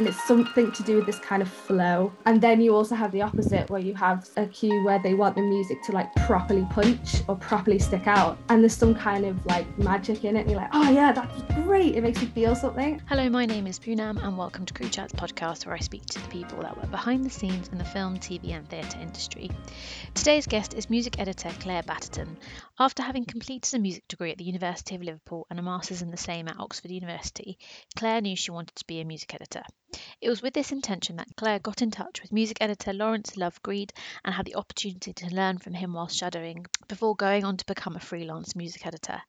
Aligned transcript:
and 0.00 0.08
it's 0.08 0.24
something 0.24 0.72
to 0.72 0.82
do 0.82 0.96
with 0.96 1.04
this 1.04 1.18
kind 1.18 1.42
of 1.42 1.48
flow. 1.50 2.10
And 2.24 2.40
then 2.40 2.62
you 2.62 2.74
also 2.74 2.94
have 2.94 3.12
the 3.12 3.20
opposite 3.20 3.68
where 3.68 3.82
you 3.82 3.92
have 3.96 4.26
a 4.38 4.46
cue 4.46 4.82
where 4.82 4.98
they 4.98 5.12
want 5.12 5.36
the 5.36 5.42
music 5.42 5.82
to 5.82 5.92
like 5.92 6.10
properly 6.24 6.66
punch 6.70 7.16
or 7.28 7.36
properly 7.36 7.78
stick 7.78 8.06
out. 8.06 8.38
And 8.48 8.62
there's 8.62 8.74
some 8.74 8.94
kind 8.94 9.26
of 9.26 9.44
like 9.44 9.66
magic 9.78 10.24
in 10.24 10.36
it. 10.36 10.40
And 10.40 10.50
you're 10.52 10.58
like, 10.58 10.70
oh 10.72 10.90
yeah, 10.90 11.12
that's 11.12 11.42
great. 11.66 11.96
It 11.96 12.00
makes 12.00 12.18
me 12.22 12.28
feel 12.28 12.54
something. 12.54 13.02
Hello, 13.10 13.28
my 13.28 13.44
name 13.44 13.66
is 13.66 13.78
Poonam, 13.78 14.24
and 14.24 14.38
welcome 14.38 14.64
to 14.64 14.72
Crew 14.72 14.88
Chats 14.88 15.12
podcast, 15.12 15.66
where 15.66 15.74
I 15.74 15.80
speak 15.80 16.06
to 16.06 16.22
the 16.22 16.28
people 16.28 16.62
that 16.62 16.78
work 16.78 16.90
behind 16.90 17.26
the 17.26 17.30
scenes 17.30 17.68
in 17.68 17.76
the 17.76 17.84
film, 17.84 18.16
TV, 18.16 18.52
and 18.52 18.66
theatre 18.70 18.98
industry. 18.98 19.50
Today's 20.14 20.46
guest 20.46 20.72
is 20.72 20.88
music 20.88 21.20
editor 21.20 21.50
Claire 21.60 21.82
Batterton. 21.82 22.38
After 22.78 23.02
having 23.02 23.26
completed 23.26 23.74
a 23.74 23.78
music 23.78 24.08
degree 24.08 24.30
at 24.30 24.38
the 24.38 24.44
University 24.44 24.94
of 24.94 25.02
Liverpool 25.02 25.46
and 25.50 25.58
a 25.58 25.62
master's 25.62 26.00
in 26.00 26.10
the 26.10 26.16
same 26.16 26.48
at 26.48 26.58
Oxford 26.58 26.90
University, 26.90 27.58
Claire 27.96 28.22
knew 28.22 28.34
she 28.34 28.50
wanted 28.50 28.74
to 28.76 28.86
be 28.86 29.02
a 29.02 29.04
music 29.04 29.34
editor. 29.34 29.62
It 30.20 30.28
was 30.28 30.42
with 30.42 30.54
this 30.54 30.72
intention 30.72 31.16
that 31.16 31.34
Claire 31.36 31.58
got 31.58 31.82
in 31.82 31.90
touch 31.90 32.20
with 32.22 32.32
music 32.32 32.58
editor 32.60 32.92
Lawrence 32.92 33.36
Love 33.36 33.62
Greed 33.62 33.92
and 34.24 34.34
had 34.34 34.46
the 34.46 34.54
opportunity 34.56 35.12
to 35.12 35.34
learn 35.34 35.58
from 35.58 35.74
him 35.74 35.94
while 35.94 36.08
shadowing 36.08 36.66
before 36.88 37.16
going 37.16 37.44
on 37.44 37.56
to 37.56 37.66
become 37.66 37.96
a 37.96 38.00
freelance 38.00 38.54
music 38.54 38.86
editor. 38.86 39.22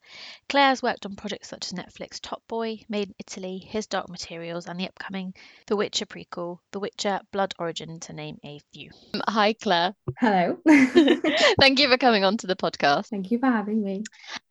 Claire 0.49 0.67
has 0.69 0.83
worked 0.83 1.05
on 1.05 1.15
projects 1.15 1.49
such 1.49 1.67
as 1.67 1.73
Netflix 1.73 2.19
Top 2.21 2.43
Boy, 2.47 2.81
Made 2.89 3.09
in 3.09 3.15
Italy, 3.19 3.57
His 3.59 3.87
Dark 3.87 4.09
Materials, 4.09 4.67
and 4.67 4.79
the 4.79 4.87
upcoming 4.87 5.33
The 5.67 5.75
Witcher 5.75 6.05
prequel, 6.05 6.59
The 6.71 6.79
Witcher 6.79 7.21
Blood 7.31 7.53
Origin, 7.57 7.99
to 8.01 8.13
name 8.13 8.39
a 8.43 8.59
few. 8.73 8.91
Hi, 9.27 9.53
Claire. 9.53 9.95
Hello. 10.19 10.57
Thank 11.59 11.79
you 11.79 11.89
for 11.89 11.97
coming 11.97 12.23
on 12.23 12.37
to 12.37 12.47
the 12.47 12.55
podcast. 12.55 13.07
Thank 13.07 13.31
you 13.31 13.39
for 13.39 13.47
having 13.47 13.83
me. 13.83 14.03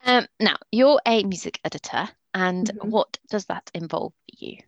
Um, 0.05 0.27
now, 0.39 0.57
you're 0.73 1.01
a 1.07 1.23
music 1.25 1.61
editor, 1.65 2.09
and 2.35 2.71
Mhm. 2.75 2.89
what 2.91 3.19
does 3.29 3.45
that 3.47 3.71
involve 3.75 4.13
for 4.13 4.45
you? 4.45 4.59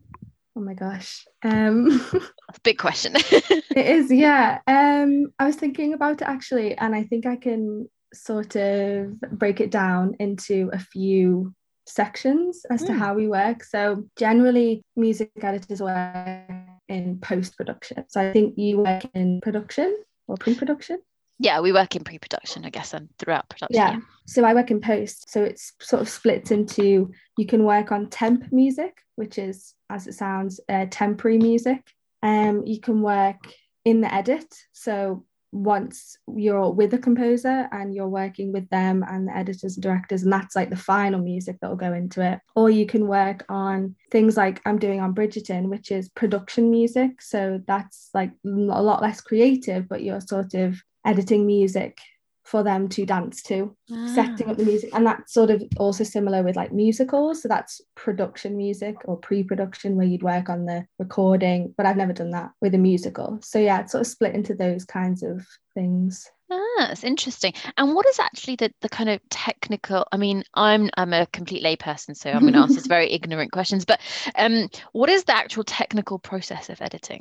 Oh 0.54 0.60
my 0.60 0.74
gosh. 0.74 1.24
Um, 1.42 2.04
big 2.62 2.78
question. 2.78 3.14
it 3.16 3.64
is, 3.76 4.12
yeah. 4.12 4.58
Um, 4.66 5.32
I 5.38 5.46
was 5.46 5.56
thinking 5.56 5.94
about 5.94 6.20
it 6.20 6.28
actually, 6.28 6.76
and 6.76 6.94
I 6.94 7.04
think 7.04 7.24
I 7.26 7.36
can 7.36 7.88
sort 8.12 8.56
of 8.56 9.18
break 9.20 9.60
it 9.60 9.70
down 9.70 10.14
into 10.18 10.68
a 10.72 10.78
few 10.78 11.54
sections 11.86 12.64
as 12.70 12.82
to 12.84 12.92
Mm. 12.92 12.98
how 12.98 13.14
we 13.14 13.28
work. 13.28 13.64
So 13.64 14.04
generally, 14.16 14.82
music 14.94 15.30
editors 15.40 15.80
work 15.80 16.50
in 16.88 17.18
post 17.20 17.56
production. 17.56 18.04
So 18.08 18.20
I 18.20 18.32
think 18.32 18.58
you 18.58 18.78
work 18.78 19.04
in 19.14 19.40
production 19.40 19.96
or 20.28 20.36
pre 20.36 20.54
production. 20.54 20.98
Yeah, 21.38 21.60
we 21.60 21.72
work 21.72 21.96
in 21.96 22.04
pre-production, 22.04 22.64
I 22.64 22.70
guess, 22.70 22.94
and 22.94 23.08
throughout 23.18 23.48
production. 23.48 23.74
Yeah. 23.74 23.98
So 24.26 24.44
I 24.44 24.54
work 24.54 24.70
in 24.70 24.80
post. 24.80 25.30
So 25.30 25.42
it's 25.42 25.72
sort 25.80 26.02
of 26.02 26.08
split 26.08 26.50
into 26.50 27.10
you 27.36 27.46
can 27.46 27.64
work 27.64 27.90
on 27.90 28.10
temp 28.10 28.52
music, 28.52 28.98
which 29.16 29.38
is, 29.38 29.74
as 29.90 30.06
it 30.06 30.14
sounds, 30.14 30.60
uh, 30.68 30.86
temporary 30.90 31.38
music. 31.38 31.82
Um, 32.22 32.62
you 32.64 32.80
can 32.80 33.02
work 33.02 33.38
in 33.84 34.00
the 34.00 34.14
edit. 34.14 34.46
So 34.72 35.24
once 35.50 36.16
you're 36.34 36.70
with 36.70 36.94
a 36.94 36.98
composer 36.98 37.68
and 37.72 37.94
you're 37.94 38.08
working 38.08 38.52
with 38.52 38.68
them 38.70 39.04
and 39.06 39.28
the 39.28 39.36
editors 39.36 39.76
and 39.76 39.82
directors, 39.82 40.22
and 40.22 40.32
that's 40.32 40.56
like 40.56 40.70
the 40.70 40.76
final 40.76 41.20
music 41.20 41.58
that 41.60 41.68
will 41.68 41.76
go 41.76 41.92
into 41.92 42.22
it. 42.22 42.38
Or 42.54 42.70
you 42.70 42.86
can 42.86 43.06
work 43.06 43.44
on 43.48 43.96
things 44.10 44.36
like 44.36 44.62
I'm 44.64 44.78
doing 44.78 45.00
on 45.00 45.14
Bridgerton, 45.14 45.68
which 45.68 45.90
is 45.90 46.08
production 46.10 46.70
music. 46.70 47.20
So 47.20 47.60
that's 47.66 48.10
like 48.14 48.30
a 48.46 48.48
lot 48.48 49.02
less 49.02 49.20
creative, 49.20 49.88
but 49.88 50.02
you're 50.02 50.20
sort 50.20 50.54
of 50.54 50.80
editing 51.04 51.46
music 51.46 51.98
for 52.44 52.62
them 52.62 52.88
to 52.88 53.06
dance 53.06 53.40
to 53.42 53.74
setting 54.14 54.50
up 54.50 54.56
the 54.56 54.64
music. 54.64 54.90
And 54.92 55.06
that's 55.06 55.32
sort 55.32 55.50
of 55.50 55.62
also 55.76 56.02
similar 56.04 56.42
with 56.42 56.56
like 56.56 56.72
musicals. 56.72 57.40
So 57.40 57.48
that's 57.48 57.80
production 57.94 58.56
music 58.56 58.96
or 59.04 59.16
pre-production 59.16 59.96
where 59.96 60.06
you'd 60.06 60.24
work 60.24 60.48
on 60.48 60.66
the 60.66 60.84
recording 60.98 61.72
but 61.76 61.86
i've 61.86 61.96
never 61.96 62.12
done 62.12 62.30
that 62.30 62.50
with 62.60 62.74
a 62.74 62.78
musical. 62.78 63.38
So 63.42 63.58
yeah 63.58 63.80
it's 63.80 63.92
sort 63.92 64.02
of 64.02 64.06
split 64.06 64.34
into 64.34 64.54
those 64.54 64.84
kinds 64.84 65.22
of 65.22 65.46
things 65.74 66.28
Ah, 66.52 66.90
it's 66.90 67.04
interesting. 67.04 67.54
And 67.78 67.94
what 67.94 68.06
is 68.06 68.18
actually 68.18 68.56
the, 68.56 68.72
the 68.80 68.88
kind 68.88 69.08
of 69.08 69.20
technical? 69.30 70.06
I 70.12 70.16
mean, 70.16 70.44
I'm 70.54 70.90
I'm 70.96 71.12
a 71.12 71.26
complete 71.26 71.64
layperson, 71.64 72.16
so 72.16 72.30
I'm 72.30 72.40
going 72.40 72.52
to 72.52 72.58
ask 72.58 72.74
these 72.74 72.86
very 72.86 73.10
ignorant 73.10 73.52
questions. 73.52 73.84
But 73.84 74.00
um, 74.36 74.68
what 74.92 75.08
is 75.08 75.24
the 75.24 75.34
actual 75.34 75.64
technical 75.64 76.18
process 76.18 76.68
of 76.68 76.82
editing? 76.82 77.20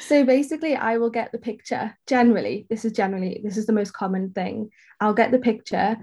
so 0.00 0.24
basically 0.24 0.74
i 0.74 0.96
will 0.98 1.10
get 1.10 1.32
the 1.32 1.38
picture 1.38 1.96
generally 2.06 2.66
this 2.70 2.84
is 2.84 2.92
generally 2.92 3.40
this 3.42 3.56
is 3.56 3.66
the 3.66 3.72
most 3.72 3.92
common 3.92 4.30
thing 4.30 4.70
i'll 5.00 5.14
get 5.14 5.30
the 5.30 5.38
picture 5.38 5.96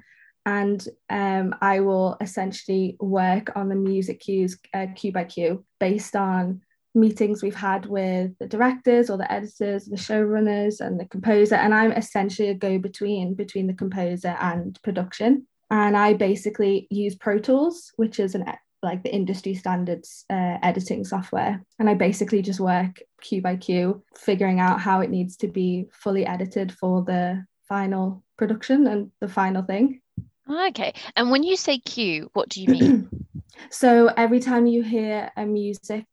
and 0.46 0.88
um, 1.10 1.56
i 1.62 1.80
will 1.80 2.18
essentially 2.22 2.98
work 3.00 3.52
on 3.56 3.70
the 3.70 3.76
music 3.76 4.20
cues 4.20 4.58
uh, 4.74 4.88
cue 4.96 5.12
by 5.12 5.24
cue 5.24 5.64
based 5.80 6.16
on 6.16 6.62
meetings 6.96 7.42
we've 7.42 7.56
had 7.56 7.86
with 7.86 8.32
the 8.40 8.48
directors 8.48 9.10
or 9.10 9.18
the 9.18 9.32
editors 9.32 9.86
the 9.86 9.96
showrunners 9.96 10.80
and 10.80 11.00
the 11.00 11.06
composer 11.06 11.56
and 11.56 11.74
i'm 11.74 11.92
essentially 11.92 12.50
a 12.50 12.54
go-between 12.54 13.34
between 13.34 13.68
the 13.68 13.74
composer 13.74 14.36
and 14.40 14.80
production 14.84 15.46
and 15.72 15.98
i 15.98 16.14
basically 16.14 16.88
use 16.92 17.16
pro 17.16 17.40
tools 17.40 17.92
which 17.96 18.20
is 18.20 18.36
an 18.36 18.46
like 18.84 19.02
the 19.02 19.14
industry 19.14 19.56
standards 19.56 20.26
uh, 20.30 20.58
editing 20.62 21.06
software. 21.06 21.64
And 21.80 21.90
I 21.90 21.96
basically 21.96 22.42
just 22.42 22.60
work 22.60 23.00
cue 23.22 23.42
by 23.42 23.56
cue, 23.56 24.04
figuring 24.18 24.60
out 24.60 24.82
how 24.82 25.00
it 25.00 25.10
needs 25.10 25.38
to 25.38 25.48
be 25.48 25.88
fully 25.94 26.26
edited 26.26 26.74
for 26.74 27.02
the 27.02 27.46
final 27.68 28.24
production 28.38 28.86
and 28.88 29.12
the 29.22 29.30
final 29.30 29.64
thing. 29.64 30.02
Okay. 30.50 30.94
And 31.16 31.32
when 31.32 31.44
you 31.44 31.56
say 31.56 31.80
cue, 31.80 32.30
what 32.34 32.50
do 32.50 32.62
you 32.62 32.68
mean? 32.68 33.10
so 33.72 34.08
every 34.18 34.42
time 34.42 34.68
you 34.68 34.84
hear 34.84 35.32
a 35.38 35.46
music, 35.46 36.06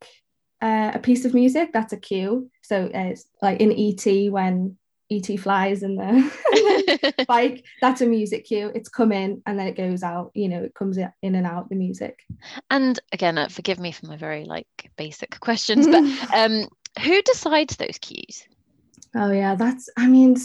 uh, 0.60 0.92
a 0.94 0.98
piece 0.98 1.24
of 1.24 1.34
music, 1.34 1.72
that's 1.72 1.92
a 1.92 1.96
cue. 1.96 2.50
So 2.62 2.86
uh, 2.86 2.90
it's 2.92 3.24
like 3.42 3.60
in 3.60 3.72
ET 3.72 4.30
when 4.30 4.76
ET 5.10 5.40
flies 5.40 5.82
in 5.82 5.96
the 5.96 7.24
bike, 7.28 7.64
that's 7.80 8.00
a 8.00 8.06
music 8.06 8.44
cue. 8.44 8.70
It's 8.74 8.88
come 8.88 9.12
in 9.12 9.42
and 9.46 9.58
then 9.58 9.66
it 9.66 9.76
goes 9.76 10.02
out. 10.02 10.30
You 10.34 10.48
know, 10.48 10.62
it 10.62 10.74
comes 10.74 10.98
in 10.98 11.10
and 11.22 11.46
out 11.46 11.68
the 11.68 11.76
music. 11.76 12.20
and 12.70 12.98
again, 13.12 13.38
uh, 13.38 13.48
forgive 13.48 13.80
me 13.80 13.92
for 13.92 14.06
my 14.06 14.16
very 14.16 14.44
like 14.44 14.90
basic 14.96 15.40
questions, 15.40 15.86
but 15.86 16.04
um, 16.34 16.68
who 17.02 17.22
decides 17.22 17.76
those 17.76 17.98
cues? 17.98 18.44
Oh 19.14 19.30
yeah, 19.32 19.54
that's 19.54 19.88
I 19.96 20.06
mean 20.06 20.36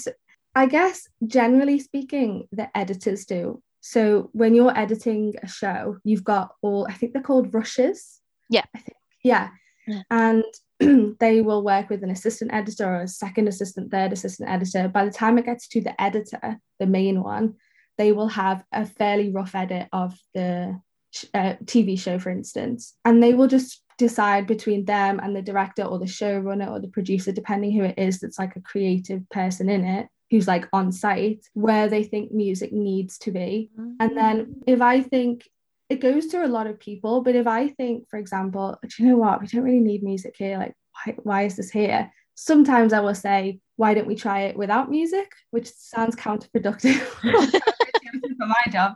I 0.55 0.65
guess 0.65 1.07
generally 1.27 1.79
speaking 1.79 2.47
the 2.51 2.75
editors 2.75 3.25
do. 3.25 3.61
So 3.81 4.29
when 4.33 4.55
you're 4.55 4.75
editing 4.75 5.35
a 5.43 5.47
show, 5.47 5.97
you've 6.03 6.23
got 6.23 6.55
all 6.61 6.87
I 6.89 6.93
think 6.93 7.13
they're 7.13 7.21
called 7.21 7.53
rushes. 7.53 8.19
Yeah. 8.49 8.63
I 8.73 8.79
think 8.79 8.97
yeah. 9.23 9.49
Yeah. 9.87 10.01
And 10.09 10.43
they 11.19 11.41
will 11.41 11.63
work 11.63 11.89
with 11.89 12.03
an 12.03 12.09
assistant 12.09 12.53
editor 12.53 12.85
or 12.85 13.01
a 13.01 13.07
second 13.07 13.47
assistant, 13.47 13.91
third 13.91 14.13
assistant 14.13 14.49
editor. 14.49 14.87
By 14.87 15.05
the 15.05 15.11
time 15.11 15.37
it 15.37 15.45
gets 15.45 15.67
to 15.69 15.81
the 15.81 15.99
editor, 16.01 16.59
the 16.79 16.85
main 16.85 17.23
one, 17.23 17.55
they 17.97 18.11
will 18.11 18.27
have 18.27 18.63
a 18.71 18.85
fairly 18.85 19.31
rough 19.31 19.55
edit 19.55 19.87
of 19.93 20.17
the 20.33 20.79
uh, 21.33 21.53
TV 21.63 21.97
show, 21.97 22.19
for 22.19 22.29
instance, 22.29 22.95
and 23.05 23.23
they 23.23 23.33
will 23.33 23.47
just 23.47 23.81
decide 23.97 24.45
between 24.45 24.83
them 24.83 25.19
and 25.23 25.33
the 25.33 25.41
director 25.41 25.83
or 25.83 25.97
the 25.97 26.05
showrunner 26.05 26.69
or 26.69 26.79
the 26.81 26.89
producer, 26.89 27.31
depending 27.31 27.71
who 27.71 27.83
it 27.83 27.97
is 27.97 28.19
that's 28.19 28.37
like 28.37 28.55
a 28.57 28.61
creative 28.61 29.27
person 29.29 29.69
in 29.69 29.85
it 29.85 30.07
who's 30.31 30.47
like 30.47 30.67
on 30.73 30.91
site, 30.91 31.45
where 31.53 31.87
they 31.87 32.03
think 32.03 32.31
music 32.31 32.73
needs 32.73 33.17
to 33.19 33.31
be. 33.31 33.69
And 33.99 34.17
then 34.17 34.55
if 34.67 34.81
I 34.81 35.01
think 35.01 35.47
it 35.89 36.01
goes 36.01 36.27
to 36.27 36.45
a 36.45 36.47
lot 36.47 36.67
of 36.67 36.79
people, 36.79 37.21
but 37.21 37.35
if 37.35 37.47
I 37.47 37.69
think, 37.69 38.09
for 38.09 38.17
example, 38.17 38.77
do 38.81 39.03
you 39.03 39.09
know 39.09 39.17
what? 39.17 39.41
We 39.41 39.47
don't 39.47 39.63
really 39.63 39.79
need 39.79 40.03
music 40.03 40.35
here. 40.37 40.57
Like, 40.57 40.75
why, 40.93 41.15
why 41.23 41.41
is 41.43 41.55
this 41.55 41.69
here? 41.69 42.11
Sometimes 42.35 42.91
I 42.91 43.01
will 43.01 43.15
say, 43.15 43.59
why 43.75 43.93
don't 43.93 44.07
we 44.07 44.15
try 44.15 44.41
it 44.41 44.57
without 44.57 44.89
music? 44.89 45.31
Which 45.51 45.71
sounds 45.71 46.15
counterproductive 46.15 46.95
for 48.39 48.47
my 48.47 48.71
job. 48.71 48.95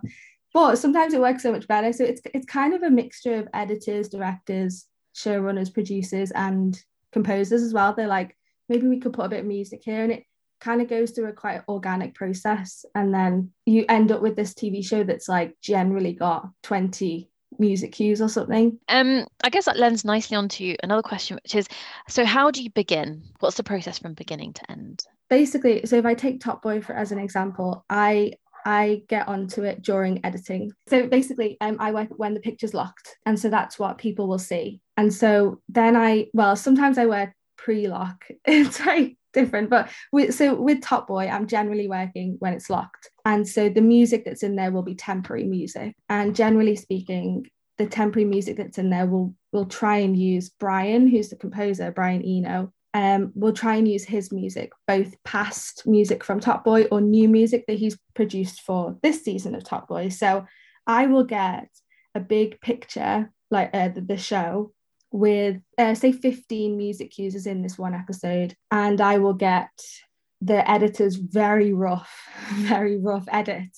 But 0.54 0.78
sometimes 0.78 1.14
it 1.14 1.22
works 1.22 1.44
so 1.44 1.52
much 1.52 1.68
better. 1.68 1.94
So 1.94 2.04
it's 2.04 2.22
it's 2.34 2.46
kind 2.46 2.74
of 2.74 2.82
a 2.82 2.90
mixture 2.90 3.36
of 3.36 3.48
editors, 3.54 4.10
directors, 4.10 4.86
showrunners, 5.16 5.74
producers, 5.74 6.32
and 6.32 6.82
composers 7.12 7.62
as 7.62 7.74
well. 7.74 7.94
They're 7.94 8.08
like, 8.08 8.36
maybe 8.68 8.88
we 8.88 9.00
could 9.00 9.14
put 9.14 9.26
a 9.26 9.30
bit 9.30 9.42
of 9.42 9.46
music 9.46 9.82
here. 9.84 10.04
And 10.04 10.12
it 10.12 10.24
kind 10.60 10.82
of 10.82 10.88
goes 10.88 11.12
through 11.12 11.28
a 11.28 11.34
quite 11.34 11.62
organic 11.68 12.16
process. 12.16 12.86
And 12.96 13.14
then 13.14 13.52
you 13.66 13.86
end 13.90 14.12
up 14.12 14.22
with 14.22 14.36
this 14.36 14.54
TV 14.54 14.86
show 14.86 15.04
that's 15.04 15.30
like 15.30 15.56
generally 15.62 16.14
got 16.14 16.50
20 16.64 17.30
music 17.58 17.92
cues 17.94 18.22
or 18.22 18.30
something. 18.30 18.80
Um, 18.88 19.26
I 19.44 19.50
guess 19.50 19.66
that 19.66 19.78
lends 19.78 20.06
nicely 20.06 20.38
onto 20.38 20.76
another 20.84 21.02
question, 21.02 21.38
which 21.44 21.56
is, 21.56 21.68
so 22.08 22.26
how 22.26 22.52
do 22.52 22.62
you 22.62 22.70
begin? 22.72 23.24
What's 23.40 23.58
the 23.58 23.64
process 23.64 24.00
from 24.00 24.14
beginning 24.14 24.54
to 24.54 24.72
end? 24.72 25.04
Basically, 25.30 25.86
so 25.86 25.98
if 25.98 26.06
I 26.06 26.14
take 26.14 26.40
Top 26.40 26.62
Boy 26.62 26.82
for 26.82 26.94
as 26.94 27.12
an 27.12 27.20
example, 27.20 27.86
I 27.90 28.34
I 28.66 29.04
get 29.08 29.28
onto 29.28 29.64
it 29.64 29.82
during 29.82 30.24
editing. 30.26 30.74
So 30.88 31.08
basically, 31.08 31.58
um, 31.62 31.78
I 31.80 31.92
work 31.92 32.10
when 32.18 32.34
the 32.34 32.40
picture's 32.40 32.74
locked, 32.74 33.18
and 33.26 33.40
so 33.40 33.50
that's 33.50 33.80
what 33.80 33.98
people 33.98 34.28
will 34.28 34.40
see. 34.40 34.82
And 34.98 35.14
so 35.14 35.62
then 35.70 35.96
I, 35.96 36.28
well, 36.34 36.56
sometimes 36.56 36.98
I 36.98 37.06
work 37.06 37.32
pre-lock. 37.58 38.26
It's 38.46 38.80
very 38.80 39.18
different, 39.34 39.70
but 39.70 39.90
with, 40.12 40.36
so 40.36 40.56
with 40.56 40.82
Top 40.82 41.08
Boy, 41.08 41.28
I'm 41.28 41.48
generally 41.48 41.88
working 41.88 42.38
when 42.40 42.54
it's 42.54 42.70
locked, 42.70 43.10
and 43.26 43.48
so 43.48 43.70
the 43.70 43.82
music 43.82 44.26
that's 44.26 44.44
in 44.44 44.56
there 44.56 44.72
will 44.72 44.84
be 44.84 44.96
temporary 44.96 45.46
music. 45.46 45.96
And 46.08 46.36
generally 46.36 46.76
speaking, 46.76 47.48
the 47.78 47.88
temporary 47.88 48.26
music 48.26 48.58
that's 48.58 48.78
in 48.78 48.90
there 48.90 49.06
will 49.06 49.34
will 49.52 49.66
try 49.66 49.98
and 49.98 50.18
use 50.18 50.50
Brian, 50.50 51.08
who's 51.08 51.30
the 51.30 51.36
composer, 51.36 51.92
Brian 51.92 52.24
Eno. 52.24 52.72
Um, 52.94 53.32
we'll 53.36 53.54
try 53.54 53.76
and 53.76 53.88
use 53.88 54.04
his 54.04 54.32
music, 54.32 54.72
both 54.88 55.16
past 55.24 55.84
music 55.86 56.24
from 56.24 56.40
Top 56.40 56.64
Boy 56.64 56.86
or 56.86 57.02
new 57.02 57.30
music 57.30 57.66
that 57.68 57.78
he's 57.78 57.98
produced 58.16 58.62
for 58.62 58.98
this 59.04 59.24
season 59.24 59.54
of 59.56 59.64
Top 59.64 59.88
Boy. 59.88 60.10
So 60.10 60.46
I 60.88 61.06
will 61.06 61.24
get 61.24 61.70
a 62.16 62.20
big 62.20 62.60
picture, 62.62 63.32
like 63.52 63.70
uh, 63.74 63.90
the, 63.90 64.02
the 64.02 64.18
show, 64.18 64.74
with 65.12 65.58
uh, 65.78 65.96
say 65.96 66.12
15 66.12 66.78
music 66.78 67.12
cues 67.12 67.46
in 67.46 67.62
this 67.62 67.78
one 67.78 67.94
episode, 67.94 68.56
and 68.72 69.02
I 69.02 69.18
will 69.18 69.34
get 69.34 69.70
the 70.42 70.70
editor's 70.70 71.16
very 71.16 71.74
rough, 71.74 72.12
very 72.54 72.98
rough 72.98 73.26
edit 73.32 73.70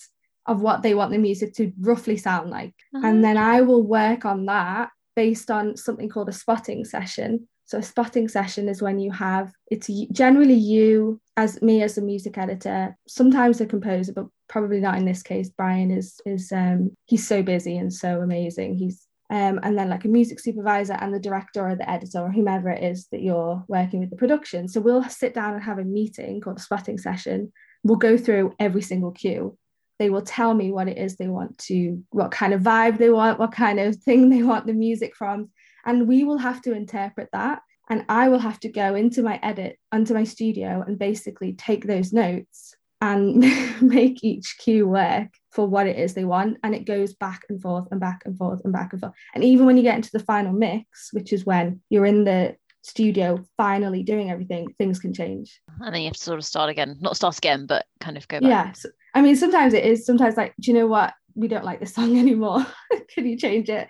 of 0.45 0.61
what 0.61 0.81
they 0.81 0.95
want 0.95 1.11
the 1.11 1.17
music 1.17 1.53
to 1.55 1.71
roughly 1.79 2.17
sound 2.17 2.49
like. 2.49 2.73
Uh-huh. 2.95 3.07
And 3.07 3.23
then 3.23 3.37
I 3.37 3.61
will 3.61 3.83
work 3.83 4.25
on 4.25 4.45
that 4.47 4.89
based 5.15 5.51
on 5.51 5.77
something 5.77 6.09
called 6.09 6.29
a 6.29 6.33
spotting 6.33 6.83
session. 6.85 7.47
So 7.65 7.77
a 7.77 7.83
spotting 7.83 8.27
session 8.27 8.67
is 8.67 8.81
when 8.81 8.99
you 8.99 9.11
have 9.11 9.53
it's 9.69 9.89
generally 10.11 10.55
you 10.55 11.21
as 11.37 11.61
me 11.61 11.81
as 11.83 11.97
a 11.97 12.01
music 12.01 12.37
editor, 12.37 12.97
sometimes 13.07 13.61
a 13.61 13.65
composer, 13.65 14.11
but 14.13 14.25
probably 14.49 14.81
not 14.81 14.97
in 14.97 15.05
this 15.05 15.23
case. 15.23 15.49
Brian 15.49 15.91
is 15.91 16.19
is 16.25 16.51
um 16.51 16.91
he's 17.05 17.25
so 17.25 17.41
busy 17.41 17.77
and 17.77 17.93
so 17.93 18.19
amazing. 18.19 18.75
He's 18.75 19.07
um, 19.31 19.59
and 19.63 19.77
then 19.77 19.89
like 19.89 20.05
a 20.05 20.09
music 20.09 20.39
supervisor 20.39 20.93
and 20.93 21.13
the 21.13 21.19
director 21.19 21.67
or 21.67 21.75
the 21.75 21.89
editor 21.89 22.19
or 22.19 22.31
whomever 22.31 22.69
it 22.69 22.83
is 22.83 23.07
that 23.11 23.21
you're 23.21 23.63
working 23.67 24.01
with 24.01 24.09
the 24.09 24.15
production. 24.15 24.67
So 24.67 24.81
we'll 24.81 25.03
sit 25.05 25.33
down 25.33 25.53
and 25.55 25.63
have 25.63 25.79
a 25.79 25.83
meeting 25.83 26.41
called 26.41 26.59
a 26.59 26.61
spotting 26.61 26.97
session. 26.97 27.51
We'll 27.83 27.97
go 27.97 28.17
through 28.17 28.53
every 28.59 28.81
single 28.81 29.11
cue 29.11 29.57
they 30.01 30.09
will 30.09 30.23
tell 30.23 30.55
me 30.55 30.71
what 30.71 30.87
it 30.87 30.97
is 30.97 31.15
they 31.15 31.27
want 31.27 31.55
to, 31.59 32.03
what 32.09 32.31
kind 32.31 32.55
of 32.55 32.61
vibe 32.61 32.97
they 32.97 33.11
want, 33.11 33.37
what 33.37 33.51
kind 33.51 33.79
of 33.79 33.95
thing 34.03 34.29
they 34.29 34.41
want 34.41 34.65
the 34.65 34.73
music 34.73 35.15
from. 35.15 35.51
And 35.85 36.07
we 36.07 36.23
will 36.23 36.39
have 36.39 36.59
to 36.63 36.73
interpret 36.73 37.29
that. 37.33 37.61
And 37.87 38.03
I 38.09 38.29
will 38.29 38.39
have 38.39 38.59
to 38.61 38.69
go 38.69 38.95
into 38.95 39.21
my 39.21 39.39
edit, 39.43 39.77
onto 39.91 40.15
my 40.15 40.23
studio, 40.23 40.83
and 40.87 40.97
basically 40.97 41.53
take 41.53 41.85
those 41.85 42.11
notes 42.11 42.75
and 43.01 43.37
make 43.81 44.23
each 44.23 44.57
cue 44.59 44.87
work 44.87 45.29
for 45.51 45.67
what 45.67 45.87
it 45.87 45.97
is 45.97 46.13
they 46.13 46.23
want. 46.23 46.57
And 46.63 46.73
it 46.73 46.85
goes 46.85 47.13
back 47.13 47.41
and 47.49 47.61
forth 47.61 47.87
and 47.91 47.99
back 47.99 48.21
and 48.25 48.37
forth 48.37 48.61
and 48.63 48.71
back 48.71 48.93
and 48.93 49.01
forth. 49.01 49.13
And 49.33 49.43
even 49.43 49.65
when 49.65 49.77
you 49.77 49.83
get 49.83 49.95
into 49.95 50.11
the 50.13 50.19
final 50.19 50.53
mix, 50.53 51.09
which 51.11 51.33
is 51.33 51.45
when 51.45 51.81
you're 51.89 52.05
in 52.05 52.23
the 52.23 52.55
studio 52.83 53.43
finally 53.57 54.03
doing 54.03 54.31
everything, 54.31 54.73
things 54.77 54.99
can 54.99 55.13
change. 55.13 55.59
And 55.81 55.93
then 55.93 56.01
you 56.01 56.07
have 56.07 56.15
to 56.15 56.23
sort 56.23 56.39
of 56.39 56.45
start 56.45 56.69
again, 56.69 56.97
not 57.01 57.15
start 57.15 57.37
again, 57.37 57.65
but 57.65 57.85
kind 57.99 58.17
of 58.17 58.27
go 58.27 58.39
back. 58.39 58.49
Yes. 58.49 58.85
I 59.13 59.21
mean, 59.21 59.35
sometimes 59.35 59.73
it 59.73 59.83
is, 59.83 60.05
sometimes 60.05 60.37
like, 60.37 60.53
do 60.59 60.71
you 60.71 60.77
know 60.77 60.87
what? 60.87 61.13
We 61.35 61.47
don't 61.47 61.65
like 61.65 61.79
this 61.79 61.93
song 61.93 62.17
anymore. 62.19 62.65
can 63.09 63.27
you 63.27 63.37
change 63.37 63.69
it? 63.69 63.87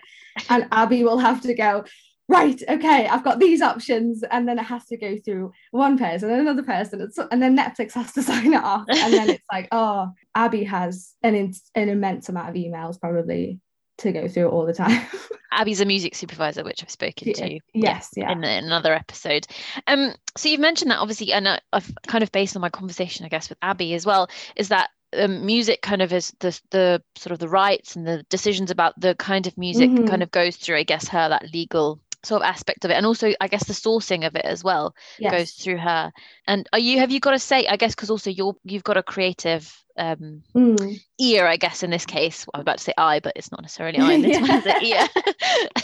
And 0.49 0.67
Abby 0.71 1.03
will 1.03 1.17
have 1.17 1.41
to 1.41 1.53
go, 1.53 1.83
right, 2.31 2.61
okay, 2.67 3.07
I've 3.07 3.23
got 3.23 3.39
these 3.39 3.61
options. 3.61 4.23
And 4.23 4.47
then 4.47 4.57
it 4.57 4.63
has 4.63 4.85
to 4.87 4.97
go 4.97 5.17
through 5.23 5.51
one 5.71 5.97
person 5.97 6.29
and 6.29 6.41
another 6.41 6.63
person. 6.63 7.07
And 7.31 7.41
then 7.41 7.57
Netflix 7.57 7.93
has 7.93 8.11
to 8.13 8.23
sign 8.31 8.53
it 8.53 8.63
off. 8.63 8.85
And 8.89 9.13
then 9.13 9.29
it's 9.29 9.43
like, 9.51 9.67
oh, 9.71 10.11
Abby 10.35 10.63
has 10.63 11.13
an, 11.21 11.35
in- 11.35 11.53
an 11.75 11.89
immense 11.89 12.29
amount 12.29 12.49
of 12.49 12.55
emails 12.55 12.99
probably 12.99 13.59
to 13.99 14.11
go 14.11 14.27
through 14.27 14.49
all 14.49 14.65
the 14.65 14.73
time. 14.73 15.05
Abby's 15.51 15.81
a 15.81 15.85
music 15.85 16.15
supervisor, 16.15 16.63
which 16.63 16.81
I've 16.81 16.89
spoken 16.89 17.33
to. 17.33 17.59
Yes, 17.73 18.09
yeah. 18.15 18.31
In, 18.31 18.43
in, 18.43 18.63
another 18.63 18.93
episode. 18.93 19.45
Um, 19.85 20.15
so 20.37 20.49
you've 20.49 20.61
mentioned 20.61 20.91
that 20.91 20.99
obviously, 20.99 21.33
and 21.33 21.61
I've 21.73 21.91
kind 22.07 22.23
of 22.23 22.31
based 22.31 22.55
on 22.55 22.61
my 22.61 22.69
conversation, 22.69 23.25
I 23.25 23.29
guess, 23.29 23.49
with 23.49 23.57
Abby 23.61 23.93
as 23.93 24.05
well, 24.05 24.29
is 24.55 24.69
that 24.69 24.89
um, 25.17 25.45
music 25.45 25.81
kind 25.81 26.01
of 26.01 26.13
is 26.13 26.33
the 26.39 26.57
the 26.69 27.03
sort 27.17 27.33
of 27.33 27.39
the 27.39 27.49
rights 27.49 27.97
and 27.97 28.07
the 28.07 28.23
decisions 28.29 28.71
about 28.71 28.99
the 28.99 29.13
kind 29.15 29.45
of 29.45 29.57
music 29.57 29.89
mm-hmm. 29.89 30.07
kind 30.07 30.23
of 30.23 30.31
goes 30.31 30.55
through, 30.55 30.77
I 30.77 30.83
guess, 30.83 31.09
her 31.09 31.29
that 31.29 31.51
legal 31.53 31.99
sort 32.23 32.41
of 32.41 32.47
aspect 32.47 32.85
of 32.85 32.91
it 32.91 32.95
and 32.95 33.05
also 33.05 33.33
i 33.41 33.47
guess 33.47 33.65
the 33.65 33.73
sourcing 33.73 34.25
of 34.25 34.35
it 34.35 34.45
as 34.45 34.63
well 34.63 34.95
yes. 35.19 35.31
goes 35.31 35.51
through 35.51 35.77
her 35.77 36.11
and 36.47 36.67
are 36.71 36.79
you 36.79 36.99
have 36.99 37.11
you 37.11 37.19
got 37.19 37.31
to 37.31 37.39
say 37.39 37.65
i 37.67 37.75
guess 37.75 37.95
because 37.95 38.09
also 38.09 38.29
you're 38.29 38.55
you've 38.63 38.83
got 38.83 38.97
a 38.97 39.03
creative 39.03 39.81
um, 39.97 40.43
mm. 40.55 41.01
ear, 41.19 41.45
I 41.45 41.57
guess, 41.57 41.83
in 41.83 41.89
this 41.89 42.05
case. 42.05 42.45
I'm 42.53 42.61
about 42.61 42.77
to 42.77 42.83
say 42.83 42.93
I, 42.97 43.19
but 43.19 43.33
it's 43.35 43.51
not 43.51 43.61
necessarily 43.61 43.99
I 43.99 44.13
in 44.13 44.21
this 44.21 44.39
yeah. 44.81 45.07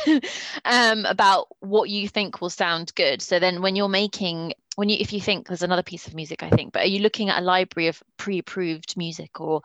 one, 0.05 0.21
ear. 0.21 0.21
um, 0.65 1.05
about 1.05 1.47
what 1.59 1.89
you 1.89 2.07
think 2.07 2.41
will 2.41 2.49
sound 2.49 2.93
good. 2.95 3.21
So 3.21 3.39
then 3.39 3.61
when 3.61 3.75
you're 3.75 3.89
making 3.89 4.53
when 4.77 4.89
you 4.89 4.97
if 4.99 5.11
you 5.11 5.19
think 5.19 5.47
there's 5.47 5.63
another 5.63 5.81
piece 5.81 6.05
of 6.05 6.13
music, 6.13 6.43
I 6.43 6.51
think, 6.51 6.71
but 6.71 6.83
are 6.83 6.87
you 6.87 6.99
looking 6.99 7.29
at 7.29 7.41
a 7.41 7.45
library 7.45 7.87
of 7.87 8.01
pre-approved 8.17 8.95
music 8.95 9.41
or 9.41 9.63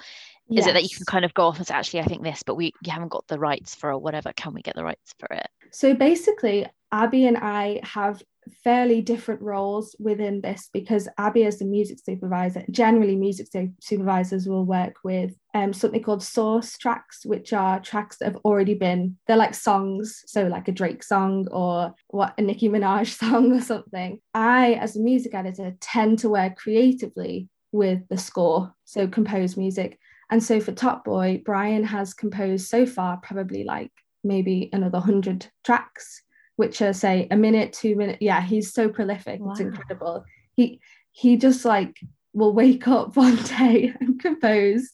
is 0.48 0.56
yes. 0.56 0.66
it 0.66 0.72
that 0.72 0.84
you 0.84 0.88
can 0.88 1.04
kind 1.04 1.26
of 1.26 1.34
go 1.34 1.48
off 1.48 1.58
and 1.58 1.66
say, 1.66 1.74
actually, 1.74 2.00
I 2.00 2.04
think 2.04 2.22
this, 2.22 2.42
but 2.42 2.54
we 2.54 2.72
you 2.82 2.90
haven't 2.90 3.10
got 3.10 3.26
the 3.28 3.38
rights 3.38 3.74
for 3.74 3.90
or 3.90 3.98
whatever. 3.98 4.32
Can 4.32 4.54
we 4.54 4.62
get 4.62 4.74
the 4.74 4.84
rights 4.84 5.14
for 5.18 5.28
it? 5.30 5.46
So 5.70 5.92
basically, 5.92 6.66
Abby 6.90 7.26
and 7.26 7.36
I 7.36 7.80
have 7.82 8.22
fairly 8.64 9.00
different 9.00 9.40
roles 9.40 9.96
within 9.98 10.40
this 10.40 10.68
because 10.72 11.08
Abby, 11.18 11.44
as 11.44 11.58
the 11.58 11.64
music 11.64 11.98
supervisor, 12.04 12.64
generally 12.70 13.16
music 13.16 13.48
supervisors 13.80 14.48
will 14.48 14.64
work 14.64 14.96
with 15.04 15.34
um, 15.54 15.72
something 15.72 16.02
called 16.02 16.22
source 16.22 16.76
tracks, 16.78 17.24
which 17.24 17.52
are 17.52 17.80
tracks 17.80 18.18
that 18.18 18.32
have 18.32 18.40
already 18.44 18.74
been, 18.74 19.16
they're 19.26 19.36
like 19.36 19.54
songs, 19.54 20.22
so 20.26 20.46
like 20.46 20.68
a 20.68 20.72
Drake 20.72 21.02
song 21.02 21.46
or 21.50 21.94
what 22.08 22.34
a 22.38 22.42
Nicki 22.42 22.68
Minaj 22.68 23.06
song 23.18 23.52
or 23.52 23.60
something. 23.60 24.20
I, 24.34 24.74
as 24.74 24.96
a 24.96 25.00
music 25.00 25.34
editor, 25.34 25.74
tend 25.80 26.18
to 26.20 26.30
work 26.30 26.56
creatively 26.56 27.48
with 27.72 28.06
the 28.08 28.18
score, 28.18 28.74
so 28.84 29.06
composed 29.06 29.56
music. 29.56 29.98
And 30.30 30.42
so 30.42 30.60
for 30.60 30.72
Top 30.72 31.04
Boy, 31.04 31.42
Brian 31.44 31.84
has 31.84 32.14
composed 32.14 32.68
so 32.68 32.86
far 32.86 33.18
probably 33.18 33.64
like 33.64 33.90
maybe 34.24 34.70
another 34.72 34.98
100 34.98 35.46
tracks 35.64 36.22
which 36.56 36.82
are 36.82 36.93
say 36.93 37.28
a 37.31 37.37
minute, 37.37 37.72
two 37.72 37.96
minutes. 37.96 38.19
Yeah, 38.20 38.40
he's 38.40 38.72
so 38.72 38.88
prolific. 38.88 39.40
Wow. 39.40 39.52
It's 39.52 39.60
incredible. 39.60 40.25
He 40.54 40.81
he 41.12 41.37
just 41.37 41.64
like 41.64 41.99
will 42.32 42.52
wake 42.52 42.88
up 42.88 43.16
one 43.16 43.37
day 43.37 43.94
and 44.00 44.20
compose 44.20 44.90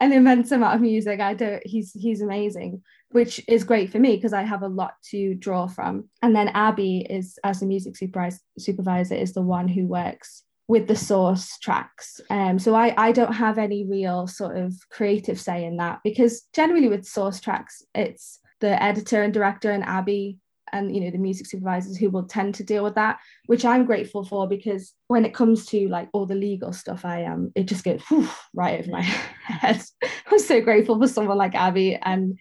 an 0.00 0.12
immense 0.12 0.50
amount 0.50 0.76
of 0.76 0.80
music. 0.80 1.20
I 1.20 1.34
don't. 1.34 1.64
He's 1.66 1.92
he's 1.92 2.20
amazing, 2.20 2.82
which 3.10 3.40
is 3.48 3.64
great 3.64 3.90
for 3.90 3.98
me 3.98 4.16
because 4.16 4.32
I 4.32 4.42
have 4.42 4.62
a 4.62 4.68
lot 4.68 4.94
to 5.10 5.34
draw 5.34 5.66
from. 5.66 6.08
And 6.22 6.34
then 6.34 6.48
Abby 6.48 7.06
is 7.08 7.38
as 7.44 7.62
a 7.62 7.66
music 7.66 7.96
supervisor, 7.96 8.40
supervisor 8.58 9.14
is 9.14 9.34
the 9.34 9.42
one 9.42 9.68
who 9.68 9.86
works 9.86 10.42
with 10.66 10.88
the 10.88 10.96
source 10.96 11.58
tracks. 11.58 12.20
Um, 12.30 12.58
so 12.58 12.74
I, 12.74 12.94
I 12.96 13.12
don't 13.12 13.34
have 13.34 13.58
any 13.58 13.84
real 13.84 14.26
sort 14.26 14.56
of 14.56 14.74
creative 14.90 15.38
say 15.38 15.64
in 15.64 15.76
that 15.76 16.00
because 16.02 16.48
generally 16.54 16.88
with 16.88 17.04
source 17.04 17.38
tracks, 17.38 17.82
it's 17.94 18.40
the 18.60 18.82
editor 18.82 19.22
and 19.22 19.34
director 19.34 19.70
and 19.70 19.84
Abby 19.84 20.38
and 20.74 20.94
you 20.94 21.00
know 21.00 21.10
the 21.10 21.18
music 21.18 21.46
supervisors 21.46 21.96
who 21.96 22.10
will 22.10 22.24
tend 22.24 22.54
to 22.54 22.64
deal 22.64 22.84
with 22.84 22.96
that 22.96 23.18
which 23.46 23.64
i'm 23.64 23.86
grateful 23.86 24.24
for 24.24 24.46
because 24.46 24.92
when 25.06 25.24
it 25.24 25.32
comes 25.32 25.64
to 25.64 25.88
like 25.88 26.08
all 26.12 26.26
the 26.26 26.34
legal 26.34 26.72
stuff 26.72 27.04
i 27.04 27.20
am 27.20 27.32
um, 27.32 27.52
it 27.54 27.64
just 27.64 27.84
goes 27.84 28.02
whew, 28.08 28.28
right 28.52 28.80
over 28.80 28.90
my 28.90 29.02
head. 29.44 29.80
I'm 30.26 30.38
so 30.38 30.60
grateful 30.60 30.98
for 30.98 31.08
someone 31.08 31.38
like 31.38 31.54
abby 31.54 31.96
and 31.96 32.38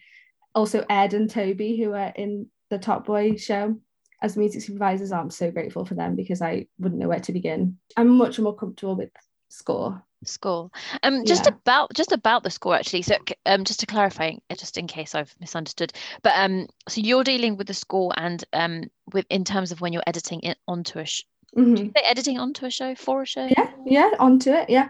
also 0.55 0.83
ed 0.89 1.13
and 1.13 1.29
toby 1.29 1.77
who 1.77 1.93
are 1.93 2.11
in 2.15 2.47
the 2.69 2.77
top 2.79 3.05
boy 3.05 3.35
show. 3.35 3.77
As 4.21 4.35
music 4.35 4.61
supervisors 4.61 5.11
i'm 5.11 5.29
so 5.29 5.51
grateful 5.51 5.85
for 5.85 5.93
them 5.93 6.15
because 6.15 6.41
i 6.41 6.65
wouldn't 6.79 6.99
know 6.99 7.07
where 7.07 7.19
to 7.19 7.31
begin. 7.31 7.77
I'm 7.95 8.09
much 8.09 8.39
more 8.39 8.55
comfortable 8.55 8.95
with 8.95 9.11
score 9.49 10.03
score 10.25 10.69
um 11.03 11.25
just 11.25 11.45
yeah. 11.45 11.53
about 11.53 11.93
just 11.93 12.11
about 12.11 12.43
the 12.43 12.49
score 12.49 12.75
actually 12.75 13.01
so 13.01 13.15
um 13.45 13.63
just 13.63 13.79
to 13.79 13.85
clarify 13.85 14.31
uh, 14.49 14.55
just 14.55 14.77
in 14.77 14.87
case 14.87 15.15
i've 15.15 15.33
misunderstood 15.39 15.91
but 16.21 16.33
um 16.35 16.67
so 16.87 17.01
you're 17.01 17.23
dealing 17.23 17.57
with 17.57 17.67
the 17.67 17.73
score 17.73 18.13
and 18.17 18.43
um 18.53 18.83
with 19.13 19.25
in 19.29 19.43
terms 19.43 19.71
of 19.71 19.81
when 19.81 19.93
you're 19.93 20.03
editing 20.07 20.41
it 20.41 20.57
onto 20.67 20.99
a 20.99 21.05
sh- 21.05 21.23
mm-hmm. 21.55 21.89
editing 22.05 22.39
onto 22.39 22.65
a 22.65 22.69
show 22.69 22.95
for 22.95 23.21
a 23.23 23.25
show 23.25 23.47
yeah 23.57 23.69
yeah 23.85 24.09
onto 24.19 24.51
it 24.51 24.69
yeah 24.69 24.89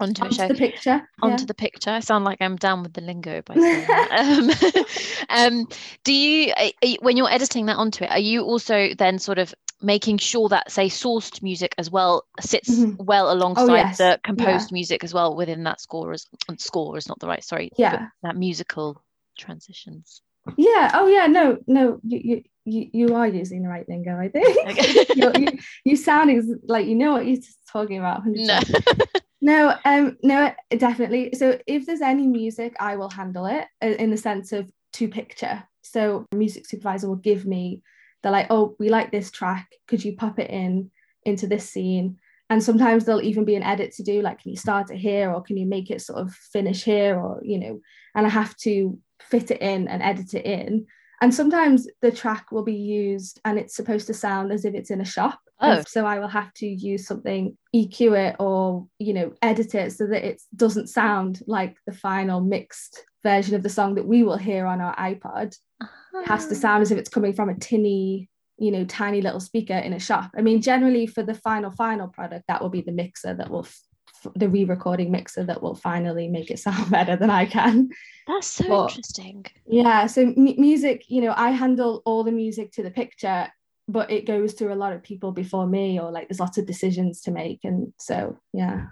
onto, 0.00 0.22
onto 0.22 0.34
a 0.34 0.36
show 0.36 0.48
the 0.48 0.54
picture 0.54 1.08
onto 1.22 1.42
yeah. 1.42 1.46
the 1.46 1.54
picture 1.54 1.90
i 1.90 2.00
sound 2.00 2.24
like 2.24 2.40
i'm 2.40 2.56
down 2.56 2.82
with 2.82 2.92
the 2.94 3.00
lingo 3.00 3.42
by 3.42 3.54
saying 3.54 3.86
that. 3.86 4.84
um, 5.28 5.58
um 5.60 5.68
do 6.04 6.12
you 6.12 6.52
when 7.00 7.16
you're 7.16 7.30
editing 7.30 7.66
that 7.66 7.76
onto 7.76 8.04
it 8.04 8.10
are 8.10 8.18
you 8.18 8.42
also 8.42 8.94
then 8.96 9.18
sort 9.18 9.38
of 9.38 9.54
making 9.82 10.18
sure 10.18 10.48
that 10.48 10.70
say 10.70 10.86
sourced 10.86 11.42
music 11.42 11.74
as 11.78 11.90
well 11.90 12.24
sits 12.40 12.70
mm-hmm. 12.70 13.02
well 13.02 13.32
alongside 13.32 13.70
oh, 13.70 13.74
yes. 13.74 13.98
the 13.98 14.20
composed 14.22 14.70
yeah. 14.70 14.74
music 14.74 15.04
as 15.04 15.14
well 15.14 15.34
within 15.34 15.64
that 15.64 15.80
score 15.80 16.12
is 16.12 16.26
score 16.58 16.96
is 16.96 17.08
not 17.08 17.18
the 17.20 17.26
right 17.26 17.44
sorry 17.44 17.70
yeah 17.76 18.08
that 18.22 18.36
musical 18.36 19.02
transitions 19.38 20.22
yeah 20.56 20.90
oh 20.94 21.06
yeah 21.06 21.26
no 21.26 21.58
no 21.66 22.00
you 22.02 22.42
you, 22.64 22.90
you 22.92 23.14
are 23.14 23.26
using 23.26 23.62
the 23.62 23.68
right 23.68 23.88
lingo 23.88 24.16
i 24.18 24.28
think 24.28 24.56
okay. 24.68 25.06
you, 25.40 25.58
you 25.84 25.96
sound 25.96 26.30
like 26.64 26.86
you 26.86 26.94
know 26.94 27.12
what 27.12 27.26
you're 27.26 27.40
talking 27.70 27.98
about 27.98 28.24
100%. 28.24 28.46
no 28.46 29.20
no 29.40 29.74
um 29.84 30.16
no 30.22 30.52
definitely 30.76 31.30
so 31.34 31.58
if 31.66 31.86
there's 31.86 32.02
any 32.02 32.26
music 32.26 32.74
i 32.78 32.96
will 32.96 33.10
handle 33.10 33.46
it 33.46 33.66
uh, 33.82 33.86
in 33.86 34.10
the 34.10 34.16
sense 34.16 34.52
of 34.52 34.68
to 34.92 35.08
picture 35.08 35.62
so 35.82 36.26
music 36.34 36.66
supervisor 36.66 37.08
will 37.08 37.16
give 37.16 37.46
me 37.46 37.82
they're 38.22 38.32
like, 38.32 38.48
oh, 38.50 38.76
we 38.78 38.88
like 38.88 39.10
this 39.10 39.30
track. 39.30 39.68
Could 39.86 40.04
you 40.04 40.16
pop 40.16 40.38
it 40.38 40.50
in 40.50 40.90
into 41.24 41.46
this 41.46 41.68
scene? 41.68 42.18
And 42.48 42.62
sometimes 42.62 43.04
there'll 43.04 43.22
even 43.22 43.44
be 43.44 43.54
an 43.54 43.62
edit 43.62 43.92
to 43.94 44.02
do, 44.02 44.22
like, 44.22 44.42
can 44.42 44.50
you 44.50 44.56
start 44.56 44.90
it 44.90 44.98
here 44.98 45.30
or 45.30 45.40
can 45.40 45.56
you 45.56 45.66
make 45.66 45.90
it 45.90 46.02
sort 46.02 46.18
of 46.18 46.32
finish 46.32 46.82
here 46.82 47.16
or, 47.16 47.40
you 47.44 47.58
know, 47.58 47.80
and 48.14 48.26
I 48.26 48.30
have 48.30 48.56
to 48.58 48.98
fit 49.20 49.52
it 49.52 49.62
in 49.62 49.86
and 49.86 50.02
edit 50.02 50.34
it 50.34 50.44
in. 50.44 50.86
And 51.22 51.34
sometimes 51.34 51.86
the 52.00 52.10
track 52.10 52.50
will 52.50 52.64
be 52.64 52.74
used 52.74 53.40
and 53.44 53.58
it's 53.58 53.76
supposed 53.76 54.06
to 54.08 54.14
sound 54.14 54.52
as 54.52 54.64
if 54.64 54.74
it's 54.74 54.90
in 54.90 55.00
a 55.00 55.04
shop. 55.04 55.38
Oh. 55.60 55.84
So 55.86 56.06
I 56.06 56.18
will 56.18 56.28
have 56.28 56.52
to 56.54 56.66
use 56.66 57.06
something, 57.06 57.56
EQ 57.74 58.30
it 58.30 58.36
or, 58.40 58.86
you 58.98 59.12
know, 59.12 59.32
edit 59.42 59.74
it 59.74 59.92
so 59.92 60.06
that 60.06 60.26
it 60.26 60.42
doesn't 60.56 60.88
sound 60.88 61.42
like 61.46 61.76
the 61.86 61.92
final 61.92 62.40
mixed 62.40 63.04
version 63.22 63.54
of 63.54 63.62
the 63.62 63.68
song 63.68 63.94
that 63.94 64.06
we 64.06 64.22
will 64.22 64.36
hear 64.36 64.66
on 64.66 64.80
our 64.80 64.94
iPod. 64.96 65.56
It 65.80 66.26
has 66.26 66.46
to 66.46 66.52
uh-huh. 66.52 66.60
sound 66.60 66.82
as 66.82 66.90
if 66.90 66.98
it's 66.98 67.10
coming 67.10 67.32
from 67.32 67.48
a 67.48 67.54
tinny, 67.54 68.28
you 68.58 68.70
know, 68.70 68.84
tiny 68.84 69.20
little 69.20 69.40
speaker 69.40 69.74
in 69.74 69.92
a 69.92 70.00
shop. 70.00 70.30
I 70.36 70.42
mean, 70.42 70.62
generally 70.62 71.06
for 71.06 71.22
the 71.22 71.34
final, 71.34 71.70
final 71.70 72.08
product, 72.08 72.44
that 72.48 72.60
will 72.62 72.70
be 72.70 72.80
the 72.82 72.92
mixer 72.92 73.34
that 73.34 73.50
will, 73.50 73.64
f- 73.64 74.32
the 74.34 74.48
re 74.48 74.64
recording 74.64 75.10
mixer 75.10 75.44
that 75.44 75.62
will 75.62 75.74
finally 75.74 76.28
make 76.28 76.50
it 76.50 76.58
sound 76.58 76.90
better 76.96 77.16
than 77.16 77.30
I 77.30 77.46
can. 77.46 77.90
That's 78.26 78.46
so 78.46 78.68
But- 78.68 78.88
interesting. 78.90 79.46
Yeah, 79.66 80.06
so 80.06 80.22
m- 80.22 80.34
music, 80.36 81.04
you 81.08 81.20
know, 81.20 81.34
I 81.36 81.50
handle 81.50 82.02
all 82.04 82.24
the 82.24 82.32
music 82.32 82.72
to 82.72 82.82
the 82.82 82.90
picture, 82.90 83.48
but 83.88 84.10
it 84.10 84.26
goes 84.26 84.54
through 84.54 84.72
a 84.72 84.76
lot 84.76 84.92
of 84.92 85.02
people 85.02 85.32
before 85.32 85.66
me, 85.66 85.98
or 86.00 86.10
like 86.10 86.28
there's 86.28 86.40
lots 86.40 86.58
of 86.58 86.66
decisions 86.66 87.22
to 87.22 87.30
make. 87.30 87.60
And 87.64 87.92
so, 87.98 88.38
yeah. 88.52 88.86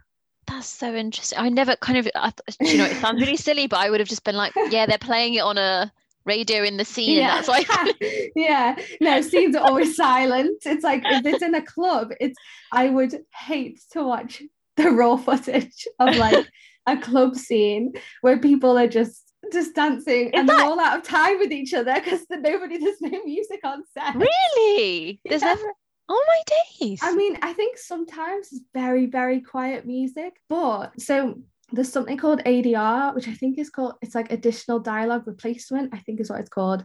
That's 0.49 0.67
so 0.67 0.95
interesting. 0.95 1.39
I 1.39 1.49
never 1.51 1.77
kind 1.77 1.99
of, 1.99 2.09
I, 2.15 2.33
you 2.61 2.79
know, 2.79 2.85
it 2.87 2.97
sounds 2.97 3.21
really 3.21 3.37
silly, 3.49 3.67
but 3.67 3.79
I 3.79 3.91
would 3.91 4.01
have 4.01 4.09
just 4.09 4.25
been 4.25 4.37
like, 4.37 4.53
yeah, 4.71 4.87
they're 4.87 4.99
playing 4.99 5.35
it 5.35 5.41
on 5.41 5.59
a 5.59 5.93
radio 6.25 6.63
in 6.63 6.77
the 6.77 6.85
scene, 6.85 7.19
and 7.19 7.45
that's 7.47 7.95
yeah. 8.37 8.77
No, 9.01 9.21
scenes 9.21 9.55
are 9.57 9.65
always 9.65 9.95
silent. 9.97 10.63
It's 10.67 10.85
like 10.85 11.03
if 11.05 11.25
it's 11.27 11.43
in 11.43 11.55
a 11.55 11.63
club, 11.63 12.11
it's 12.21 12.37
I 12.73 12.89
would 12.89 13.15
hate 13.35 13.81
to 13.93 14.03
watch 14.05 14.43
the 14.77 14.91
raw 14.91 15.17
footage 15.17 15.87
of 15.99 16.17
like 16.17 16.47
a 16.87 16.97
club 16.97 17.37
scene 17.37 17.93
where 18.23 18.39
people 18.39 18.79
are 18.79 18.89
just 18.89 19.25
just 19.53 19.75
dancing 19.75 20.31
and 20.35 20.49
that- 20.49 20.57
they're 20.59 20.67
all 20.67 20.81
out 20.81 20.99
of 20.99 21.05
time 21.05 21.39
with 21.39 21.53
each 21.53 21.73
other 21.75 21.95
because 21.95 22.21
nobody 22.31 22.77
there's 22.79 23.01
no 23.01 23.23
music 23.25 23.61
on 23.65 23.83
set. 23.93 24.15
really? 24.15 25.21
There's 25.25 25.43
Yeah. 25.43 25.49
never, 25.55 25.73
oh 26.09 26.25
my 26.27 26.55
days. 26.81 27.01
I 27.03 27.15
mean, 27.15 27.39
I 27.43 27.53
think 27.53 27.79
sometimes 27.79 28.49
it's 28.53 28.61
very, 28.75 29.07
very 29.07 29.41
quiet 29.41 29.87
music, 29.87 30.41
but 30.49 31.01
so 31.01 31.41
there's 31.73 31.93
something 31.93 32.17
called 32.17 32.43
ADR, 32.45 33.15
which 33.15 33.29
I 33.29 33.35
think 33.35 33.59
is 33.59 33.71
called 33.71 33.95
it's 34.01 34.15
like 34.15 34.33
additional 34.33 34.79
dialogue 34.79 35.27
replacement, 35.27 35.95
I 35.95 35.99
think 35.99 36.21
is 36.21 36.31
what 36.31 36.41
it's 36.41 36.49
called. 36.49 36.85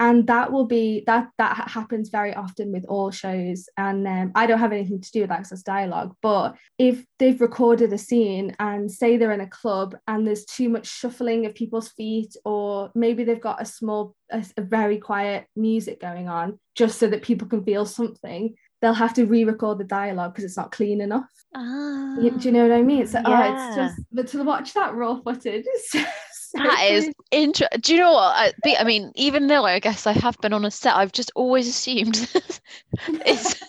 And 0.00 0.26
that 0.28 0.52
will 0.52 0.66
be 0.66 1.02
that 1.06 1.28
that 1.38 1.68
happens 1.68 2.08
very 2.08 2.32
often 2.34 2.72
with 2.72 2.84
all 2.88 3.10
shows. 3.10 3.68
And 3.76 4.06
um, 4.06 4.32
I 4.34 4.46
don't 4.46 4.60
have 4.60 4.72
anything 4.72 5.00
to 5.00 5.10
do 5.10 5.22
with 5.22 5.30
access 5.30 5.62
dialogue, 5.62 6.14
but 6.22 6.56
if 6.78 7.04
they've 7.18 7.40
recorded 7.40 7.92
a 7.92 7.98
scene 7.98 8.54
and 8.60 8.90
say 8.90 9.16
they're 9.16 9.32
in 9.32 9.40
a 9.40 9.48
club 9.48 9.96
and 10.06 10.26
there's 10.26 10.44
too 10.44 10.68
much 10.68 10.86
shuffling 10.86 11.46
of 11.46 11.54
people's 11.54 11.88
feet, 11.88 12.36
or 12.44 12.90
maybe 12.94 13.24
they've 13.24 13.40
got 13.40 13.60
a 13.60 13.64
small, 13.64 14.14
a, 14.30 14.44
a 14.56 14.62
very 14.62 14.98
quiet 14.98 15.46
music 15.56 16.00
going 16.00 16.28
on, 16.28 16.60
just 16.76 16.98
so 16.98 17.08
that 17.08 17.22
people 17.22 17.48
can 17.48 17.64
feel 17.64 17.84
something, 17.84 18.54
they'll 18.80 18.94
have 18.94 19.14
to 19.14 19.26
re-record 19.26 19.78
the 19.78 19.84
dialogue 19.84 20.32
because 20.32 20.44
it's 20.44 20.56
not 20.56 20.70
clean 20.70 21.00
enough. 21.00 21.28
Ah, 21.54 22.16
do 22.20 22.32
you 22.40 22.52
know 22.52 22.68
what 22.68 22.76
I 22.76 22.82
mean? 22.82 23.06
So 23.06 23.20
oh, 23.24 23.52
it's 23.52 23.76
just 23.76 24.00
but 24.12 24.28
to 24.28 24.44
watch 24.44 24.74
that 24.74 24.94
raw 24.94 25.20
footage 25.20 25.64
that 26.54 26.86
is 26.90 27.10
interesting. 27.30 27.80
Do 27.80 27.94
you 27.94 28.00
know 28.00 28.12
what? 28.12 28.54
I, 28.64 28.76
I 28.78 28.84
mean, 28.84 29.12
even 29.14 29.46
though 29.46 29.64
I 29.64 29.78
guess 29.78 30.06
I 30.06 30.12
have 30.12 30.38
been 30.40 30.52
on 30.52 30.64
a 30.64 30.70
set, 30.70 30.96
I've 30.96 31.12
just 31.12 31.32
always 31.34 31.68
assumed 31.68 32.30
it's 33.08 33.62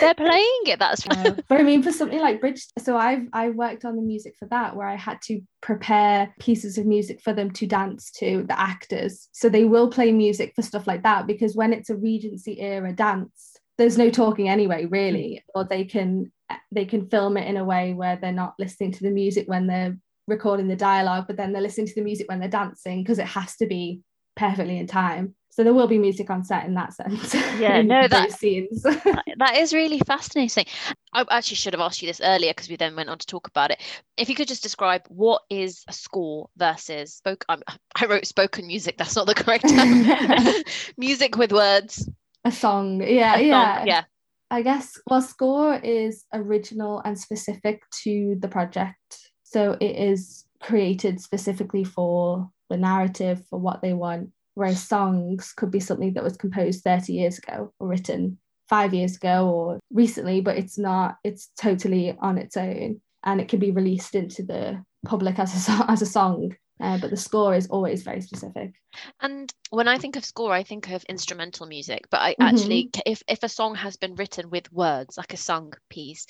they're 0.00 0.14
playing 0.14 0.60
it. 0.66 0.78
That's. 0.78 1.06
No. 1.06 1.36
but 1.48 1.60
I 1.60 1.62
mean, 1.62 1.82
for 1.82 1.92
something 1.92 2.20
like 2.20 2.40
Bridge, 2.40 2.66
so 2.78 2.96
I've 2.96 3.28
I 3.32 3.50
worked 3.50 3.84
on 3.84 3.96
the 3.96 4.02
music 4.02 4.34
for 4.38 4.46
that, 4.46 4.76
where 4.76 4.86
I 4.86 4.96
had 4.96 5.20
to 5.22 5.40
prepare 5.60 6.34
pieces 6.38 6.78
of 6.78 6.86
music 6.86 7.20
for 7.22 7.32
them 7.32 7.50
to 7.52 7.66
dance 7.66 8.10
to 8.18 8.44
the 8.48 8.58
actors. 8.58 9.28
So 9.32 9.48
they 9.48 9.64
will 9.64 9.90
play 9.90 10.12
music 10.12 10.52
for 10.54 10.62
stuff 10.62 10.86
like 10.86 11.02
that 11.02 11.26
because 11.26 11.56
when 11.56 11.72
it's 11.72 11.90
a 11.90 11.96
Regency 11.96 12.60
era 12.60 12.92
dance, 12.92 13.56
there's 13.78 13.98
no 13.98 14.10
talking 14.10 14.48
anyway, 14.48 14.86
really, 14.86 15.42
hmm. 15.52 15.60
or 15.60 15.64
they 15.64 15.84
can 15.84 16.32
they 16.70 16.84
can 16.84 17.08
film 17.08 17.36
it 17.36 17.48
in 17.48 17.56
a 17.56 17.64
way 17.64 17.94
where 17.94 18.16
they're 18.16 18.32
not 18.32 18.54
listening 18.58 18.92
to 18.92 19.02
the 19.02 19.10
music 19.10 19.48
when 19.48 19.66
they're 19.66 19.96
recording 20.28 20.68
the 20.68 20.76
dialogue, 20.76 21.24
but 21.26 21.36
then 21.36 21.52
they're 21.52 21.62
listening 21.62 21.86
to 21.88 21.94
the 21.94 22.02
music 22.02 22.28
when 22.28 22.38
they're 22.40 22.48
dancing 22.48 23.02
because 23.02 23.18
it 23.18 23.26
has 23.26 23.56
to 23.56 23.66
be 23.66 24.00
perfectly 24.36 24.78
in 24.78 24.86
time. 24.86 25.34
So 25.50 25.62
there 25.62 25.74
will 25.74 25.86
be 25.86 25.98
music 25.98 26.30
on 26.30 26.44
set 26.44 26.64
in 26.64 26.72
that 26.74 26.94
sense. 26.94 27.34
Yeah, 27.34 27.82
no, 27.94 28.08
that- 28.08 28.32
scenes. 28.32 28.82
That- 29.36 29.56
is 29.56 29.74
really 29.74 29.98
fascinating. 29.98 30.64
I 31.12 31.26
actually 31.30 31.56
should 31.56 31.74
have 31.74 31.80
asked 31.80 32.00
you 32.00 32.08
this 32.08 32.22
earlier 32.22 32.50
because 32.52 32.70
we 32.70 32.76
then 32.76 32.96
went 32.96 33.10
on 33.10 33.18
to 33.18 33.26
talk 33.26 33.48
about 33.48 33.70
it. 33.70 33.80
If 34.16 34.28
you 34.30 34.34
could 34.34 34.48
just 34.48 34.62
describe 34.62 35.02
what 35.08 35.42
is 35.50 35.84
a 35.88 35.92
score 35.92 36.48
versus 36.56 37.14
spoke. 37.14 37.44
Um, 37.50 37.62
I 37.96 38.06
wrote 38.06 38.24
spoken 38.26 38.66
music. 38.66 38.96
That's 38.96 39.16
not 39.16 39.26
the 39.26 39.34
correct 39.34 39.68
term. 39.68 40.62
music 40.96 41.36
with 41.36 41.52
words. 41.52 42.08
a 42.44 42.50
song 42.52 43.00
yeah 43.02 43.34
a 43.34 43.38
song, 43.38 43.46
yeah 43.46 43.84
yeah. 43.84 44.02
i 44.50 44.62
guess 44.62 44.98
well 45.06 45.22
score 45.22 45.76
is 45.76 46.24
original 46.32 47.00
and 47.04 47.16
specific 47.18 47.82
to 48.02 48.36
the 48.40 48.48
project 48.48 49.21
so 49.52 49.76
it 49.80 49.96
is 49.96 50.44
created 50.60 51.20
specifically 51.20 51.84
for 51.84 52.50
the 52.70 52.76
narrative 52.76 53.44
for 53.50 53.58
what 53.58 53.82
they 53.82 53.92
want 53.92 54.30
whereas 54.54 54.82
songs 54.82 55.52
could 55.56 55.70
be 55.70 55.80
something 55.80 56.12
that 56.14 56.24
was 56.24 56.36
composed 56.36 56.84
30 56.84 57.12
years 57.12 57.38
ago 57.38 57.72
or 57.78 57.88
written 57.88 58.38
five 58.68 58.94
years 58.94 59.16
ago 59.16 59.48
or 59.48 59.80
recently 59.92 60.40
but 60.40 60.56
it's 60.56 60.78
not 60.78 61.16
it's 61.24 61.50
totally 61.56 62.16
on 62.20 62.38
its 62.38 62.56
own 62.56 63.00
and 63.24 63.40
it 63.40 63.48
can 63.48 63.58
be 63.58 63.70
released 63.70 64.14
into 64.14 64.42
the 64.42 64.82
public 65.04 65.38
as 65.38 65.68
a, 65.68 65.84
as 65.90 66.02
a 66.02 66.06
song 66.06 66.54
uh, 66.82 66.98
but 66.98 67.10
the 67.10 67.16
score 67.16 67.54
is 67.54 67.66
always 67.68 68.02
very 68.02 68.20
specific 68.20 68.74
And 69.20 69.50
when 69.70 69.88
I 69.88 69.96
think 69.98 70.16
of 70.16 70.24
score, 70.24 70.52
I 70.52 70.62
think 70.64 70.90
of 70.90 71.02
instrumental 71.04 71.66
music. 71.66 72.02
But 72.10 72.20
I 72.20 72.34
Mhm. 72.34 72.48
actually, 72.48 72.90
if 73.06 73.22
if 73.26 73.42
a 73.42 73.48
song 73.48 73.74
has 73.74 73.96
been 73.96 74.14
written 74.16 74.50
with 74.50 74.70
words, 74.72 75.16
like 75.16 75.32
a 75.32 75.38
sung 75.38 75.72
piece 75.88 76.26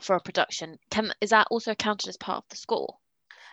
for 0.00 0.16
a 0.16 0.20
production, 0.20 0.78
can 0.90 1.12
is 1.20 1.30
that 1.30 1.48
also 1.50 1.74
counted 1.74 2.08
as 2.08 2.16
part 2.16 2.38
of 2.38 2.48
the 2.48 2.56
score? 2.56 2.96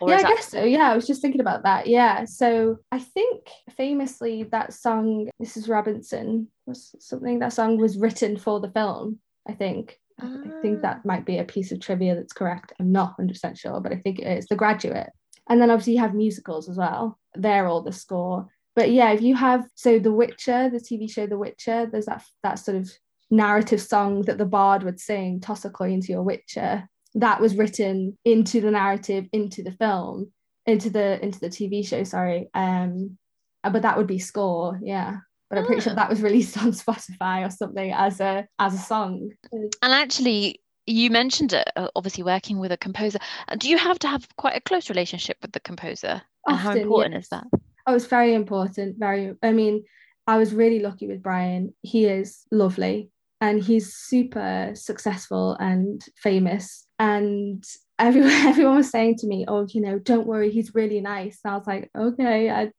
Or 0.00 0.08
yeah, 0.10 0.16
I 0.18 0.22
that 0.22 0.28
guess 0.36 0.48
so. 0.48 0.64
Yeah, 0.64 0.90
I 0.90 0.96
was 0.96 1.06
just 1.06 1.20
thinking 1.22 1.40
about 1.42 1.62
that. 1.64 1.86
Yeah. 1.86 2.24
So 2.24 2.78
I 2.90 2.98
think 3.00 3.48
famously 3.76 4.44
that 4.44 4.72
song, 4.72 5.28
Mrs. 5.42 5.68
Robinson, 5.68 6.48
was 6.66 6.94
something 7.00 7.38
that 7.40 7.52
song 7.52 7.76
was 7.78 7.98
written 7.98 8.36
for 8.38 8.60
the 8.60 8.70
film, 8.70 9.20
I 9.46 9.52
think. 9.52 10.00
I 10.18 10.26
think 10.62 10.78
Ah. 10.78 10.82
that 10.86 11.04
might 11.04 11.26
be 11.26 11.38
a 11.38 11.44
piece 11.44 11.70
of 11.72 11.80
trivia 11.80 12.14
that's 12.14 12.32
correct. 12.32 12.72
I'm 12.78 12.92
not 12.92 13.10
100% 13.18 13.58
sure, 13.58 13.80
but 13.80 13.92
I 13.92 13.96
think 13.98 14.18
it 14.20 14.38
is. 14.38 14.46
The 14.46 14.56
Graduate. 14.56 15.10
And 15.48 15.60
then 15.60 15.70
obviously 15.70 15.94
you 15.94 16.00
have 16.00 16.14
musicals 16.14 16.68
as 16.68 16.76
well. 16.76 17.18
They're 17.34 17.66
all 17.66 17.82
the 17.82 17.92
score. 17.92 18.48
But 18.76 18.90
yeah, 18.90 19.12
if 19.12 19.22
you 19.22 19.34
have, 19.36 19.66
so 19.74 19.98
The 19.98 20.12
Witcher, 20.12 20.70
the 20.70 20.78
TV 20.78 21.10
show 21.10 21.26
The 21.26 21.38
Witcher, 21.38 21.86
there's 21.90 22.06
that, 22.06 22.24
that 22.42 22.58
sort 22.58 22.76
of 22.76 22.90
narrative 23.30 23.80
song 23.80 24.22
that 24.22 24.38
the 24.38 24.46
bard 24.46 24.82
would 24.82 24.98
sing, 24.98 25.40
Toss 25.40 25.64
a 25.64 25.70
coin 25.70 26.00
to 26.00 26.12
your 26.12 26.22
Witcher 26.22 26.88
that 27.14 27.40
was 27.40 27.56
written 27.56 28.18
into 28.24 28.60
the 28.60 28.70
narrative 28.70 29.26
into 29.32 29.62
the 29.62 29.72
film 29.72 30.32
into 30.66 30.90
the 30.90 31.22
into 31.24 31.38
the 31.40 31.48
tv 31.48 31.86
show 31.86 32.02
sorry 32.04 32.48
um 32.54 33.16
uh, 33.62 33.70
but 33.70 33.82
that 33.82 33.96
would 33.96 34.06
be 34.06 34.18
score 34.18 34.78
yeah 34.82 35.18
but 35.48 35.58
i'm 35.58 35.64
pretty 35.66 35.80
sure 35.80 35.92
Ah. 35.92 35.96
that 35.96 36.10
was 36.10 36.22
released 36.22 36.58
on 36.62 36.72
spotify 36.72 37.46
or 37.46 37.50
something 37.50 37.92
as 37.92 38.20
a 38.20 38.46
as 38.58 38.74
a 38.74 38.78
song 38.78 39.30
And 39.52 39.92
actually, 39.92 40.60
you 40.86 41.10
mentioned 41.10 41.52
it, 41.52 41.68
uh, 41.76 41.88
obviously 41.96 42.22
working 42.22 42.58
with 42.58 42.72
a 42.72 42.76
composer. 42.76 43.18
Uh, 43.48 43.56
Do 43.56 43.68
you 43.68 43.78
have 43.78 43.98
to 44.00 44.08
have 44.08 44.28
quite 44.36 44.56
a 44.56 44.60
close 44.60 44.88
relationship 44.88 45.38
with 45.42 45.52
the 45.52 45.60
composer? 45.60 46.22
And 46.46 46.56
how 46.56 46.70
Often, 46.70 46.82
important 46.82 47.14
is 47.16 47.28
that? 47.28 47.46
oh 47.86 47.94
it's 47.94 48.06
very 48.06 48.34
important 48.34 48.96
very 48.98 49.34
i 49.42 49.52
mean 49.52 49.84
i 50.26 50.38
was 50.38 50.54
really 50.54 50.80
lucky 50.80 51.06
with 51.06 51.22
brian 51.22 51.74
he 51.82 52.06
is 52.06 52.44
lovely 52.50 53.10
and 53.40 53.62
he's 53.62 53.94
super 53.94 54.72
successful 54.74 55.56
and 55.60 56.02
famous 56.16 56.86
and 56.98 57.64
everyone 57.98 58.30
everyone 58.46 58.76
was 58.76 58.90
saying 58.90 59.16
to 59.16 59.26
me 59.26 59.44
oh 59.48 59.66
you 59.70 59.80
know 59.80 59.98
don't 59.98 60.26
worry 60.26 60.50
he's 60.50 60.74
really 60.74 61.00
nice 61.00 61.40
and 61.44 61.52
i 61.52 61.56
was 61.56 61.66
like 61.66 61.90
okay 61.96 62.50
i 62.50 62.70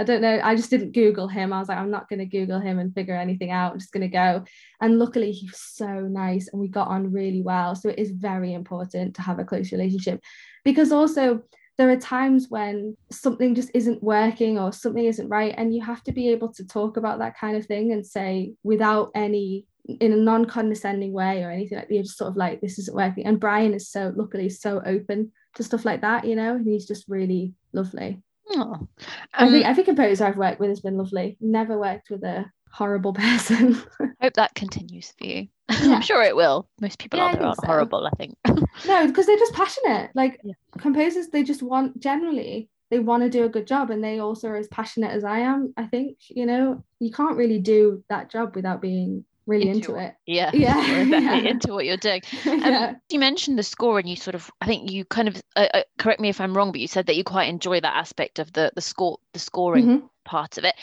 I 0.00 0.02
don't 0.02 0.22
know. 0.22 0.40
I 0.42 0.56
just 0.56 0.70
didn't 0.70 0.92
Google 0.92 1.28
him. 1.28 1.52
I 1.52 1.58
was 1.58 1.68
like, 1.68 1.76
I'm 1.76 1.90
not 1.90 2.08
going 2.08 2.20
to 2.20 2.24
Google 2.24 2.58
him 2.58 2.78
and 2.78 2.94
figure 2.94 3.14
anything 3.14 3.50
out. 3.50 3.72
I'm 3.72 3.78
just 3.78 3.92
going 3.92 4.00
to 4.00 4.08
go. 4.08 4.44
And 4.80 4.98
luckily, 4.98 5.30
he 5.30 5.46
was 5.46 5.60
so 5.60 5.86
nice 5.86 6.48
and 6.50 6.58
we 6.58 6.68
got 6.68 6.88
on 6.88 7.12
really 7.12 7.42
well. 7.42 7.74
So 7.74 7.90
it 7.90 7.98
is 7.98 8.10
very 8.10 8.54
important 8.54 9.16
to 9.16 9.22
have 9.22 9.38
a 9.38 9.44
close 9.44 9.72
relationship 9.72 10.22
because 10.64 10.90
also 10.90 11.42
there 11.76 11.90
are 11.90 11.96
times 11.96 12.46
when 12.48 12.96
something 13.10 13.54
just 13.54 13.70
isn't 13.74 14.02
working 14.02 14.58
or 14.58 14.72
something 14.72 15.04
isn't 15.04 15.28
right. 15.28 15.54
And 15.54 15.74
you 15.74 15.84
have 15.84 16.02
to 16.04 16.12
be 16.12 16.30
able 16.30 16.50
to 16.54 16.66
talk 16.66 16.96
about 16.96 17.18
that 17.18 17.36
kind 17.38 17.58
of 17.58 17.66
thing 17.66 17.92
and 17.92 18.06
say, 18.06 18.54
without 18.62 19.10
any, 19.14 19.66
in 19.86 20.12
a 20.12 20.16
non 20.16 20.46
condescending 20.46 21.12
way 21.12 21.42
or 21.42 21.50
anything 21.50 21.76
like 21.76 21.88
that, 21.88 21.94
you're 21.94 22.04
just 22.04 22.16
sort 22.16 22.30
of 22.30 22.38
like, 22.38 22.62
this 22.62 22.78
isn't 22.78 22.96
working. 22.96 23.26
And 23.26 23.38
Brian 23.38 23.74
is 23.74 23.90
so, 23.90 24.14
luckily, 24.16 24.48
so 24.48 24.80
open 24.86 25.30
to 25.56 25.62
stuff 25.62 25.84
like 25.84 26.00
that, 26.00 26.24
you 26.24 26.36
know, 26.36 26.54
and 26.54 26.66
he's 26.66 26.86
just 26.86 27.04
really 27.06 27.52
lovely. 27.74 28.22
Oh. 28.52 28.88
I 29.34 29.48
think 29.48 29.64
Um, 29.64 29.70
every 29.70 29.84
composer 29.84 30.24
I've 30.26 30.36
worked 30.36 30.60
with 30.60 30.70
has 30.70 30.80
been 30.80 30.96
lovely. 30.98 31.36
Never 31.40 31.78
worked 31.78 32.10
with 32.10 32.22
a 32.24 32.46
horrible 32.72 33.12
person. 33.24 33.80
hope 34.20 34.34
that 34.34 34.54
continues 34.54 35.12
for 35.18 35.24
you. 35.26 35.48
Yeah. 35.82 35.94
I'm 35.94 36.02
sure 36.02 36.22
it 36.22 36.34
will. 36.34 36.68
Most 36.80 36.98
people 36.98 37.18
Yeah, 37.20 37.26
I 37.26 37.28
out 37.28 37.32
there 37.38 37.46
aren't 37.46 37.60
so. 37.60 37.66
horrible, 37.66 38.06
I 38.06 38.10
think. 38.16 38.36
no, 38.86 39.06
because 39.06 39.26
they're 39.26 39.36
just 39.38 39.54
passionate. 39.54 40.10
Like 40.14 40.40
Yeah. 40.42 40.54
composers, 40.78 41.28
they 41.28 41.42
just 41.44 41.62
want 41.62 41.98
generally 42.00 42.68
they 42.90 42.98
want 42.98 43.22
to 43.22 43.30
do 43.30 43.44
a 43.44 43.48
good 43.48 43.68
job 43.68 43.90
and 43.90 44.02
they 44.02 44.18
also 44.18 44.48
are 44.48 44.56
as 44.56 44.66
passionate 44.66 45.12
as 45.12 45.22
I 45.22 45.38
am. 45.40 45.72
I 45.76 45.84
think, 45.86 46.16
you 46.28 46.44
know, 46.44 46.84
you 46.98 47.12
can't 47.12 47.36
really 47.36 47.60
do 47.60 48.02
that 48.08 48.30
job 48.32 48.56
without 48.56 48.82
being 48.82 49.24
really 49.50 49.68
into, 49.68 49.94
into 49.94 49.96
it. 49.96 50.14
Yeah. 50.26 50.50
Yeah. 50.60 51.02
yeah. 51.02 51.36
into 51.36 51.72
what 51.72 51.84
you're 51.84 51.96
doing. 51.96 52.22
Um, 52.50 52.60
yeah. 52.60 52.94
You 53.08 53.18
mentioned 53.18 53.58
the 53.58 53.62
score 53.62 53.98
and 53.98 54.08
you 54.08 54.16
sort 54.16 54.34
of, 54.34 54.50
I 54.60 54.66
think 54.66 54.90
you 54.90 55.04
kind 55.04 55.28
of, 55.28 55.40
uh, 55.56 55.68
uh, 55.72 55.82
correct 55.98 56.20
me 56.20 56.28
if 56.28 56.40
I'm 56.40 56.56
wrong, 56.56 56.72
but 56.72 56.80
you 56.80 56.88
said 56.88 57.06
that 57.06 57.16
you 57.16 57.24
quite 57.24 57.48
enjoy 57.48 57.80
that 57.80 57.96
aspect 57.96 58.38
of 58.38 58.52
the, 58.52 58.72
the 58.74 58.80
score, 58.80 59.18
the 59.32 59.38
scoring 59.38 59.86
mm-hmm. 59.86 60.06
part 60.24 60.58
of 60.58 60.64
it. 60.64 60.74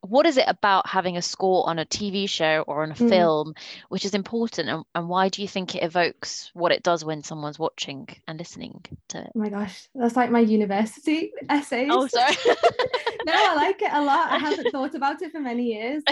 What 0.00 0.24
is 0.24 0.36
it 0.36 0.44
about 0.46 0.88
having 0.88 1.16
a 1.16 1.22
score 1.22 1.68
on 1.68 1.78
a 1.78 1.84
TV 1.84 2.28
show 2.28 2.64
or 2.66 2.82
on 2.82 2.92
a 2.92 2.94
mm-hmm. 2.94 3.08
film, 3.08 3.54
which 3.88 4.04
is 4.04 4.14
important? 4.14 4.68
And, 4.68 4.84
and 4.94 5.08
why 5.08 5.28
do 5.28 5.42
you 5.42 5.48
think 5.48 5.74
it 5.74 5.82
evokes 5.82 6.50
what 6.54 6.72
it 6.72 6.82
does 6.82 7.04
when 7.04 7.22
someone's 7.22 7.58
watching 7.58 8.08
and 8.26 8.38
listening 8.38 8.84
to 9.08 9.18
it? 9.18 9.32
Oh 9.34 9.38
my 9.38 9.48
gosh, 9.48 9.88
that's 9.94 10.16
like 10.16 10.30
my 10.30 10.40
university 10.40 11.32
essays. 11.48 11.88
Oh, 11.90 12.06
sorry. 12.06 12.36
no, 13.26 13.32
I 13.32 13.54
like 13.54 13.82
it 13.82 13.92
a 13.92 14.02
lot. 14.02 14.30
I 14.30 14.38
haven't 14.38 14.70
thought 14.70 14.94
about 14.94 15.22
it 15.22 15.32
for 15.32 15.40
many 15.40 15.64
years. 15.74 16.02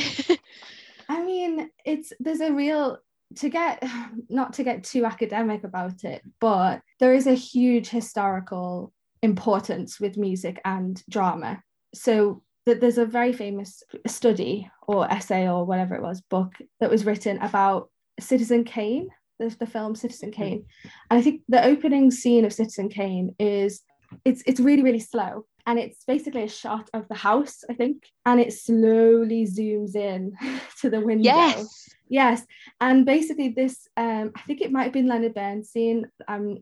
I 1.08 1.22
mean, 1.22 1.70
it's 1.84 2.12
there's 2.20 2.40
a 2.40 2.52
real 2.52 2.98
to 3.36 3.48
get 3.48 3.82
not 4.28 4.52
to 4.54 4.64
get 4.64 4.84
too 4.84 5.04
academic 5.04 5.64
about 5.64 6.04
it, 6.04 6.22
but 6.40 6.80
there 7.00 7.14
is 7.14 7.26
a 7.26 7.34
huge 7.34 7.88
historical 7.88 8.92
importance 9.22 9.98
with 9.98 10.16
music 10.16 10.60
and 10.64 11.02
drama. 11.08 11.62
So 11.94 12.42
that 12.66 12.80
there's 12.80 12.98
a 12.98 13.06
very 13.06 13.32
famous 13.32 13.82
study 14.06 14.70
or 14.88 15.10
essay 15.10 15.48
or 15.48 15.64
whatever 15.64 15.94
it 15.94 16.02
was 16.02 16.22
book 16.22 16.54
that 16.80 16.90
was 16.90 17.04
written 17.04 17.38
about 17.42 17.90
Citizen 18.18 18.64
Kane, 18.64 19.08
the, 19.38 19.54
the 19.58 19.66
film 19.66 19.94
Citizen 19.94 20.30
mm-hmm. 20.30 20.42
Kane. 20.42 20.64
And 21.10 21.18
I 21.18 21.22
think 21.22 21.42
the 21.48 21.64
opening 21.64 22.10
scene 22.10 22.44
of 22.44 22.52
Citizen 22.52 22.88
Kane 22.88 23.34
is 23.38 23.82
it's 24.24 24.42
it's 24.46 24.60
really 24.60 24.82
really 24.82 25.00
slow 25.00 25.44
and 25.66 25.78
it's 25.78 26.04
basically 26.04 26.44
a 26.44 26.48
shot 26.48 26.90
of 26.92 27.08
the 27.08 27.14
house, 27.14 27.64
I 27.70 27.74
think, 27.74 28.04
and 28.26 28.40
it 28.40 28.52
slowly 28.52 29.46
zooms 29.46 29.96
in 29.96 30.36
to 30.80 30.90
the 30.90 31.00
window. 31.00 31.24
Yes. 31.24 31.88
Yes, 32.08 32.42
and 32.80 33.06
basically 33.06 33.48
this, 33.48 33.88
um, 33.96 34.30
I 34.36 34.42
think 34.42 34.60
it 34.60 34.70
might 34.70 34.84
have 34.84 34.92
been 34.92 35.08
Leonard 35.08 35.34
Bernstein. 35.34 36.06
I'm, 36.28 36.58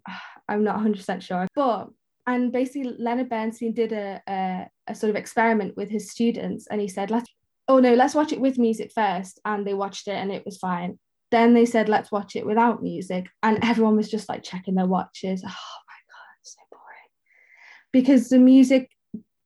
I'm 0.48 0.62
not 0.62 0.76
100 0.76 0.98
percent 0.98 1.22
sure, 1.22 1.48
but 1.54 1.88
and 2.26 2.52
basically 2.52 2.94
Leonard 2.98 3.28
Bernstein 3.28 3.72
did 3.72 3.92
a, 3.92 4.22
a 4.28 4.66
a 4.88 4.94
sort 4.94 5.10
of 5.10 5.16
experiment 5.16 5.76
with 5.76 5.90
his 5.90 6.10
students, 6.10 6.66
and 6.70 6.80
he 6.80 6.88
said, 6.88 7.10
"Let's, 7.10 7.28
oh 7.68 7.80
no, 7.80 7.94
let's 7.94 8.14
watch 8.14 8.32
it 8.32 8.40
with 8.40 8.58
music 8.58 8.92
first," 8.94 9.40
and 9.44 9.66
they 9.66 9.74
watched 9.74 10.08
it, 10.08 10.14
and 10.14 10.30
it 10.30 10.44
was 10.44 10.58
fine. 10.58 10.98
Then 11.30 11.54
they 11.54 11.66
said, 11.66 11.88
"Let's 11.88 12.12
watch 12.12 12.36
it 12.36 12.46
without 12.46 12.82
music," 12.82 13.28
and 13.42 13.58
everyone 13.64 13.96
was 13.96 14.10
just 14.10 14.28
like 14.28 14.44
checking 14.44 14.76
their 14.76 14.86
watches. 14.86 15.42
Oh 15.44 15.48
my 15.48 16.00
god, 16.12 16.36
so 16.42 16.60
boring, 16.70 17.10
because 17.92 18.28
the 18.28 18.38
music 18.38 18.91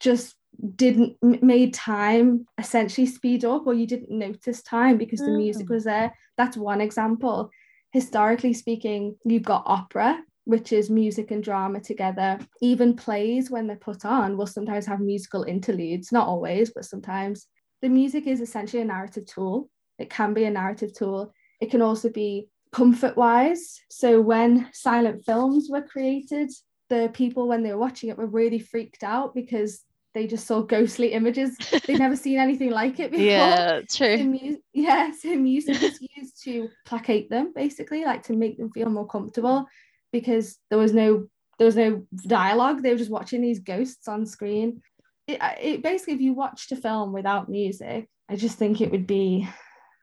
just 0.01 0.35
didn't 0.75 1.17
made 1.23 1.75
time 1.75 2.47
essentially 2.59 3.07
speed 3.07 3.45
up 3.45 3.67
or 3.67 3.75
you 3.75 3.87
didn't 3.87 4.11
notice 4.11 4.63
time 4.63 4.97
because 4.97 5.21
the 5.21 5.31
music 5.31 5.67
mm. 5.67 5.71
was 5.71 5.85
there. 5.85 6.15
That's 6.39 6.57
one 6.57 6.81
example. 6.81 7.51
Historically 7.93 8.55
speaking 8.55 9.17
you've 9.25 9.43
got 9.43 9.63
opera 9.67 10.19
which 10.45 10.73
is 10.73 10.91
music 10.91 11.33
and 11.33 11.43
drama 11.43 11.81
together. 11.81 12.39
Even 12.63 12.95
plays 12.95 13.51
when 13.51 13.67
they're 13.67 13.77
put 13.77 14.05
on 14.05 14.37
will 14.37 14.47
sometimes 14.47 14.87
have 14.87 15.01
musical 15.01 15.43
interludes 15.43 16.13
not 16.13 16.27
always 16.27 16.71
but 16.71 16.85
sometimes. 16.85 17.47
The 17.83 17.89
music 17.89 18.27
is 18.27 18.41
essentially 18.41 18.83
a 18.83 18.87
narrative 18.87 19.27
tool. 19.27 19.69
It 19.99 20.09
can 20.09 20.33
be 20.35 20.45
a 20.45 20.51
narrative 20.51 20.95
tool. 20.97 21.33
It 21.61 21.71
can 21.71 21.83
also 21.83 22.09
be 22.09 22.49
comfort 22.73 23.17
wise 23.17 23.81
so 23.89 24.21
when 24.21 24.69
silent 24.73 25.25
films 25.25 25.69
were 25.71 25.81
created 25.81 26.51
the 26.91 27.11
people 27.15 27.49
when 27.49 27.63
they 27.63 27.73
were 27.73 27.79
watching 27.79 28.11
it 28.11 28.19
were 28.19 28.27
really 28.27 28.59
freaked 28.59 29.03
out 29.03 29.35
because 29.35 29.83
they 30.17 30.27
just 30.27 30.47
saw 30.47 30.63
ghostly 30.63 31.13
images. 31.13 31.57
They'd 31.87 31.99
never 31.99 32.17
seen 32.17 32.39
anything 32.39 32.71
like 32.71 32.99
it 32.99 33.11
before. 33.13 33.25
Yeah, 33.25 33.83
true. 33.89 34.17
So 34.17 34.25
mu- 34.25 34.57
yeah, 34.73 35.11
so 35.13 35.37
music 35.37 35.81
was 35.81 35.99
used 36.17 36.43
to 36.45 36.69
placate 36.87 37.29
them, 37.31 37.53
basically, 37.55 38.05
like 38.05 38.23
to 38.25 38.33
make 38.33 38.57
them 38.57 38.71
feel 38.71 38.89
more 38.89 39.07
comfortable, 39.07 39.67
because 40.13 40.59
there 40.71 40.79
was 40.79 40.93
no 40.93 41.29
there 41.59 41.67
was 41.67 41.77
no 41.77 42.07
dialogue. 42.27 42.83
They 42.83 42.91
were 42.91 42.99
just 42.99 43.11
watching 43.11 43.43
these 43.43 43.61
ghosts 43.61 44.09
on 44.09 44.27
screen. 44.27 44.83
It, 45.27 45.39
it 45.61 45.83
basically, 45.83 46.15
if 46.15 46.21
you 46.21 46.33
watched 46.33 46.73
a 46.73 46.77
film 46.77 47.13
without 47.13 47.49
music, 47.49 48.09
I 48.29 48.37
just 48.37 48.59
think 48.59 48.81
it 48.81 48.91
would 48.91 49.07
be 49.07 49.49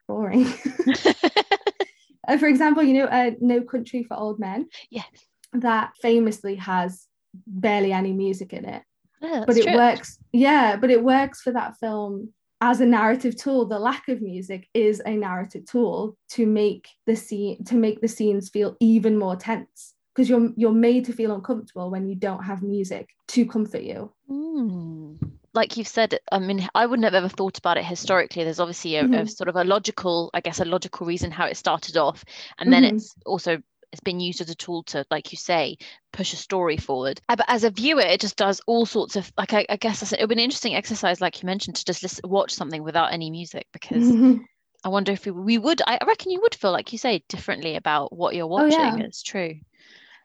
boring. 0.08 0.46
uh, 2.28 2.38
for 2.38 2.46
example, 2.46 2.82
you 2.82 2.94
know, 2.94 3.06
uh, 3.06 3.32
No 3.40 3.62
Country 3.62 4.02
for 4.02 4.16
Old 4.16 4.38
Men. 4.38 4.68
Yes 4.90 5.06
that 5.54 5.92
famously 6.02 6.56
has 6.56 7.06
barely 7.46 7.92
any 7.92 8.12
music 8.12 8.52
in 8.52 8.64
it. 8.64 8.82
Yeah, 9.24 9.44
but 9.46 9.56
it 9.56 9.64
true. 9.64 9.74
works, 9.74 10.18
yeah, 10.32 10.76
but 10.76 10.90
it 10.90 11.02
works 11.02 11.40
for 11.40 11.52
that 11.52 11.76
film 11.78 12.32
as 12.60 12.80
a 12.80 12.86
narrative 12.86 13.36
tool. 13.36 13.66
The 13.66 13.78
lack 13.78 14.08
of 14.08 14.22
music 14.22 14.68
is 14.74 15.02
a 15.04 15.16
narrative 15.16 15.64
tool 15.66 16.16
to 16.30 16.46
make 16.46 16.88
the 17.06 17.16
scene 17.16 17.64
to 17.64 17.74
make 17.74 18.00
the 18.00 18.08
scenes 18.08 18.50
feel 18.50 18.76
even 18.80 19.18
more 19.18 19.36
tense 19.36 19.94
because 20.14 20.28
you're 20.28 20.50
you're 20.56 20.72
made 20.72 21.04
to 21.06 21.12
feel 21.12 21.34
uncomfortable 21.34 21.90
when 21.90 22.08
you 22.08 22.14
don't 22.14 22.44
have 22.44 22.62
music 22.62 23.08
to 23.28 23.46
comfort 23.46 23.82
you. 23.82 24.12
Mm. 24.30 25.32
Like 25.52 25.76
you've 25.76 25.88
said, 25.88 26.18
I 26.32 26.40
mean, 26.40 26.68
I 26.74 26.84
wouldn't 26.86 27.04
have 27.04 27.14
ever 27.14 27.28
thought 27.28 27.58
about 27.58 27.76
it 27.76 27.84
historically. 27.84 28.42
There's 28.42 28.58
obviously 28.58 28.96
a, 28.96 29.04
mm-hmm. 29.04 29.14
a 29.14 29.26
sort 29.28 29.48
of 29.48 29.54
a 29.54 29.62
logical, 29.62 30.30
I 30.34 30.40
guess, 30.40 30.58
a 30.58 30.64
logical 30.64 31.06
reason 31.06 31.30
how 31.30 31.46
it 31.46 31.56
started 31.56 31.96
off, 31.96 32.24
and 32.58 32.72
then 32.72 32.82
mm-hmm. 32.82 32.96
it's 32.96 33.14
also 33.24 33.62
it's 33.94 34.00
been 34.00 34.20
used 34.20 34.40
as 34.40 34.50
a 34.50 34.54
tool 34.54 34.82
to, 34.84 35.04
like 35.10 35.32
you 35.32 35.38
say, 35.38 35.78
push 36.12 36.32
a 36.32 36.36
story 36.36 36.76
forward. 36.76 37.20
Uh, 37.28 37.36
but 37.36 37.46
as 37.48 37.64
a 37.64 37.70
viewer, 37.70 38.00
it 38.00 38.20
just 38.20 38.36
does 38.36 38.60
all 38.66 38.84
sorts 38.84 39.14
of 39.14 39.32
like 39.38 39.52
I, 39.52 39.64
I 39.68 39.76
guess 39.76 40.12
it 40.12 40.20
would 40.20 40.28
be 40.28 40.34
an 40.34 40.40
interesting 40.40 40.74
exercise, 40.74 41.20
like 41.20 41.42
you 41.42 41.46
mentioned, 41.46 41.76
to 41.76 41.84
just 41.84 42.02
listen, 42.02 42.28
watch 42.28 42.52
something 42.52 42.82
without 42.82 43.12
any 43.12 43.30
music 43.30 43.66
because. 43.72 44.12
I 44.86 44.88
wonder 44.88 45.12
if 45.12 45.24
we, 45.24 45.32
we 45.32 45.56
would. 45.56 45.80
I 45.86 45.98
reckon 46.06 46.30
you 46.30 46.42
would 46.42 46.54
feel 46.54 46.70
like 46.70 46.92
you 46.92 46.98
say 46.98 47.24
differently 47.30 47.76
about 47.76 48.14
what 48.14 48.34
you're 48.34 48.46
watching. 48.46 48.78
Oh, 48.78 48.96
yeah. 48.96 48.98
It's 48.98 49.22
true. 49.22 49.54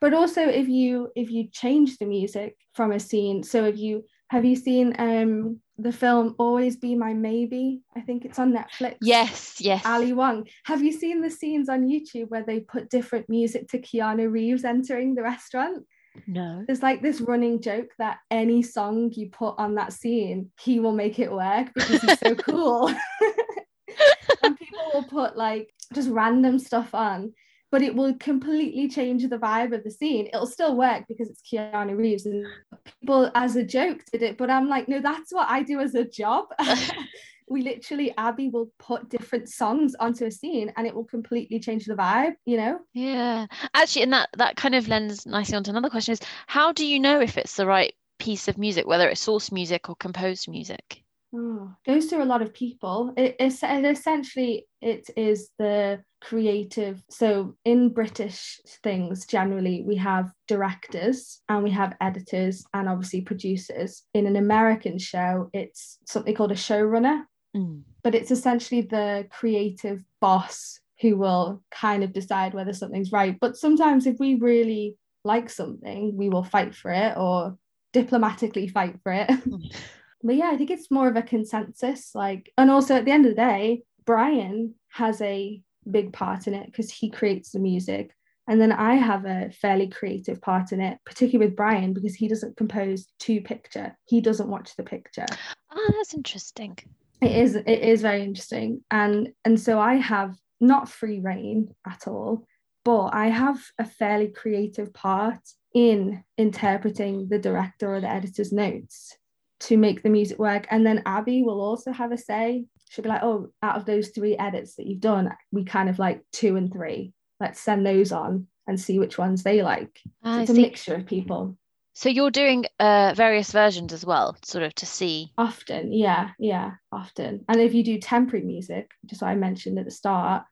But 0.01 0.13
also, 0.13 0.41
if 0.41 0.67
you 0.67 1.09
if 1.15 1.31
you 1.31 1.47
change 1.49 1.97
the 1.97 2.05
music 2.05 2.57
from 2.73 2.91
a 2.91 2.99
scene, 2.99 3.41
so 3.41 3.63
if 3.63 3.77
you 3.77 4.03
have 4.27 4.43
you 4.43 4.57
seen 4.57 4.95
um 4.99 5.61
the 5.81 5.91
film 5.91 6.35
Always 6.37 6.75
Be 6.75 6.95
My 6.95 7.13
Maybe? 7.13 7.81
I 7.95 8.01
think 8.01 8.25
it's 8.25 8.39
on 8.39 8.53
Netflix. 8.53 8.97
Yes, 9.01 9.55
yes. 9.59 9.85
Ali 9.85 10.13
Wong. 10.13 10.47
Have 10.65 10.83
you 10.83 10.91
seen 10.91 11.21
the 11.21 11.29
scenes 11.29 11.69
on 11.69 11.87
YouTube 11.87 12.29
where 12.29 12.43
they 12.43 12.59
put 12.59 12.89
different 12.89 13.29
music 13.29 13.67
to 13.69 13.79
Keanu 13.79 14.31
Reeves 14.31 14.65
entering 14.65 15.15
the 15.15 15.23
restaurant? 15.23 15.85
No. 16.27 16.63
There's 16.67 16.83
like 16.83 17.01
this 17.01 17.21
running 17.21 17.61
joke 17.61 17.89
that 17.97 18.17
any 18.29 18.61
song 18.61 19.11
you 19.13 19.29
put 19.29 19.55
on 19.57 19.75
that 19.75 19.93
scene, 19.93 20.51
he 20.59 20.79
will 20.79 20.91
make 20.91 21.19
it 21.19 21.31
work 21.31 21.71
because 21.73 22.01
he's 22.01 22.19
so 22.19 22.35
cool. 22.49 22.87
and 24.43 24.57
people 24.57 24.91
will 24.93 25.03
put 25.03 25.37
like 25.37 25.73
just 25.93 26.09
random 26.09 26.59
stuff 26.59 26.93
on 26.93 27.33
but 27.71 27.81
it 27.81 27.95
will 27.95 28.13
completely 28.15 28.87
change 28.87 29.27
the 29.27 29.37
vibe 29.37 29.75
of 29.75 29.83
the 29.83 29.91
scene. 29.91 30.27
It'll 30.27 30.47
still 30.47 30.75
work 30.75 31.05
because 31.07 31.29
it's 31.29 31.41
Keanu 31.41 31.97
Reeves 31.97 32.25
and 32.25 32.45
people 32.85 33.31
as 33.35 33.55
a 33.55 33.63
joke 33.63 34.01
did 34.11 34.23
it, 34.23 34.37
but 34.37 34.49
I'm 34.49 34.67
like, 34.67 34.87
no, 34.87 34.99
that's 34.99 35.31
what 35.31 35.49
I 35.49 35.63
do 35.63 35.79
as 35.79 35.95
a 35.95 36.03
job. 36.03 36.47
we 37.49 37.61
literally 37.63 38.13
Abby 38.17 38.49
will 38.49 38.71
put 38.77 39.09
different 39.09 39.49
songs 39.49 39.95
onto 39.99 40.25
a 40.25 40.31
scene 40.31 40.71
and 40.77 40.85
it 40.85 40.93
will 40.93 41.03
completely 41.03 41.59
change 41.59 41.85
the 41.85 41.95
vibe, 41.95 42.33
you 42.45 42.57
know? 42.57 42.79
Yeah. 42.93 43.47
Actually, 43.73 44.03
and 44.03 44.13
that 44.13 44.29
that 44.37 44.55
kind 44.55 44.75
of 44.75 44.87
lends 44.87 45.25
nicely 45.25 45.55
onto 45.55 45.71
another 45.71 45.89
question 45.89 46.13
is 46.13 46.21
how 46.47 46.71
do 46.71 46.85
you 46.85 46.99
know 46.99 47.19
if 47.19 47.37
it's 47.37 47.55
the 47.55 47.65
right 47.65 47.93
piece 48.19 48.47
of 48.47 48.57
music, 48.57 48.85
whether 48.85 49.09
it's 49.09 49.21
source 49.21 49.51
music 49.51 49.89
or 49.89 49.95
composed 49.95 50.49
music? 50.49 51.03
Oh, 51.33 51.71
goes 51.85 52.07
to 52.07 52.23
a 52.23 52.25
lot 52.25 52.41
of 52.41 52.53
people. 52.53 53.13
It, 53.15 53.35
it's 53.39 53.61
essentially 53.63 54.67
it 54.81 55.09
is 55.15 55.51
the 55.59 56.01
creative. 56.21 57.03
So 57.09 57.55
in 57.65 57.89
British 57.89 58.59
things, 58.83 59.25
generally 59.27 59.83
we 59.85 59.95
have 59.97 60.31
directors 60.47 61.41
and 61.47 61.63
we 61.63 61.69
have 61.71 61.95
editors 62.01 62.65
and 62.73 62.89
obviously 62.89 63.21
producers. 63.21 64.03
In 64.13 64.25
an 64.25 64.37
American 64.37 64.97
show, 64.97 65.49
it's 65.53 65.99
something 66.07 66.33
called 66.33 66.51
a 66.51 66.55
showrunner, 66.55 67.23
mm. 67.55 67.81
but 68.03 68.15
it's 68.15 68.31
essentially 68.31 68.81
the 68.81 69.27
creative 69.29 70.03
boss 70.19 70.79
who 70.99 71.15
will 71.15 71.61
kind 71.71 72.03
of 72.03 72.11
decide 72.11 72.53
whether 72.55 72.73
something's 72.73 73.11
right. 73.11 73.37
But 73.39 73.55
sometimes 73.55 74.07
if 74.07 74.17
we 74.19 74.35
really 74.35 74.97
like 75.23 75.49
something, 75.49 76.17
we 76.17 76.29
will 76.29 76.43
fight 76.43 76.73
for 76.73 76.91
it 76.91 77.15
or 77.17 77.57
diplomatically 77.93 78.67
fight 78.67 78.95
for 79.03 79.13
it. 79.13 79.29
But 80.23 80.35
yeah, 80.35 80.49
I 80.51 80.57
think 80.57 80.69
it's 80.69 80.91
more 80.91 81.07
of 81.07 81.15
a 81.15 81.21
consensus. 81.21 82.13
Like, 82.13 82.51
and 82.57 82.69
also 82.69 82.95
at 82.95 83.05
the 83.05 83.11
end 83.11 83.25
of 83.25 83.31
the 83.31 83.41
day, 83.41 83.83
Brian 84.05 84.75
has 84.89 85.21
a 85.21 85.61
big 85.89 86.13
part 86.13 86.47
in 86.47 86.53
it 86.53 86.65
because 86.65 86.91
he 86.91 87.09
creates 87.09 87.51
the 87.51 87.59
music. 87.59 88.11
And 88.47 88.59
then 88.59 88.71
I 88.71 88.95
have 88.95 89.25
a 89.25 89.51
fairly 89.51 89.87
creative 89.87 90.41
part 90.41 90.71
in 90.71 90.81
it, 90.81 90.97
particularly 91.05 91.47
with 91.47 91.55
Brian, 91.55 91.93
because 91.93 92.15
he 92.15 92.27
doesn't 92.27 92.57
compose 92.57 93.05
to 93.19 93.41
picture. 93.41 93.95
He 94.05 94.21
doesn't 94.21 94.49
watch 94.49 94.75
the 94.75 94.83
picture. 94.83 95.27
Oh, 95.71 95.93
that's 95.95 96.15
interesting. 96.15 96.77
It 97.21 97.31
is 97.31 97.55
it 97.55 97.67
is 97.67 98.01
very 98.01 98.23
interesting. 98.23 98.81
And 98.89 99.29
and 99.45 99.59
so 99.59 99.79
I 99.79 99.95
have 99.95 100.35
not 100.59 100.89
free 100.89 101.19
reign 101.19 101.75
at 101.85 102.07
all, 102.07 102.43
but 102.83 103.09
I 103.09 103.27
have 103.27 103.61
a 103.77 103.85
fairly 103.85 104.29
creative 104.29 104.93
part 104.93 105.39
in 105.75 106.23
interpreting 106.37 107.29
the 107.29 107.37
director 107.37 107.93
or 107.93 108.01
the 108.01 108.09
editor's 108.09 108.51
notes 108.51 109.18
to 109.61 109.77
make 109.77 110.03
the 110.03 110.09
music 110.09 110.39
work. 110.39 110.67
And 110.69 110.85
then 110.85 111.03
Abby 111.05 111.43
will 111.43 111.61
also 111.61 111.91
have 111.91 112.11
a 112.11 112.17
say. 112.17 112.65
She'll 112.89 113.03
be 113.03 113.09
like, 113.09 113.23
oh, 113.23 113.49
out 113.61 113.77
of 113.77 113.85
those 113.85 114.09
three 114.09 114.35
edits 114.37 114.75
that 114.75 114.87
you've 114.87 115.01
done, 115.01 115.31
we 115.51 115.63
kind 115.63 115.89
of 115.89 115.99
like 115.99 116.23
two 116.31 116.55
and 116.55 116.71
three. 116.71 117.13
Let's 117.39 117.59
send 117.59 117.85
those 117.85 118.11
on 118.11 118.47
and 118.67 118.79
see 118.79 118.99
which 118.99 119.17
ones 119.17 119.43
they 119.43 119.61
like. 119.61 119.99
So 120.23 120.39
it's 120.39 120.49
a 120.49 120.53
mixture 120.53 120.95
of 120.95 121.05
people. 121.05 121.57
So 121.93 122.07
you're 122.07 122.31
doing 122.31 122.65
uh, 122.79 123.13
various 123.15 123.51
versions 123.51 123.91
as 123.91 124.05
well, 124.05 124.37
sort 124.43 124.63
of 124.63 124.73
to 124.75 124.85
see. 124.85 125.33
Often, 125.37 125.91
yeah, 125.91 126.29
yeah, 126.39 126.71
often. 126.91 127.43
And 127.49 127.59
if 127.59 127.73
you 127.73 127.83
do 127.83 127.99
temporary 127.99 128.45
music, 128.45 128.91
just 129.05 129.21
what 129.21 129.29
I 129.29 129.35
mentioned 129.35 129.77
at 129.79 129.85
the 129.85 129.91
start, 129.91 130.43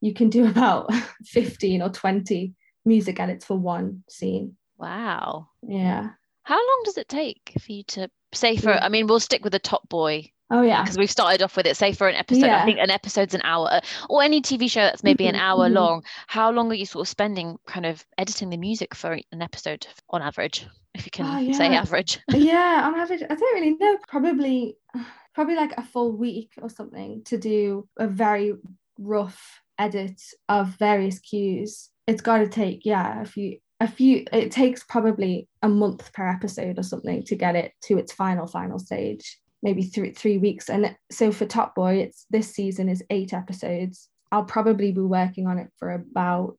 you 0.00 0.12
can 0.12 0.28
do 0.28 0.46
about 0.50 0.92
15 1.24 1.82
or 1.82 1.90
20 1.90 2.52
music 2.84 3.20
edits 3.20 3.44
for 3.44 3.56
one 3.56 4.02
scene. 4.08 4.56
Wow. 4.76 5.48
Yeah. 5.62 6.08
How 6.42 6.56
long 6.56 6.82
does 6.84 6.96
it 6.96 7.08
take 7.08 7.52
for 7.60 7.72
you 7.72 7.84
to 7.88 8.10
say 8.32 8.56
for? 8.56 8.72
I 8.72 8.88
mean, 8.88 9.06
we'll 9.06 9.20
stick 9.20 9.44
with 9.44 9.52
the 9.52 9.58
Top 9.58 9.88
Boy 9.88 10.30
Oh 10.50 10.62
yeah, 10.62 10.82
because 10.82 10.96
we've 10.96 11.10
started 11.10 11.42
off 11.42 11.56
with 11.56 11.66
it. 11.66 11.76
Say 11.76 11.92
for 11.92 12.08
an 12.08 12.14
episode, 12.14 12.46
yeah. 12.46 12.62
I 12.62 12.64
think 12.64 12.78
an 12.78 12.90
episode's 12.90 13.34
an 13.34 13.42
hour, 13.44 13.80
or 14.08 14.22
any 14.22 14.40
TV 14.40 14.70
show 14.70 14.80
that's 14.80 15.04
maybe 15.04 15.26
an 15.26 15.34
mm-hmm, 15.34 15.42
hour 15.42 15.66
mm-hmm. 15.66 15.74
long. 15.74 16.04
How 16.26 16.50
long 16.50 16.70
are 16.70 16.74
you 16.74 16.86
sort 16.86 17.04
of 17.04 17.08
spending 17.08 17.58
kind 17.66 17.84
of 17.84 18.04
editing 18.16 18.48
the 18.48 18.56
music 18.56 18.94
for 18.94 19.12
an 19.12 19.42
episode 19.42 19.86
on 20.08 20.22
average, 20.22 20.66
if 20.94 21.04
you 21.04 21.10
can 21.10 21.26
oh, 21.26 21.38
yeah. 21.38 21.52
say 21.52 21.66
average? 21.66 22.18
yeah, 22.30 22.82
on 22.86 22.98
average, 22.98 23.22
I 23.22 23.34
don't 23.34 23.54
really 23.54 23.76
know. 23.78 23.98
Probably, 24.08 24.76
probably 25.34 25.54
like 25.54 25.76
a 25.76 25.82
full 25.82 26.16
week 26.16 26.52
or 26.62 26.70
something 26.70 27.22
to 27.24 27.36
do 27.36 27.86
a 27.98 28.08
very 28.08 28.54
rough 28.98 29.60
edit 29.78 30.18
of 30.48 30.68
various 30.68 31.18
cues. 31.18 31.90
It's 32.06 32.22
got 32.22 32.38
to 32.38 32.48
take 32.48 32.86
yeah 32.86 33.20
a 33.20 33.26
few 33.26 33.58
a 33.80 33.88
few. 33.88 34.24
It 34.32 34.50
takes 34.50 34.84
probably 34.84 35.48
a 35.62 35.68
month 35.68 36.12
per 36.12 36.28
episode 36.28 36.78
or 36.78 36.82
something 36.82 37.22
to 37.24 37.36
get 37.36 37.56
it 37.56 37.72
to 37.84 37.98
its 37.98 38.12
final 38.12 38.46
final 38.46 38.78
stage 38.78 39.38
maybe 39.62 39.82
three 39.82 40.12
three 40.12 40.38
weeks. 40.38 40.68
And 40.68 40.96
so 41.10 41.32
for 41.32 41.46
Top 41.46 41.74
Boy, 41.74 41.96
it's 41.96 42.26
this 42.30 42.52
season 42.54 42.88
is 42.88 43.02
eight 43.10 43.32
episodes. 43.32 44.08
I'll 44.30 44.44
probably 44.44 44.92
be 44.92 45.00
working 45.00 45.46
on 45.46 45.58
it 45.58 45.70
for 45.78 45.92
about 45.92 46.58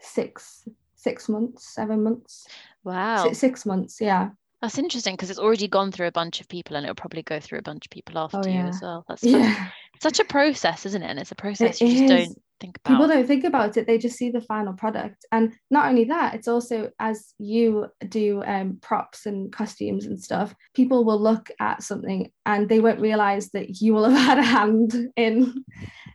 six 0.00 0.68
six 0.94 1.28
months, 1.28 1.74
seven 1.74 2.02
months. 2.02 2.46
Wow, 2.84 3.24
six, 3.24 3.38
six 3.38 3.66
months. 3.66 3.98
Yeah. 4.00 4.30
That's 4.62 4.78
interesting 4.78 5.14
because 5.14 5.30
it's 5.30 5.38
already 5.38 5.68
gone 5.68 5.92
through 5.92 6.06
a 6.06 6.12
bunch 6.12 6.40
of 6.40 6.48
people 6.48 6.76
and 6.76 6.86
it'll 6.86 6.94
probably 6.94 7.22
go 7.22 7.38
through 7.38 7.58
a 7.58 7.62
bunch 7.62 7.86
of 7.86 7.90
people 7.90 8.18
after 8.18 8.38
oh, 8.38 8.46
yeah. 8.46 8.62
you 8.62 8.68
as 8.68 8.80
well. 8.80 9.04
That's 9.06 9.22
yeah. 9.22 9.68
such 10.00 10.18
a 10.18 10.24
process, 10.24 10.86
isn't 10.86 11.02
it? 11.02 11.06
And 11.06 11.18
it's 11.18 11.30
a 11.30 11.36
process 11.36 11.80
it 11.80 11.84
you 11.84 12.08
just 12.08 12.08
don't 12.08 12.42
think 12.60 12.78
about. 12.78 12.92
People 12.92 13.08
don't 13.08 13.26
think 13.26 13.44
about 13.44 13.76
it, 13.76 13.86
they 13.86 13.98
just 13.98 14.16
see 14.16 14.30
the 14.30 14.40
final 14.40 14.72
product. 14.72 15.24
And 15.32 15.54
not 15.70 15.86
only 15.86 16.04
that, 16.04 16.34
it's 16.34 16.48
also 16.48 16.90
as 16.98 17.34
you 17.38 17.88
do 18.08 18.42
um, 18.44 18.78
props 18.82 19.26
and 19.26 19.52
costumes 19.52 20.06
and 20.06 20.20
stuff, 20.20 20.54
people 20.74 21.04
will 21.04 21.20
look 21.20 21.50
at 21.60 21.82
something 21.82 22.30
and 22.44 22.68
they 22.68 22.80
won't 22.80 23.00
realize 23.00 23.50
that 23.50 23.80
you 23.80 23.94
will 23.94 24.08
have 24.08 24.26
had 24.26 24.38
a 24.38 24.42
hand 24.42 25.12
in 25.16 25.64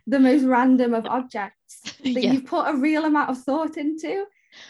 the 0.06 0.18
most 0.18 0.44
random 0.44 0.94
of 0.94 1.06
objects 1.06 1.80
that 2.02 2.10
yeah. 2.10 2.32
you've 2.32 2.46
put 2.46 2.68
a 2.68 2.76
real 2.76 3.04
amount 3.04 3.30
of 3.30 3.38
thought 3.38 3.76
into 3.76 4.24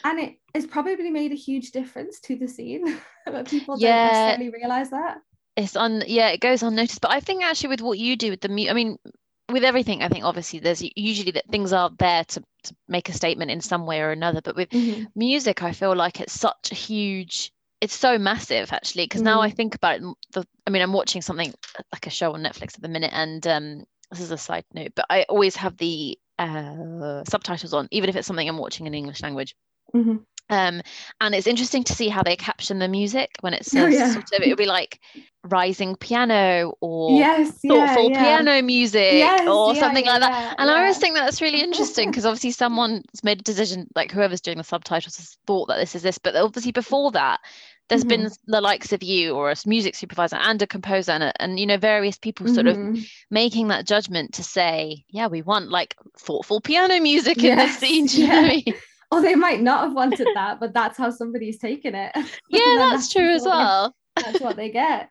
and 0.04 0.20
it 0.20 0.36
has 0.54 0.66
probably 0.66 1.10
made 1.10 1.32
a 1.32 1.36
huge 1.36 1.70
difference 1.72 2.20
to 2.20 2.36
the 2.36 2.46
scene 2.46 3.00
but 3.26 3.48
people 3.48 3.76
yeah. 3.78 4.08
don't 4.08 4.12
necessarily 4.12 4.50
realize 4.50 4.90
that 4.90 5.18
it's 5.56 5.76
on 5.76 6.02
yeah 6.06 6.28
it 6.28 6.40
goes 6.40 6.62
unnoticed 6.62 7.00
but 7.00 7.10
i 7.10 7.20
think 7.20 7.42
actually 7.42 7.68
with 7.68 7.80
what 7.80 7.98
you 7.98 8.16
do 8.16 8.30
with 8.30 8.40
the 8.40 8.48
mu- 8.48 8.68
i 8.68 8.72
mean 8.72 8.96
with 9.52 9.64
everything 9.64 10.02
i 10.02 10.08
think 10.08 10.24
obviously 10.24 10.58
there's 10.58 10.82
usually 10.96 11.32
that 11.32 11.46
things 11.48 11.72
are 11.72 11.90
there 11.98 12.24
to, 12.24 12.42
to 12.62 12.74
make 12.88 13.08
a 13.08 13.12
statement 13.12 13.50
in 13.50 13.60
some 13.60 13.86
way 13.86 14.00
or 14.00 14.10
another 14.10 14.40
but 14.42 14.56
with 14.56 14.68
mm-hmm. 14.70 15.04
music 15.14 15.62
i 15.62 15.72
feel 15.72 15.94
like 15.94 16.20
it's 16.20 16.32
such 16.32 16.72
a 16.72 16.74
huge 16.74 17.52
it's 17.80 17.94
so 17.94 18.18
massive 18.18 18.72
actually 18.72 19.04
because 19.04 19.20
mm-hmm. 19.20 19.26
now 19.26 19.40
i 19.40 19.50
think 19.50 19.74
about 19.74 19.96
it 19.96 20.02
the 20.32 20.46
i 20.66 20.70
mean 20.70 20.82
i'm 20.82 20.92
watching 20.92 21.22
something 21.22 21.52
like 21.92 22.06
a 22.06 22.10
show 22.10 22.32
on 22.32 22.42
netflix 22.42 22.74
at 22.74 22.82
the 22.82 22.88
minute 22.88 23.12
and 23.12 23.46
um 23.46 23.84
this 24.10 24.20
is 24.20 24.30
a 24.30 24.38
side 24.38 24.64
note 24.74 24.92
but 24.94 25.06
i 25.10 25.24
always 25.28 25.56
have 25.56 25.76
the 25.76 26.18
uh, 26.38 27.22
subtitles 27.24 27.72
on 27.72 27.86
even 27.90 28.10
if 28.10 28.16
it's 28.16 28.26
something 28.26 28.48
i'm 28.48 28.58
watching 28.58 28.86
in 28.86 28.94
english 28.94 29.22
language 29.22 29.54
Mm-hmm. 29.94 30.16
Um, 30.50 30.82
and 31.20 31.34
it's 31.34 31.46
interesting 31.46 31.82
to 31.84 31.94
see 31.94 32.08
how 32.08 32.22
they 32.22 32.36
caption 32.36 32.78
the 32.78 32.88
music 32.88 33.30
when 33.40 33.54
it 33.54 33.64
says 33.66 33.84
oh, 33.84 33.88
yeah. 33.88 34.12
sort 34.12 34.24
of, 34.32 34.42
it 34.42 34.48
would 34.48 34.58
be 34.58 34.66
like 34.66 35.00
rising 35.44 35.96
piano 35.96 36.74
or 36.80 37.18
yes, 37.18 37.50
thoughtful 37.66 38.10
yeah, 38.10 38.16
yeah. 38.16 38.22
piano 38.22 38.62
music 38.62 39.14
yes, 39.14 39.48
or 39.48 39.74
something 39.74 40.06
like 40.06 40.20
that. 40.20 40.54
And 40.58 40.70
I 40.70 40.80
always 40.80 40.98
think 40.98 41.14
that's 41.14 41.40
really 41.40 41.60
interesting 41.60 42.10
because 42.10 42.26
obviously 42.26 42.52
someone's 42.52 43.24
made 43.24 43.40
a 43.40 43.44
decision, 43.44 43.88
like 43.94 44.12
whoever's 44.12 44.40
doing 44.40 44.58
the 44.58 44.64
subtitles 44.64 45.16
has 45.16 45.36
thought 45.46 45.68
that 45.68 45.78
this 45.78 45.94
is 45.94 46.02
this, 46.02 46.18
but 46.18 46.36
obviously 46.36 46.72
before 46.72 47.10
that, 47.12 47.40
there's 47.88 48.04
mm-hmm. 48.04 48.22
been 48.22 48.30
the 48.46 48.60
likes 48.60 48.92
of 48.92 49.02
you 49.02 49.34
or 49.34 49.50
a 49.50 49.56
music 49.66 49.94
supervisor 49.94 50.36
and 50.36 50.62
a 50.62 50.66
composer 50.66 51.12
and, 51.12 51.24
a, 51.24 51.42
and 51.42 51.58
you 51.58 51.66
know 51.66 51.76
various 51.76 52.16
people 52.16 52.46
sort 52.48 52.66
mm-hmm. 52.66 52.94
of 52.94 53.04
making 53.30 53.68
that 53.68 53.86
judgment 53.86 54.32
to 54.32 54.42
say 54.42 55.04
yeah 55.10 55.26
we 55.26 55.42
want 55.42 55.68
like 55.68 55.94
thoughtful 56.18 56.60
piano 56.60 56.98
music 57.00 57.42
yes, 57.42 57.52
in 57.52 57.58
this 57.58 57.78
scene 57.78 58.06
do 58.06 58.20
you 58.22 58.62
yeah. 58.66 58.72
Know 59.12 59.20
what 59.20 59.24
I 59.24 59.28
mean? 59.28 59.28
or 59.28 59.28
they 59.28 59.34
might 59.34 59.62
not 59.62 59.84
have 59.84 59.94
wanted 59.94 60.28
that, 60.34 60.60
but 60.60 60.72
that's 60.72 60.98
how 60.98 61.10
somebody's 61.10 61.58
taken 61.58 61.94
it. 61.94 62.12
Yeah, 62.48 62.76
that's, 62.78 63.12
true 63.12 63.34
as 63.34 63.44
well. 63.44 63.94
That's 64.16 64.40
what 64.40 64.56
they 64.56 64.70
get. 64.70 65.08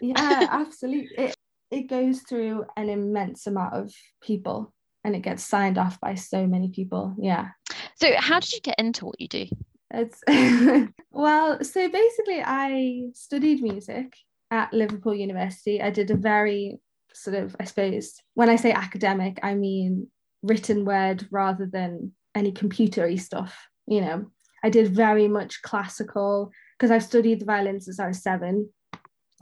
Yeah, 0.00 0.46
absolutely. 0.50 1.16
It 1.16 1.36
it 1.70 1.88
goes 1.88 2.20
through 2.20 2.66
an 2.76 2.88
immense 2.88 3.46
amount 3.46 3.74
of 3.74 3.92
people 4.22 4.72
and 5.02 5.16
it 5.16 5.22
gets 5.22 5.44
signed 5.44 5.76
off 5.76 5.98
by 6.00 6.14
so 6.14 6.46
many 6.46 6.68
people. 6.68 7.16
Yeah. 7.18 7.48
So 7.96 8.12
how 8.16 8.38
did 8.38 8.52
you 8.52 8.60
get 8.60 8.78
into 8.78 9.06
what 9.06 9.20
you 9.20 9.28
do? 9.28 9.46
It's 9.90 10.22
well, 11.10 11.62
so 11.64 11.88
basically 11.88 12.42
I 12.44 13.08
studied 13.14 13.62
music 13.62 14.14
at 14.50 14.72
Liverpool 14.72 15.14
University. 15.14 15.82
I 15.82 15.90
did 15.90 16.10
a 16.10 16.16
very 16.16 16.78
sort 17.12 17.36
of, 17.36 17.56
I 17.58 17.64
suppose, 17.64 18.14
when 18.34 18.48
I 18.48 18.56
say 18.56 18.72
academic, 18.72 19.40
I 19.42 19.54
mean 19.54 20.08
written 20.42 20.84
word 20.84 21.26
rather 21.30 21.66
than 21.66 22.12
any 22.34 22.52
computery 22.52 23.20
stuff 23.20 23.68
you 23.86 24.00
know. 24.00 24.26
I 24.62 24.70
did 24.70 24.94
very 24.94 25.28
much 25.28 25.60
classical 25.62 26.50
because 26.78 26.90
i've 26.90 27.02
studied 27.02 27.40
the 27.40 27.44
violin 27.44 27.80
since 27.80 28.00
i 28.00 28.08
was 28.08 28.22
seven. 28.22 28.70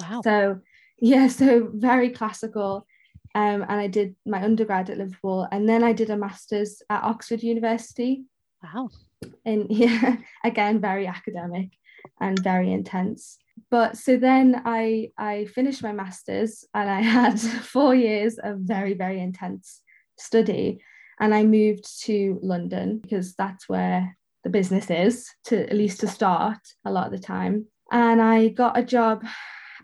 Wow. 0.00 0.20
So 0.24 0.60
yeah 0.98 1.28
so 1.28 1.70
very 1.72 2.10
classical. 2.10 2.86
Um, 3.34 3.62
and 3.62 3.80
i 3.80 3.86
did 3.86 4.14
my 4.26 4.42
undergrad 4.42 4.90
at 4.90 4.98
liverpool 4.98 5.48
and 5.50 5.68
then 5.68 5.82
i 5.82 5.92
did 5.92 6.10
a 6.10 6.16
master's 6.16 6.82
at 6.90 7.02
oxford 7.02 7.42
university. 7.42 8.24
Wow. 8.62 8.90
And 9.44 9.66
yeah 9.70 10.16
again 10.44 10.80
very 10.80 11.06
academic 11.06 11.70
and 12.20 12.38
very 12.38 12.72
intense. 12.72 13.38
But 13.70 13.96
so 13.96 14.16
then 14.16 14.62
i 14.64 15.10
i 15.18 15.44
finished 15.46 15.82
my 15.82 15.92
masters 15.92 16.64
and 16.74 16.90
i 16.90 17.00
had 17.18 17.40
four 17.40 17.94
years 17.94 18.38
of 18.42 18.58
very 18.58 18.94
very 18.94 19.20
intense 19.20 19.82
study 20.18 20.80
and 21.20 21.34
I 21.34 21.44
moved 21.44 22.02
to 22.04 22.38
London 22.42 22.98
because 22.98 23.34
that's 23.34 23.68
where 23.68 24.16
the 24.44 24.50
business 24.50 24.90
is 24.90 25.28
to 25.44 25.62
at 25.68 25.76
least 25.76 26.00
to 26.00 26.08
start 26.08 26.58
a 26.84 26.90
lot 26.90 27.06
of 27.06 27.12
the 27.12 27.18
time. 27.18 27.66
And 27.90 28.20
I 28.20 28.48
got 28.48 28.78
a 28.78 28.82
job 28.82 29.24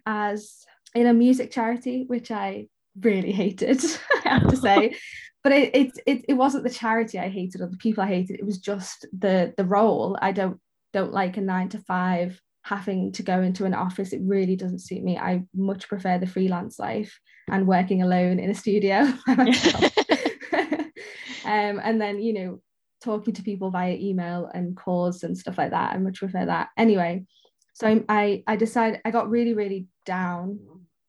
as 0.07 0.65
in 0.95 1.07
a 1.07 1.13
music 1.13 1.51
charity 1.51 2.05
which 2.07 2.31
I 2.31 2.67
really 3.01 3.33
hated 3.33 3.81
I 4.25 4.29
have 4.29 4.49
to 4.49 4.57
say. 4.57 4.97
But 5.45 5.53
it, 5.53 5.77
it 5.77 5.93
it 6.05 6.25
it 6.31 6.35
wasn't 6.35 6.65
the 6.65 6.71
charity 6.71 7.17
I 7.17 7.29
hated 7.29 7.61
or 7.61 7.69
the 7.69 7.77
people 7.77 8.03
I 8.03 8.09
hated. 8.09 8.41
It 8.41 8.45
was 8.45 8.59
just 8.59 9.07
the 9.17 9.55
the 9.57 9.65
role. 9.65 10.19
I 10.21 10.33
don't 10.33 10.61
don't 10.93 11.13
like 11.13 11.37
a 11.37 11.41
9 11.41 11.69
to 11.71 11.79
5 11.79 12.43
having 12.63 13.13
to 13.13 13.23
go 13.23 13.41
into 13.41 13.65
an 13.65 13.73
office. 13.73 14.13
It 14.13 14.21
really 14.25 14.57
doesn't 14.57 14.81
suit 14.81 15.03
me. 15.03 15.17
I 15.17 15.45
much 15.55 15.89
prefer 15.89 16.19
the 16.19 16.27
freelance 16.27 16.79
life 16.79 17.19
and 17.49 17.69
working 17.69 18.03
alone 18.03 18.41
in 18.41 18.51
a 18.51 18.55
studio 18.55 19.13
um, 21.49 21.81
and 21.83 22.01
then 22.01 22.21
you 22.21 22.33
know 22.33 22.61
talking 23.03 23.35
to 23.35 23.43
people 23.43 23.71
via 23.71 23.95
email 23.95 24.51
and 24.53 24.77
calls 24.77 25.23
and 25.23 25.37
stuff 25.37 25.59
like 25.59 25.71
that. 25.71 25.95
I 25.95 25.99
much 25.99 26.19
prefer 26.19 26.47
that. 26.47 26.69
Anyway, 26.77 27.25
so 27.75 28.05
I 28.09 28.43
I 28.47 28.57
decided 28.57 29.01
I 29.05 29.11
got 29.11 29.31
really 29.31 29.55
really 29.55 29.87
down 30.07 30.61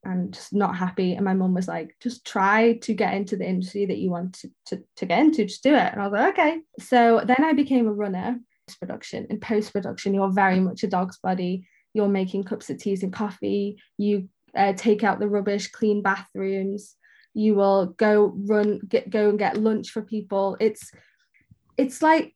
and 0.03 0.33
just 0.33 0.53
not 0.53 0.77
happy. 0.77 1.13
And 1.13 1.25
my 1.25 1.33
mum 1.33 1.53
was 1.53 1.67
like, 1.67 1.95
just 2.01 2.25
try 2.25 2.77
to 2.83 2.93
get 2.93 3.13
into 3.13 3.35
the 3.35 3.47
industry 3.47 3.85
that 3.85 3.97
you 3.97 4.09
want 4.09 4.33
to, 4.39 4.49
to, 4.67 4.83
to 4.95 5.05
get 5.05 5.19
into, 5.19 5.43
just 5.43 5.61
do 5.61 5.75
it. 5.75 5.91
And 5.91 6.01
I 6.01 6.07
was 6.07 6.13
like, 6.13 6.39
okay. 6.39 6.59
So 6.79 7.21
then 7.25 7.43
I 7.43 7.51
became 7.51 7.85
a 7.85 7.91
runner 7.91 8.39
production. 8.79 9.25
In 9.29 9.39
post 9.39 9.73
production, 9.73 10.13
you're 10.13 10.31
very 10.31 10.59
much 10.59 10.83
a 10.83 10.87
dog's 10.87 11.17
body. 11.17 11.67
You're 11.93 12.07
making 12.07 12.43
cups 12.43 12.69
of 12.69 12.77
teas 12.77 13.03
and 13.03 13.11
coffee. 13.11 13.77
You 13.97 14.29
uh, 14.55 14.73
take 14.73 15.03
out 15.03 15.19
the 15.19 15.27
rubbish, 15.27 15.71
clean 15.71 16.01
bathrooms, 16.01 16.95
you 17.33 17.55
will 17.55 17.87
go 17.97 18.33
run 18.35 18.79
get 18.87 19.09
go 19.09 19.29
and 19.29 19.39
get 19.39 19.57
lunch 19.57 19.91
for 19.91 20.01
people. 20.01 20.57
It's 20.59 20.91
it's 21.77 22.01
like 22.01 22.35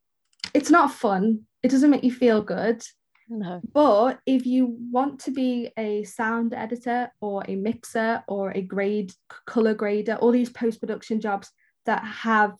it's 0.53 0.69
not 0.69 0.93
fun. 0.93 1.41
It 1.62 1.71
doesn't 1.71 1.89
make 1.89 2.03
you 2.03 2.12
feel 2.12 2.41
good. 2.41 2.84
No. 3.29 3.62
But 3.73 4.19
if 4.25 4.45
you 4.45 4.75
want 4.91 5.21
to 5.21 5.32
be 5.32 5.71
a 5.77 6.03
sound 6.03 6.53
editor 6.53 7.12
or 7.21 7.43
a 7.47 7.56
mixer 7.56 8.21
or 8.27 8.51
a 8.51 8.62
grade 8.62 9.12
color 9.45 9.73
grader, 9.73 10.15
all 10.15 10.32
these 10.32 10.49
post 10.49 10.79
production 10.79 11.21
jobs 11.21 11.49
that 11.86 12.03
have 12.03 12.53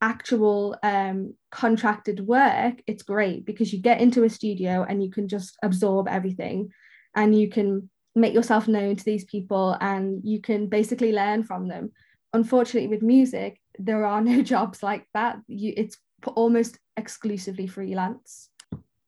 actual 0.00 0.76
um, 0.82 1.34
contracted 1.50 2.26
work, 2.26 2.82
it's 2.86 3.02
great 3.02 3.46
because 3.46 3.72
you 3.72 3.80
get 3.80 4.00
into 4.00 4.24
a 4.24 4.30
studio 4.30 4.84
and 4.86 5.02
you 5.02 5.10
can 5.10 5.28
just 5.28 5.56
absorb 5.62 6.08
everything 6.08 6.70
and 7.14 7.38
you 7.38 7.48
can 7.48 7.88
make 8.14 8.34
yourself 8.34 8.68
known 8.68 8.96
to 8.96 9.04
these 9.04 9.24
people 9.24 9.76
and 9.80 10.20
you 10.24 10.40
can 10.40 10.68
basically 10.68 11.12
learn 11.12 11.42
from 11.42 11.68
them. 11.68 11.92
Unfortunately 12.32 12.88
with 12.88 13.02
music 13.02 13.60
there 13.78 14.04
are 14.04 14.20
no 14.20 14.42
jobs 14.54 14.82
like 14.82 15.06
that. 15.14 15.38
You 15.48 15.72
it's 15.76 15.98
almost 16.36 16.78
exclusively 16.96 17.66
freelance. 17.66 18.50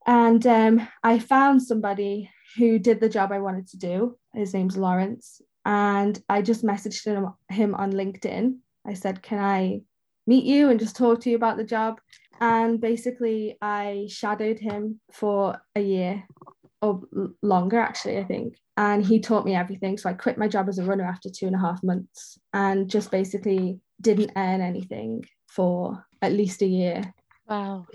And 0.07 0.47
um, 0.47 0.89
i 1.03 1.19
found 1.19 1.63
somebody 1.63 2.31
who 2.57 2.79
did 2.79 3.01
the 3.01 3.09
job 3.09 3.33
i 3.33 3.39
wanted 3.39 3.69
to 3.69 3.79
do. 3.79 4.19
His 4.35 4.55
name's 4.55 4.77
lawrence. 4.77 5.41
And 5.65 6.21
i 6.29 6.43
just 6.43 6.65
messaged 6.65 7.05
him, 7.05 7.33
him 7.49 7.75
on 7.75 7.93
linkedin. 7.93 8.59
I 8.87 8.95
said 8.95 9.23
can 9.23 9.39
i 9.39 9.81
meet 10.29 10.45
you 10.45 10.71
and 10.71 10.81
just 10.81 10.97
talk 10.97 11.21
to 11.21 11.31
you 11.31 11.37
about 11.37 11.57
the 11.57 11.65
job? 11.65 12.01
And 12.41 12.81
basically 12.81 13.57
i 13.63 14.07
shadowed 14.09 14.59
him 14.59 15.01
for 15.13 15.59
a 15.75 15.81
year 15.81 16.25
or 16.83 17.01
longer 17.43 17.79
actually 17.79 18.19
i 18.19 18.25
think 18.25 18.55
and 18.77 19.05
he 19.05 19.19
taught 19.19 19.45
me 19.45 19.55
everything 19.55 19.97
so 19.97 20.09
i 20.09 20.13
quit 20.13 20.39
my 20.39 20.49
job 20.49 20.69
as 20.69 20.79
a 20.79 20.85
runner 20.85 21.05
after 21.05 21.29
two 21.31 21.47
and 21.47 21.57
a 21.57 21.59
half 21.59 21.83
months 21.83 22.39
and 22.53 22.91
just 22.91 23.11
basically 23.11 23.79
didn't 24.01 24.33
earn 24.37 24.61
anything 24.61 25.25
for 25.47 26.05
at 26.23 26.33
least 26.33 26.63
a 26.63 26.67
year 26.67 27.03
wow 27.49 27.87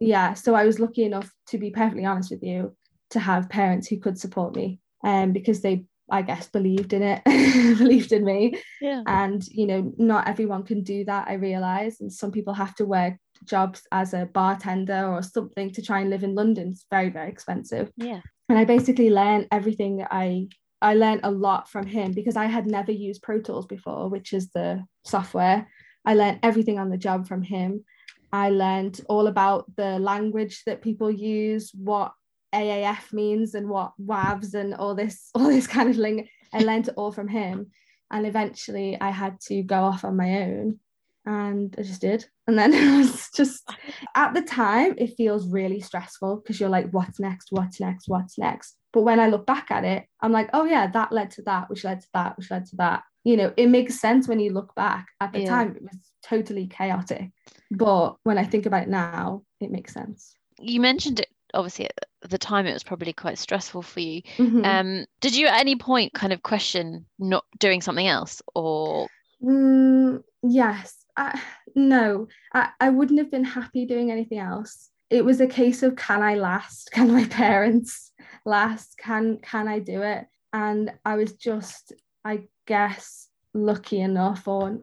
yeah 0.00 0.34
so 0.34 0.54
i 0.54 0.64
was 0.64 0.80
lucky 0.80 1.04
enough 1.04 1.30
to 1.46 1.58
be 1.58 1.70
perfectly 1.70 2.04
honest 2.04 2.30
with 2.30 2.42
you 2.42 2.74
to 3.10 3.20
have 3.20 3.48
parents 3.48 3.86
who 3.86 3.98
could 3.98 4.18
support 4.18 4.54
me 4.56 4.80
um, 5.04 5.32
because 5.32 5.60
they 5.60 5.84
I 6.10 6.22
guess 6.22 6.48
believed 6.48 6.92
in 6.92 7.02
it, 7.02 7.24
believed 7.78 8.12
in 8.12 8.24
me. 8.24 8.60
Yeah. 8.80 9.02
And 9.06 9.46
you 9.48 9.66
know, 9.66 9.92
not 9.96 10.28
everyone 10.28 10.64
can 10.64 10.82
do 10.82 11.04
that, 11.06 11.28
I 11.28 11.34
realize. 11.34 12.00
And 12.00 12.12
some 12.12 12.30
people 12.30 12.52
have 12.54 12.74
to 12.76 12.84
work 12.84 13.14
jobs 13.44 13.82
as 13.92 14.14
a 14.14 14.26
bartender 14.26 15.06
or 15.06 15.22
something 15.22 15.70
to 15.72 15.82
try 15.82 16.00
and 16.00 16.10
live 16.10 16.24
in 16.24 16.34
London. 16.34 16.68
It's 16.68 16.86
very, 16.90 17.10
very 17.10 17.30
expensive. 17.30 17.90
Yeah 17.96 18.20
and 18.48 18.58
I 18.58 18.64
basically 18.64 19.10
learned 19.10 19.48
everything 19.50 19.98
that 19.98 20.08
I 20.10 20.48
I 20.82 20.94
learned 20.94 21.20
a 21.22 21.30
lot 21.30 21.70
from 21.70 21.86
him 21.86 22.12
because 22.12 22.36
I 22.36 22.44
had 22.44 22.66
never 22.66 22.92
used 22.92 23.22
Pro 23.22 23.40
Tools 23.40 23.66
before, 23.66 24.10
which 24.10 24.34
is 24.34 24.50
the 24.50 24.84
software. 25.04 25.66
I 26.04 26.14
learned 26.14 26.40
everything 26.42 26.78
on 26.78 26.90
the 26.90 26.98
job 26.98 27.26
from 27.26 27.42
him. 27.42 27.84
I 28.32 28.50
learned 28.50 29.00
all 29.08 29.28
about 29.28 29.64
the 29.76 29.98
language 29.98 30.62
that 30.66 30.82
people 30.82 31.10
use, 31.10 31.70
what 31.72 32.12
AAF 32.54 33.14
means 33.14 33.54
and 33.54 33.70
what 33.70 33.92
WAVs 33.98 34.52
and 34.52 34.74
all 34.74 34.94
this, 34.94 35.30
all 35.34 35.46
this 35.46 35.66
kind 35.66 35.88
of 35.88 35.96
thing. 35.96 36.28
I 36.52 36.58
learned 36.58 36.88
it 36.88 36.94
all 36.98 37.12
from 37.12 37.28
him. 37.28 37.70
And 38.10 38.26
eventually 38.26 39.00
I 39.00 39.08
had 39.10 39.40
to 39.46 39.62
go 39.62 39.84
off 39.84 40.04
on 40.04 40.18
my 40.18 40.42
own 40.42 40.80
and 41.26 41.74
I 41.78 41.82
just 41.82 42.00
did. 42.00 42.26
And 42.46 42.58
then 42.58 42.72
it 42.74 42.98
was 42.98 43.30
just 43.34 43.68
at 44.14 44.34
the 44.34 44.42
time, 44.42 44.94
it 44.98 45.16
feels 45.16 45.48
really 45.48 45.80
stressful 45.80 46.36
because 46.36 46.60
you're 46.60 46.68
like, 46.68 46.90
what's 46.90 47.20
next? 47.20 47.48
What's 47.50 47.80
next? 47.80 48.08
What's 48.08 48.38
next? 48.38 48.76
But 48.92 49.02
when 49.02 49.20
I 49.20 49.28
look 49.28 49.46
back 49.46 49.70
at 49.70 49.84
it, 49.84 50.06
I'm 50.20 50.32
like, 50.32 50.50
oh 50.52 50.64
yeah, 50.64 50.86
that 50.88 51.12
led 51.12 51.30
to 51.32 51.42
that, 51.42 51.68
which 51.68 51.84
led 51.84 52.00
to 52.00 52.08
that, 52.14 52.36
which 52.36 52.50
led 52.50 52.66
to 52.66 52.76
that. 52.76 53.02
You 53.24 53.36
know, 53.36 53.52
it 53.56 53.68
makes 53.68 54.00
sense 54.00 54.28
when 54.28 54.38
you 54.38 54.52
look 54.52 54.74
back. 54.74 55.06
At 55.20 55.32
the 55.32 55.40
yeah. 55.40 55.48
time, 55.48 55.76
it 55.76 55.82
was 55.82 55.98
totally 56.22 56.66
chaotic. 56.66 57.30
But 57.70 58.16
when 58.24 58.38
I 58.38 58.44
think 58.44 58.66
about 58.66 58.82
it 58.82 58.88
now, 58.88 59.42
it 59.60 59.70
makes 59.70 59.94
sense. 59.94 60.36
You 60.60 60.80
mentioned 60.80 61.20
it 61.20 61.28
obviously 61.54 61.86
at 61.86 62.30
the 62.30 62.38
time 62.38 62.66
it 62.66 62.72
was 62.72 62.82
probably 62.82 63.12
quite 63.12 63.38
stressful 63.38 63.82
for 63.82 64.00
you. 64.00 64.22
Mm-hmm. 64.36 64.64
Um, 64.64 65.06
did 65.20 65.36
you 65.36 65.46
at 65.46 65.60
any 65.60 65.76
point 65.76 66.12
kind 66.12 66.32
of 66.32 66.42
question 66.42 67.06
not 67.18 67.44
doing 67.58 67.80
something 67.80 68.06
else 68.06 68.42
or? 68.54 69.08
Mm, 69.42 70.22
yes, 70.42 71.03
I, 71.16 71.40
no, 71.74 72.28
I, 72.52 72.70
I 72.80 72.90
wouldn't 72.90 73.18
have 73.18 73.30
been 73.30 73.44
happy 73.44 73.86
doing 73.86 74.10
anything 74.10 74.38
else. 74.38 74.90
It 75.10 75.24
was 75.24 75.40
a 75.40 75.46
case 75.46 75.82
of 75.82 75.96
can 75.96 76.22
I 76.22 76.34
last? 76.34 76.90
Can 76.92 77.12
my 77.12 77.24
parents 77.26 78.12
last? 78.44 78.96
Can 78.98 79.38
can 79.38 79.68
I 79.68 79.78
do 79.78 80.02
it? 80.02 80.26
And 80.52 80.92
I 81.04 81.16
was 81.16 81.34
just, 81.34 81.92
I 82.24 82.44
guess, 82.66 83.28
lucky 83.52 84.00
enough 84.00 84.46
or 84.48 84.80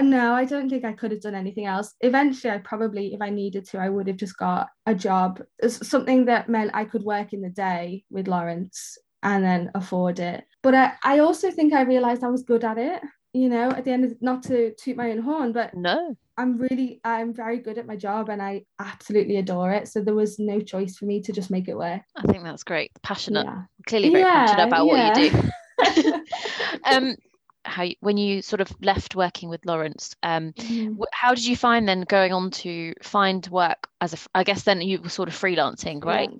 no, 0.00 0.34
I 0.34 0.44
don't 0.44 0.68
think 0.68 0.84
I 0.84 0.92
could 0.92 1.12
have 1.12 1.20
done 1.20 1.34
anything 1.34 1.66
else. 1.66 1.94
Eventually, 2.00 2.52
I 2.52 2.58
probably, 2.58 3.14
if 3.14 3.20
I 3.20 3.30
needed 3.30 3.64
to, 3.66 3.78
I 3.78 3.88
would 3.88 4.08
have 4.08 4.16
just 4.16 4.36
got 4.36 4.68
a 4.86 4.94
job, 4.94 5.40
something 5.68 6.24
that 6.24 6.48
meant 6.48 6.72
I 6.74 6.84
could 6.84 7.02
work 7.02 7.32
in 7.32 7.42
the 7.42 7.48
day 7.48 8.04
with 8.10 8.26
Lawrence 8.26 8.98
and 9.22 9.44
then 9.44 9.70
afford 9.74 10.18
it. 10.18 10.44
But 10.62 10.74
I, 10.74 10.92
I 11.04 11.18
also 11.20 11.50
think 11.50 11.72
I 11.72 11.82
realized 11.82 12.24
I 12.24 12.28
was 12.28 12.42
good 12.42 12.64
at 12.64 12.78
it 12.78 13.02
you 13.34 13.48
know 13.48 13.68
at 13.70 13.84
the 13.84 13.90
end 13.90 14.04
of 14.04 14.22
not 14.22 14.44
to 14.44 14.72
toot 14.74 14.96
my 14.96 15.10
own 15.10 15.18
horn 15.18 15.52
but 15.52 15.74
no. 15.74 16.16
I'm 16.38 16.56
really 16.56 17.00
i'm 17.04 17.34
very 17.34 17.58
good 17.58 17.78
at 17.78 17.86
my 17.86 17.96
job 17.96 18.28
and 18.28 18.40
i 18.40 18.64
absolutely 18.78 19.36
adore 19.36 19.72
it. 19.72 19.88
So 19.88 20.00
there 20.00 20.14
was 20.14 20.38
no 20.38 20.60
choice 20.60 20.96
for 20.96 21.04
me 21.04 21.20
to 21.22 21.32
just 21.32 21.50
make 21.50 21.68
it 21.68 21.76
work. 21.76 22.02
I 22.16 22.22
think 22.22 22.44
that's 22.44 22.64
great. 22.64 22.92
Passionate. 23.02 23.44
Yeah. 23.44 23.62
clearly 23.86 24.10
very 24.10 24.22
yeah, 24.22 24.46
passionate 24.46 24.66
about 24.68 24.86
yeah. 24.86 25.08
what 25.08 25.20
you 25.20 25.30
do. 25.30 26.24
um 26.84 27.16
how 27.64 27.86
when 28.00 28.16
you 28.16 28.42
sort 28.42 28.60
of 28.60 28.70
left 28.82 29.16
working 29.16 29.48
with 29.48 29.64
Lawrence 29.66 30.14
um 30.22 30.52
mm-hmm. 30.52 31.02
how 31.12 31.34
did 31.34 31.44
you 31.44 31.56
find 31.56 31.88
then 31.88 32.02
going 32.02 32.32
on 32.32 32.50
to 32.50 32.94
find 33.02 33.46
work 33.48 33.88
as 34.00 34.14
a 34.14 34.18
I 34.34 34.44
guess 34.44 34.62
then 34.62 34.80
you 34.80 35.00
were 35.00 35.08
sort 35.08 35.28
of 35.28 35.34
freelancing 35.34 36.04
right? 36.04 36.30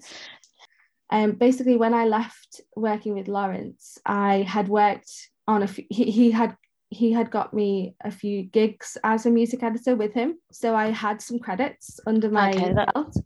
Um 1.10 1.32
basically 1.32 1.76
when 1.76 1.94
I 1.94 2.04
left 2.04 2.60
working 2.76 3.14
with 3.14 3.26
Lawrence 3.26 3.98
I 4.06 4.42
had 4.42 4.68
worked 4.68 5.10
on 5.46 5.62
a 5.62 5.66
he, 5.66 6.10
he 6.10 6.30
had 6.30 6.56
he 6.90 7.12
had 7.12 7.30
got 7.30 7.52
me 7.52 7.96
a 8.04 8.10
few 8.10 8.42
gigs 8.42 8.96
as 9.04 9.26
a 9.26 9.30
music 9.30 9.62
editor 9.62 9.96
with 9.96 10.12
him. 10.12 10.38
So 10.52 10.74
I 10.74 10.90
had 10.90 11.20
some 11.20 11.38
credits 11.38 11.98
under 12.06 12.30
my 12.30 12.50
okay, 12.50 12.72
belt. 12.72 13.16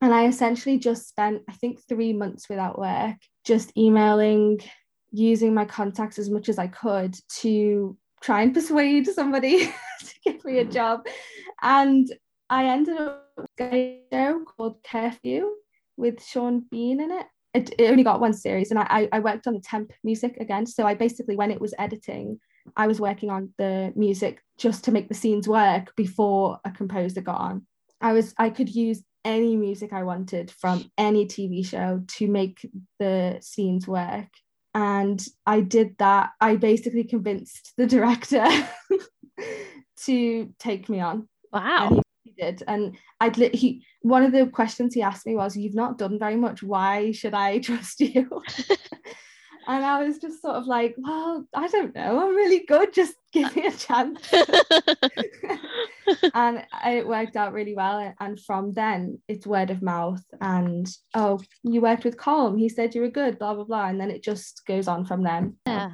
And 0.00 0.14
I 0.14 0.26
essentially 0.26 0.78
just 0.78 1.08
spent, 1.08 1.42
I 1.48 1.52
think, 1.52 1.80
three 1.88 2.12
months 2.12 2.48
without 2.48 2.78
work, 2.78 3.16
just 3.44 3.76
emailing, 3.76 4.60
using 5.10 5.54
my 5.54 5.64
contacts 5.64 6.18
as 6.18 6.30
much 6.30 6.48
as 6.48 6.58
I 6.58 6.68
could 6.68 7.16
to 7.40 7.96
try 8.20 8.42
and 8.42 8.54
persuade 8.54 9.06
somebody 9.06 9.66
to 10.00 10.14
give 10.24 10.44
me 10.44 10.58
a 10.58 10.64
mm. 10.64 10.72
job. 10.72 11.06
And 11.62 12.08
I 12.48 12.66
ended 12.66 12.96
up 12.96 13.28
a 13.60 14.00
show 14.12 14.44
called 14.44 14.76
Curfew 14.84 15.50
with 15.96 16.24
Sean 16.24 16.64
Bean 16.70 17.00
in 17.00 17.10
it. 17.10 17.26
It, 17.54 17.74
it 17.78 17.90
only 17.90 18.04
got 18.04 18.20
one 18.20 18.34
series, 18.34 18.70
and 18.70 18.78
I, 18.78 19.08
I 19.10 19.20
worked 19.20 19.46
on 19.46 19.54
the 19.54 19.60
temp 19.60 19.90
music 20.04 20.36
again. 20.38 20.66
So 20.66 20.86
I 20.86 20.94
basically, 20.94 21.34
when 21.34 21.50
it 21.50 21.60
was 21.60 21.74
editing, 21.78 22.38
I 22.78 22.86
was 22.86 23.00
working 23.00 23.28
on 23.28 23.52
the 23.58 23.92
music 23.96 24.40
just 24.56 24.84
to 24.84 24.92
make 24.92 25.08
the 25.08 25.14
scenes 25.14 25.48
work 25.48 25.94
before 25.96 26.60
a 26.64 26.70
composer 26.70 27.20
got 27.20 27.40
on. 27.40 27.66
I 28.00 28.12
was 28.12 28.32
I 28.38 28.50
could 28.50 28.74
use 28.74 29.02
any 29.24 29.56
music 29.56 29.92
I 29.92 30.04
wanted 30.04 30.50
from 30.50 30.90
any 30.96 31.26
TV 31.26 31.66
show 31.66 32.02
to 32.06 32.28
make 32.28 32.64
the 33.00 33.38
scenes 33.40 33.88
work. 33.88 34.28
And 34.74 35.22
I 35.44 35.60
did 35.60 35.96
that. 35.98 36.30
I 36.40 36.54
basically 36.54 37.02
convinced 37.02 37.72
the 37.76 37.86
director 37.86 38.46
to 40.04 40.54
take 40.60 40.88
me 40.88 41.00
on. 41.00 41.28
Wow. 41.52 41.88
And 41.88 42.02
he, 42.22 42.30
he 42.30 42.42
did. 42.42 42.62
And 42.68 42.96
I'd 43.20 43.34
he 43.34 43.84
one 44.02 44.22
of 44.22 44.30
the 44.30 44.46
questions 44.46 44.94
he 44.94 45.02
asked 45.02 45.26
me 45.26 45.34
was, 45.34 45.56
You've 45.56 45.74
not 45.74 45.98
done 45.98 46.18
very 46.18 46.36
much. 46.36 46.62
Why 46.62 47.10
should 47.10 47.34
I 47.34 47.58
trust 47.68 48.00
you? 48.00 48.30
And 49.68 49.84
I 49.84 50.02
was 50.02 50.18
just 50.18 50.40
sort 50.40 50.56
of 50.56 50.66
like, 50.66 50.94
well, 50.96 51.46
I 51.54 51.68
don't 51.68 51.94
know. 51.94 52.22
I'm 52.22 52.34
really 52.34 52.64
good. 52.66 52.94
Just 52.94 53.16
give 53.34 53.54
me 53.54 53.66
a 53.66 53.72
chance. 53.72 54.32
and 56.34 56.64
it 56.86 57.06
worked 57.06 57.36
out 57.36 57.52
really 57.52 57.74
well. 57.74 58.14
And 58.18 58.40
from 58.40 58.72
then, 58.72 59.18
it's 59.28 59.46
word 59.46 59.70
of 59.70 59.82
mouth. 59.82 60.24
And 60.40 60.88
oh, 61.12 61.40
you 61.62 61.82
worked 61.82 62.04
with 62.04 62.16
Colm. 62.16 62.58
He 62.58 62.70
said 62.70 62.94
you 62.94 63.02
were 63.02 63.10
good, 63.10 63.38
blah, 63.38 63.54
blah, 63.54 63.64
blah. 63.64 63.88
And 63.88 64.00
then 64.00 64.10
it 64.10 64.24
just 64.24 64.64
goes 64.66 64.88
on 64.88 65.04
from 65.04 65.22
then. 65.22 65.56
Yeah. 65.66 65.90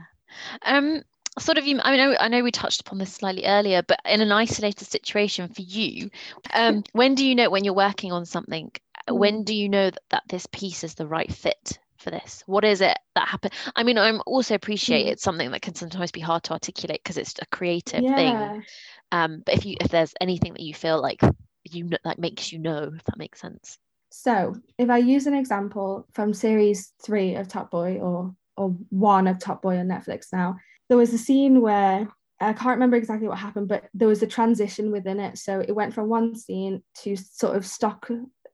Um, 0.65 1.03
sort 1.37 1.59
of 1.59 1.67
you 1.67 1.81
i 1.83 1.97
know 1.97 2.15
i 2.21 2.29
know 2.29 2.45
we 2.45 2.53
touched 2.53 2.81
upon 2.81 2.97
this 2.97 3.13
slightly 3.13 3.45
earlier 3.45 3.83
but 3.83 3.99
in 4.05 4.21
an 4.21 4.31
isolated 4.31 4.85
situation 4.85 5.49
for 5.49 5.63
you 5.63 6.09
um, 6.53 6.85
when 6.93 7.17
do 7.17 7.27
you 7.27 7.35
know 7.35 7.51
when 7.51 7.65
you're 7.65 7.75
working 7.75 8.13
on 8.13 8.25
something 8.25 8.71
when 9.09 9.41
mm. 9.41 9.45
do 9.45 9.53
you 9.53 9.69
know 9.69 9.91
that, 9.91 10.03
that 10.11 10.23
this 10.29 10.47
piece 10.53 10.85
is 10.85 10.95
the 10.95 11.09
right 11.09 11.33
fit 11.33 11.81
for 12.05 12.11
this? 12.11 12.45
What 12.47 12.65
is 12.65 12.81
it 12.81 12.97
that 13.17 13.27
happened? 13.29 13.55
I 13.75 13.83
mean, 13.83 13.99
I'm 13.99 14.21
also 14.27 14.55
appreciate 14.55 15.07
mm. 15.07 15.13
it's 15.13 15.23
something 15.23 15.51
that 15.51 15.63
can 15.63 15.75
sometimes 15.75 16.13
be 16.13 16.21
hard 16.21 16.45
to 16.45 16.53
articulate 16.53 17.01
because 17.03 17.17
it's 17.17 17.35
a 17.41 17.47
creative 17.47 18.03
yeah. 18.03 18.15
thing. 18.15 18.65
Um, 19.11 19.43
but 19.45 19.55
if 19.57 19.67
you 19.67 19.77
if 19.81 19.89
there's 19.89 20.15
anything 20.21 20.53
that 20.53 20.63
you 20.63 20.75
feel 20.75 21.01
like 21.01 21.21
you 21.65 21.85
know 21.85 21.99
that 22.05 22.19
makes 22.19 22.53
you 22.53 22.59
know, 22.59 22.93
if 22.95 23.03
that 23.05 23.19
makes 23.19 23.41
sense. 23.41 23.79
So 24.11 24.55
if 24.79 24.91
I 24.91 24.99
use 24.99 25.27
an 25.27 25.35
example 25.35 26.07
from 26.13 26.35
series 26.35 26.93
three 27.03 27.35
of 27.35 27.49
Top 27.49 27.71
Boy 27.71 27.99
or 27.99 28.35
or 28.57 28.77
one 28.91 29.27
of 29.27 29.41
Top 29.41 29.63
Boy 29.63 29.79
on 29.79 29.89
Netflix 29.89 30.27
now, 30.33 30.57
there 30.89 30.99
was 30.99 31.13
a 31.13 31.19
scene 31.19 31.61
where 31.61 32.07
I 32.41 32.53
can't 32.53 32.77
remember 32.77 32.97
exactly 32.97 33.29
what 33.29 33.39
happened, 33.39 33.69
but 33.69 33.85
there 33.95 34.09
was 34.09 34.23
a 34.23 34.27
transition 34.27 34.91
within 34.91 35.19
it. 35.19 35.39
So 35.39 35.61
it 35.61 35.73
went 35.73 35.95
from 35.95 36.09
one 36.09 36.37
scene 36.37 36.83
to 37.03 37.17
sort 37.17 37.57
of 37.57 37.65
stock, 37.65 38.09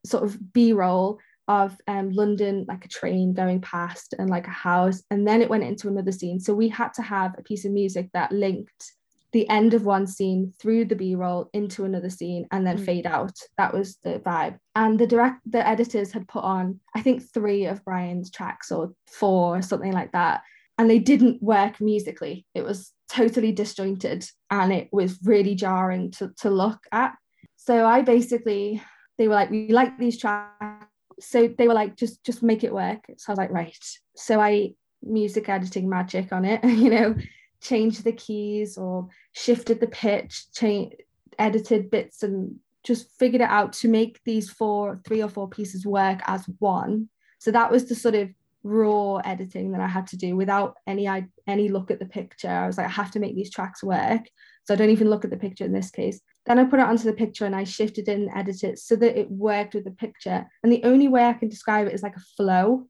sort 0.07 0.23
of 0.23 0.53
B 0.53 0.73
roll 0.73 1.19
of 1.51 1.77
um, 1.89 2.11
London, 2.13 2.65
like 2.69 2.85
a 2.85 2.89
train 2.89 3.35
going 3.35 3.61
past 3.61 4.15
and 4.17 4.31
like 4.31 4.47
a 4.47 4.53
house. 4.53 5.03
And 5.11 5.27
then 5.27 5.43
it 5.43 5.51
went 5.51 5.65
into 5.65 5.89
another 5.89 6.13
scene. 6.13 6.39
So 6.39 6.55
we 6.55 6.69
had 6.69 6.95
to 6.95 7.03
have 7.03 7.35
a 7.37 7.43
piece 7.43 7.65
of 7.65 7.73
music 7.73 8.09
that 8.15 8.31
linked 8.31 8.93
the 9.33 9.49
end 9.49 9.75
of 9.75 9.85
one 9.85 10.07
scene 10.07 10.53
through 10.61 10.85
the 10.85 10.97
b-roll 10.97 11.49
into 11.53 11.85
another 11.85 12.11
scene 12.11 12.47
and 12.51 12.67
then 12.67 12.79
Mm. 12.79 12.85
fade 12.85 13.07
out 13.07 13.37
that 13.59 13.73
was 13.73 13.97
the 14.03 14.19
vibe 14.27 14.59
and 14.75 14.99
the 14.99 15.07
direct 15.07 15.39
the 15.47 15.65
editors 15.65 16.11
had 16.11 16.27
put 16.27 16.43
on 16.43 16.81
i 16.97 17.01
think 17.01 17.23
three 17.23 17.65
of 17.65 17.85
brian's 17.85 18.29
tracks 18.29 18.73
or 18.73 18.93
four 19.07 19.57
or 19.57 19.63
something 19.63 19.93
like 19.93 20.11
that 20.11 20.43
and 20.79 20.91
they 20.91 20.99
didn't 20.99 21.41
work 21.41 21.81
musically 21.81 22.45
it 22.55 22.65
was 22.65 22.93
totally 23.09 23.53
disjointed 23.53 24.25
and 24.51 24.73
it 24.73 24.89
was 24.91 25.17
really 25.23 25.55
jarring 25.55 26.11
to, 26.11 26.33
to 26.37 26.51
look 26.51 26.81
at 26.91 27.13
so 27.55 27.87
i 27.87 28.03
basically 28.03 28.83
they 29.17 29.29
were 29.29 29.35
like 29.35 29.51
we 29.51 29.69
like 29.69 29.97
these 29.97 30.19
tracks 30.19 30.90
so 31.21 31.49
they 31.49 31.69
were 31.69 31.75
like 31.75 31.97
just 31.97 32.25
just 32.25 32.43
make 32.43 32.65
it 32.65 32.73
work. 32.73 33.05
So 33.17 33.31
i 33.31 33.33
was 33.33 33.39
like 33.39 33.51
right. 33.51 33.77
So 34.17 34.41
i 34.41 34.75
music 35.03 35.49
editing 35.49 35.89
magic 35.89 36.31
on 36.31 36.45
it 36.45 36.63
you 36.65 36.91
know 36.91 37.15
changed 37.63 38.05
the 38.05 38.13
keys 38.13 38.77
or 38.77 39.09
shifted 39.33 39.81
the 39.81 39.87
pitch 39.87 40.45
change 40.53 40.93
edited 41.39 41.91
bits 41.91 42.23
and 42.23 42.57
just 42.85 43.11
figured 43.19 43.41
it 43.43 43.49
out 43.49 43.73
to 43.73 43.89
make 43.89 44.21
these 44.25 44.51
four 44.51 45.01
three 45.05 45.23
or 45.23 45.29
four 45.29 45.49
pieces 45.49 45.87
work 45.87 46.21
as 46.27 46.45
one. 46.59 47.09
So 47.39 47.51
that 47.51 47.71
was 47.71 47.87
the 47.87 47.95
sort 47.95 48.15
of 48.15 48.31
raw 48.63 49.17
editing 49.25 49.73
that 49.73 49.81
i 49.81 49.87
had 49.87 50.07
to 50.07 50.19
do 50.19 50.37
without 50.37 50.77
any 50.87 51.09
any 51.47 51.69
look 51.69 51.91
at 51.91 51.99
the 51.99 52.07
picture. 52.07 52.49
I 52.49 52.67
was 52.67 52.77
like 52.77 52.87
i 52.87 52.91
have 52.91 53.11
to 53.13 53.21
make 53.21 53.35
these 53.35 53.51
tracks 53.51 53.83
work. 53.83 54.23
So 54.65 54.75
i 54.75 54.77
don't 54.77 54.91
even 54.91 55.11
look 55.11 55.25
at 55.25 55.31
the 55.31 55.37
picture 55.37 55.65
in 55.65 55.73
this 55.73 55.91
case 55.91 56.21
then 56.47 56.59
i 56.59 56.65
put 56.65 56.81
it 56.81 56.87
onto 56.87 57.05
the 57.05 57.13
picture 57.13 57.47
and 57.47 57.55
i 57.55 57.65
shifted 57.65 58.09
it 58.09 58.19
and 58.19 58.31
edited 58.35 58.71
it 58.71 58.79
so 58.79 58.97
that 58.97 59.19
it 59.19 59.31
worked 59.31 59.75
with 59.75 59.85
the 59.85 59.91
picture. 59.91 60.47
And 60.63 60.73
the 60.73 60.85
only 60.85 61.09
way 61.09 61.25
i 61.25 61.33
can 61.33 61.49
describe 61.49 61.87
it 61.87 61.95
is 61.95 62.03
like 62.03 62.17
a 62.17 62.27
flow. 62.37 62.87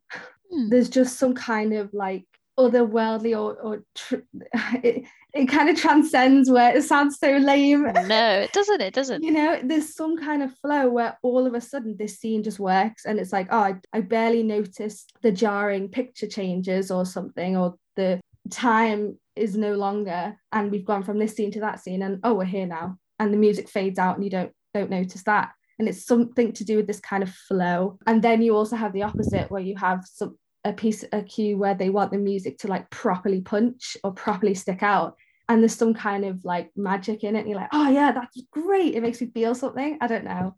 Hmm. 0.52 0.68
there's 0.68 0.88
just 0.88 1.16
some 1.16 1.34
kind 1.34 1.72
of 1.74 1.94
like 1.94 2.26
otherworldly 2.58 3.32
or, 3.38 3.54
or 3.54 3.84
tr- 3.94 4.16
it, 4.82 5.04
it 5.32 5.46
kind 5.46 5.68
of 5.68 5.76
transcends 5.76 6.50
where 6.50 6.76
it 6.76 6.82
sounds 6.82 7.18
so 7.18 7.36
lame. 7.38 7.84
No 8.06 8.40
it 8.40 8.52
doesn't 8.52 8.80
it 8.80 8.94
doesn't. 8.94 9.22
You 9.22 9.30
know 9.30 9.60
there's 9.62 9.94
some 9.94 10.16
kind 10.18 10.42
of 10.42 10.56
flow 10.58 10.88
where 10.88 11.16
all 11.22 11.46
of 11.46 11.54
a 11.54 11.60
sudden 11.60 11.96
this 11.98 12.18
scene 12.18 12.42
just 12.42 12.58
works 12.58 13.04
and 13.04 13.18
it's 13.18 13.32
like 13.32 13.48
oh 13.50 13.60
I, 13.60 13.76
I 13.92 14.00
barely 14.00 14.42
noticed 14.42 15.12
the 15.22 15.32
jarring 15.32 15.88
picture 15.88 16.26
changes 16.26 16.90
or 16.90 17.06
something 17.06 17.56
or 17.56 17.76
the 17.96 18.20
time 18.50 19.18
is 19.36 19.56
no 19.56 19.74
longer 19.74 20.36
and 20.52 20.70
we've 20.70 20.84
gone 20.84 21.04
from 21.04 21.18
this 21.18 21.34
scene 21.36 21.52
to 21.52 21.60
that 21.60 21.80
scene 21.80 22.02
and 22.02 22.18
oh 22.24 22.34
we're 22.34 22.44
here 22.44 22.66
now 22.66 22.96
and 23.20 23.32
the 23.32 23.38
music 23.38 23.68
fades 23.68 23.98
out 23.98 24.16
and 24.16 24.24
you 24.24 24.30
don't 24.30 24.50
don't 24.74 24.90
notice 24.90 25.22
that. 25.24 25.52
And 25.78 25.88
it's 25.88 26.04
something 26.04 26.52
to 26.54 26.64
do 26.64 26.76
with 26.76 26.86
this 26.86 27.00
kind 27.00 27.22
of 27.22 27.30
flow. 27.30 27.98
And 28.06 28.22
then 28.22 28.42
you 28.42 28.56
also 28.56 28.76
have 28.76 28.92
the 28.92 29.02
opposite 29.02 29.50
where 29.50 29.62
you 29.62 29.76
have 29.76 30.04
some 30.04 30.36
a 30.64 30.72
piece 30.72 31.04
a 31.12 31.22
cue 31.22 31.56
where 31.56 31.74
they 31.74 31.90
want 31.90 32.10
the 32.10 32.18
music 32.18 32.58
to 32.58 32.68
like 32.68 32.90
properly 32.90 33.40
punch 33.40 33.96
or 34.02 34.12
properly 34.12 34.54
stick 34.54 34.82
out. 34.82 35.16
And 35.48 35.62
there's 35.62 35.74
some 35.74 35.94
kind 35.94 36.24
of 36.24 36.44
like 36.44 36.70
magic 36.76 37.24
in 37.24 37.36
it. 37.36 37.40
And 37.40 37.48
you're 37.48 37.58
like 37.58 37.70
oh 37.72 37.88
yeah 37.90 38.12
that's 38.12 38.42
great. 38.50 38.94
It 38.94 39.02
makes 39.02 39.20
me 39.20 39.28
feel 39.28 39.54
something. 39.54 39.98
I 40.00 40.06
don't 40.06 40.24
know 40.24 40.56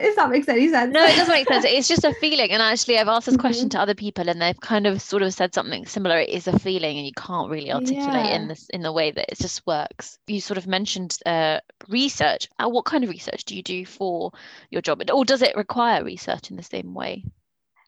if 0.00 0.16
that 0.16 0.30
makes 0.30 0.48
any 0.48 0.68
sense. 0.68 0.92
No 0.92 1.04
it 1.04 1.16
doesn't 1.16 1.32
make 1.34 1.48
sense. 1.48 1.64
It's 1.66 1.88
just 1.88 2.04
a 2.04 2.12
feeling. 2.14 2.50
And 2.50 2.62
actually 2.62 2.98
i've 2.98 3.08
asked 3.08 3.26
this 3.26 3.36
question 3.36 3.66
Mhm. 3.68 3.72
to 3.72 3.80
other 3.80 3.94
people 3.94 4.28
and 4.28 4.40
they've 4.40 4.60
kind 4.60 4.86
of 4.86 5.00
sort 5.02 5.22
of 5.22 5.32
said 5.34 5.54
something 5.54 5.86
similar. 5.86 6.18
It 6.18 6.30
is 6.30 6.46
a 6.46 6.58
feeling 6.58 6.96
and 6.98 7.06
you 7.06 7.12
can't 7.16 7.50
really 7.50 7.72
articulate 7.72 8.30
in 8.30 8.48
this 8.48 8.68
in 8.70 8.82
the 8.82 8.92
way 8.92 9.10
that 9.10 9.30
it 9.32 9.38
just 9.38 9.66
works. 9.66 10.18
You 10.26 10.40
sort 10.40 10.58
of 10.58 10.66
mentioned 10.66 11.16
uh, 11.26 11.60
research. 11.88 12.48
Uh, 12.58 12.68
what 12.68 12.84
kind 12.84 13.04
of 13.04 13.10
research 13.10 13.44
do 13.44 13.56
you 13.56 13.62
do 13.62 13.84
for 13.86 14.32
your 14.70 14.82
job? 14.82 15.02
Or 15.12 15.24
does 15.24 15.42
it 15.42 15.56
require 15.56 16.04
research 16.04 16.50
in 16.50 16.56
the 16.56 16.62
same 16.62 16.94
way? 16.94 17.24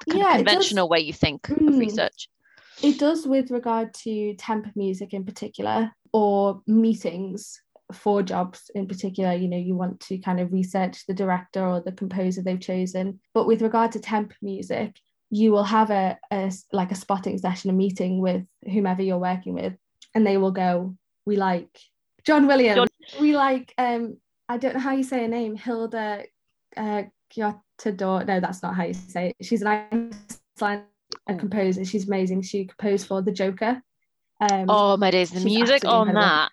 The 0.07 0.13
kind 0.13 0.19
Yeah, 0.23 0.31
of 0.31 0.37
conventional 0.37 0.89
way 0.89 1.01
you 1.01 1.13
think 1.13 1.49
of 1.51 1.57
Mm. 1.59 1.79
research. 1.81 2.29
It 2.83 2.99
does 2.99 3.27
with 3.27 3.51
regard 3.51 3.93
to 4.05 4.35
temp 4.37 4.69
music 4.77 5.13
in 5.13 5.25
particular 5.25 5.91
or 6.13 6.63
meetings 6.67 7.61
for 7.93 8.23
jobs 8.23 8.71
in 8.75 8.87
particular 8.87 9.33
you 9.33 9.49
know 9.49 9.57
you 9.57 9.75
want 9.75 9.99
to 10.01 10.19
kind 10.19 10.41
of 10.41 10.53
research 10.53 11.07
the 11.07 11.15
director 11.15 11.65
or 11.67 11.81
the 11.81 11.93
composer 11.93 12.43
they've 12.43 12.61
chosen 12.61 13.19
but 13.35 13.47
with 13.47 13.63
regard 13.63 13.91
to 13.93 13.99
temp 13.99 14.33
music 14.43 14.95
you 15.31 15.51
will 15.53 15.65
have 15.65 15.91
a, 15.91 16.19
a 16.31 16.53
like 16.73 16.91
a 16.93 16.95
spotting 16.95 17.39
session 17.39 17.71
a 17.71 17.73
meeting 17.73 18.21
with 18.21 18.43
whomever 18.71 19.03
you're 19.03 19.19
working 19.19 19.55
with 19.55 19.75
and 20.15 20.27
they 20.27 20.37
will 20.37 20.51
go 20.51 20.95
we 21.25 21.37
like 21.37 21.79
john 22.25 22.47
williams 22.47 22.77
John- 22.77 23.21
we 23.23 23.35
like 23.37 23.73
um 23.79 24.17
i 24.49 24.59
don't 24.59 24.75
know 24.75 24.81
how 24.81 24.93
you 24.93 25.03
say 25.03 25.23
her 25.23 25.29
name 25.29 25.57
hilda 25.57 26.25
uh 26.77 27.03
Gyatador. 27.35 28.27
no 28.27 28.41
that's 28.41 28.63
not 28.63 28.75
how 28.75 28.85
you 28.85 28.95
say 28.95 29.35
it 29.39 29.47
she's 29.47 29.63
an 29.63 30.11
Icelandic 30.57 30.87
a 31.27 31.33
Oh. 31.33 31.37
composer. 31.37 31.85
She's 31.87 32.07
amazing. 32.07 32.43
She 32.43 32.67
composed 32.67 33.07
for 33.07 33.23
The 33.23 33.33
Joker. 33.33 33.83
Um, 34.41 34.67
oh 34.69 34.97
my 34.99 35.11
days 35.11 35.31
the 35.31 35.41
music 35.41 35.85
on 35.85 36.09
incredible. 36.09 36.21
that 36.21 36.51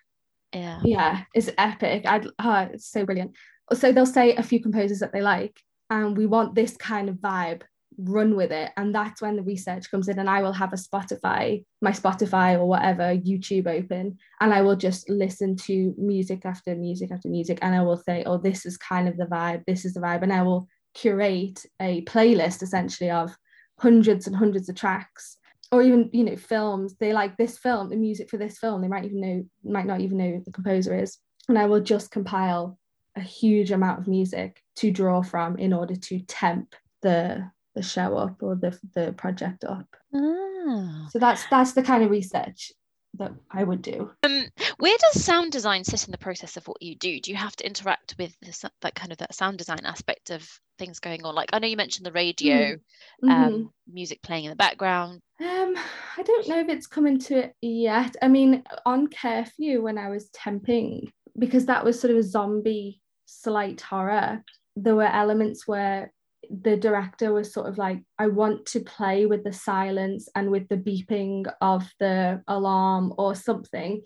yeah 0.56 0.80
yeah, 0.82 1.22
it's 1.34 1.50
epic. 1.58 2.06
I'd, 2.06 2.26
oh, 2.38 2.68
it's 2.72 2.90
so 2.90 3.04
brilliant. 3.04 3.32
So 3.72 3.92
they'll 3.92 4.06
say 4.06 4.34
a 4.36 4.42
few 4.42 4.60
composers 4.62 5.00
that 5.00 5.12
they 5.12 5.22
like, 5.22 5.60
and 5.90 6.16
we 6.16 6.26
want 6.26 6.54
this 6.54 6.76
kind 6.76 7.08
of 7.08 7.16
vibe. 7.16 7.62
Run 7.98 8.36
with 8.36 8.52
it, 8.52 8.72
and 8.76 8.94
that's 8.94 9.22
when 9.22 9.36
the 9.36 9.42
research 9.42 9.90
comes 9.90 10.08
in. 10.08 10.18
And 10.18 10.28
I 10.28 10.42
will 10.42 10.52
have 10.52 10.74
a 10.74 10.76
Spotify, 10.76 11.64
my 11.80 11.92
Spotify 11.92 12.58
or 12.58 12.66
whatever, 12.66 13.16
YouTube 13.16 13.66
open, 13.66 14.18
and 14.40 14.52
I 14.52 14.60
will 14.60 14.76
just 14.76 15.08
listen 15.08 15.56
to 15.68 15.94
music 15.96 16.44
after 16.44 16.74
music 16.74 17.10
after 17.10 17.28
music, 17.28 17.58
and 17.62 17.74
I 17.74 17.82
will 17.82 17.96
say, 17.96 18.22
oh, 18.26 18.36
this 18.36 18.66
is 18.66 18.76
kind 18.76 19.08
of 19.08 19.16
the 19.16 19.24
vibe. 19.24 19.62
This 19.66 19.86
is 19.86 19.94
the 19.94 20.00
vibe, 20.00 20.22
and 20.22 20.32
I 20.32 20.42
will 20.42 20.68
curate 20.94 21.64
a 21.80 22.04
playlist 22.04 22.62
essentially 22.62 23.10
of 23.10 23.34
hundreds 23.80 24.26
and 24.26 24.36
hundreds 24.36 24.68
of 24.68 24.76
tracks 24.76 25.38
or 25.72 25.82
even 25.82 26.08
you 26.12 26.24
know 26.24 26.36
films 26.36 26.94
they 27.00 27.12
like 27.12 27.36
this 27.36 27.58
film 27.58 27.88
the 27.88 27.96
music 27.96 28.30
for 28.30 28.36
this 28.36 28.58
film 28.58 28.80
they 28.80 28.88
might 28.88 29.04
even 29.04 29.20
know 29.20 29.44
might 29.64 29.86
not 29.86 30.00
even 30.00 30.16
know 30.18 30.30
who 30.30 30.42
the 30.44 30.52
composer 30.52 30.94
is 30.96 31.18
and 31.48 31.58
i 31.58 31.66
will 31.66 31.80
just 31.80 32.10
compile 32.10 32.78
a 33.16 33.20
huge 33.20 33.70
amount 33.70 33.98
of 33.98 34.06
music 34.06 34.62
to 34.76 34.90
draw 34.90 35.22
from 35.22 35.56
in 35.56 35.72
order 35.72 35.96
to 35.96 36.20
temp 36.20 36.74
the 37.02 37.50
the 37.74 37.82
show 37.82 38.16
up 38.16 38.42
or 38.42 38.54
the 38.54 38.78
the 38.94 39.12
project 39.14 39.64
up 39.64 39.86
Ah. 40.14 41.08
so 41.10 41.18
that's 41.18 41.46
that's 41.50 41.72
the 41.72 41.82
kind 41.82 42.02
of 42.02 42.10
research 42.10 42.72
that 43.18 43.32
i 43.50 43.62
would 43.64 43.82
do 43.82 44.10
Um, 44.22 44.44
where 44.78 44.96
does 44.98 45.24
sound 45.24 45.52
design 45.52 45.84
sit 45.84 46.06
in 46.06 46.12
the 46.12 46.18
process 46.18 46.56
of 46.56 46.66
what 46.68 46.82
you 46.82 46.94
do? 46.96 47.20
Do 47.20 47.30
you 47.30 47.36
have 47.36 47.54
to 47.56 47.66
interact 47.66 48.14
with 48.18 48.34
the, 48.40 48.70
that 48.82 48.94
kind 48.94 49.12
of 49.12 49.18
that 49.18 49.34
sound 49.34 49.58
design 49.58 49.84
aspect 49.84 50.30
of 50.30 50.48
things 50.78 50.98
going 50.98 51.24
on? 51.24 51.34
Like 51.34 51.50
I 51.52 51.58
know 51.58 51.66
you 51.68 51.76
mentioned 51.76 52.06
the 52.06 52.12
radio, 52.12 52.76
Mhm. 53.22 53.30
um, 53.30 53.70
music 53.86 54.20
playing 54.22 54.44
in 54.44 54.50
the 54.50 54.56
background. 54.56 55.20
Um, 55.40 55.76
I 56.16 56.22
don't 56.22 56.48
know 56.48 56.60
if 56.60 56.68
it's 56.68 56.86
come 56.86 57.06
into 57.06 57.36
it 57.38 57.54
yet. 57.60 58.16
I 58.20 58.28
mean, 58.28 58.64
on 58.84 59.08
curfew 59.08 59.82
when 59.82 59.98
I 59.98 60.08
was 60.08 60.28
temping, 60.30 61.10
because 61.38 61.66
that 61.66 61.84
was 61.84 62.00
sort 62.00 62.10
of 62.10 62.16
a 62.18 62.22
zombie 62.22 63.00
slight 63.26 63.80
horror, 63.80 64.42
there 64.76 64.96
were 64.96 65.04
elements 65.04 65.66
where 65.68 66.12
the 66.50 66.76
director 66.76 67.32
was 67.32 67.52
sort 67.52 67.68
of 67.68 67.78
like, 67.78 68.02
I 68.18 68.28
want 68.28 68.66
to 68.66 68.80
play 68.80 69.26
with 69.26 69.44
the 69.44 69.52
silence 69.52 70.28
and 70.34 70.50
with 70.50 70.68
the 70.68 70.76
beeping 70.76 71.44
of 71.60 71.84
the 72.00 72.42
alarm 72.48 73.14
or 73.18 73.34
something. 73.34 74.02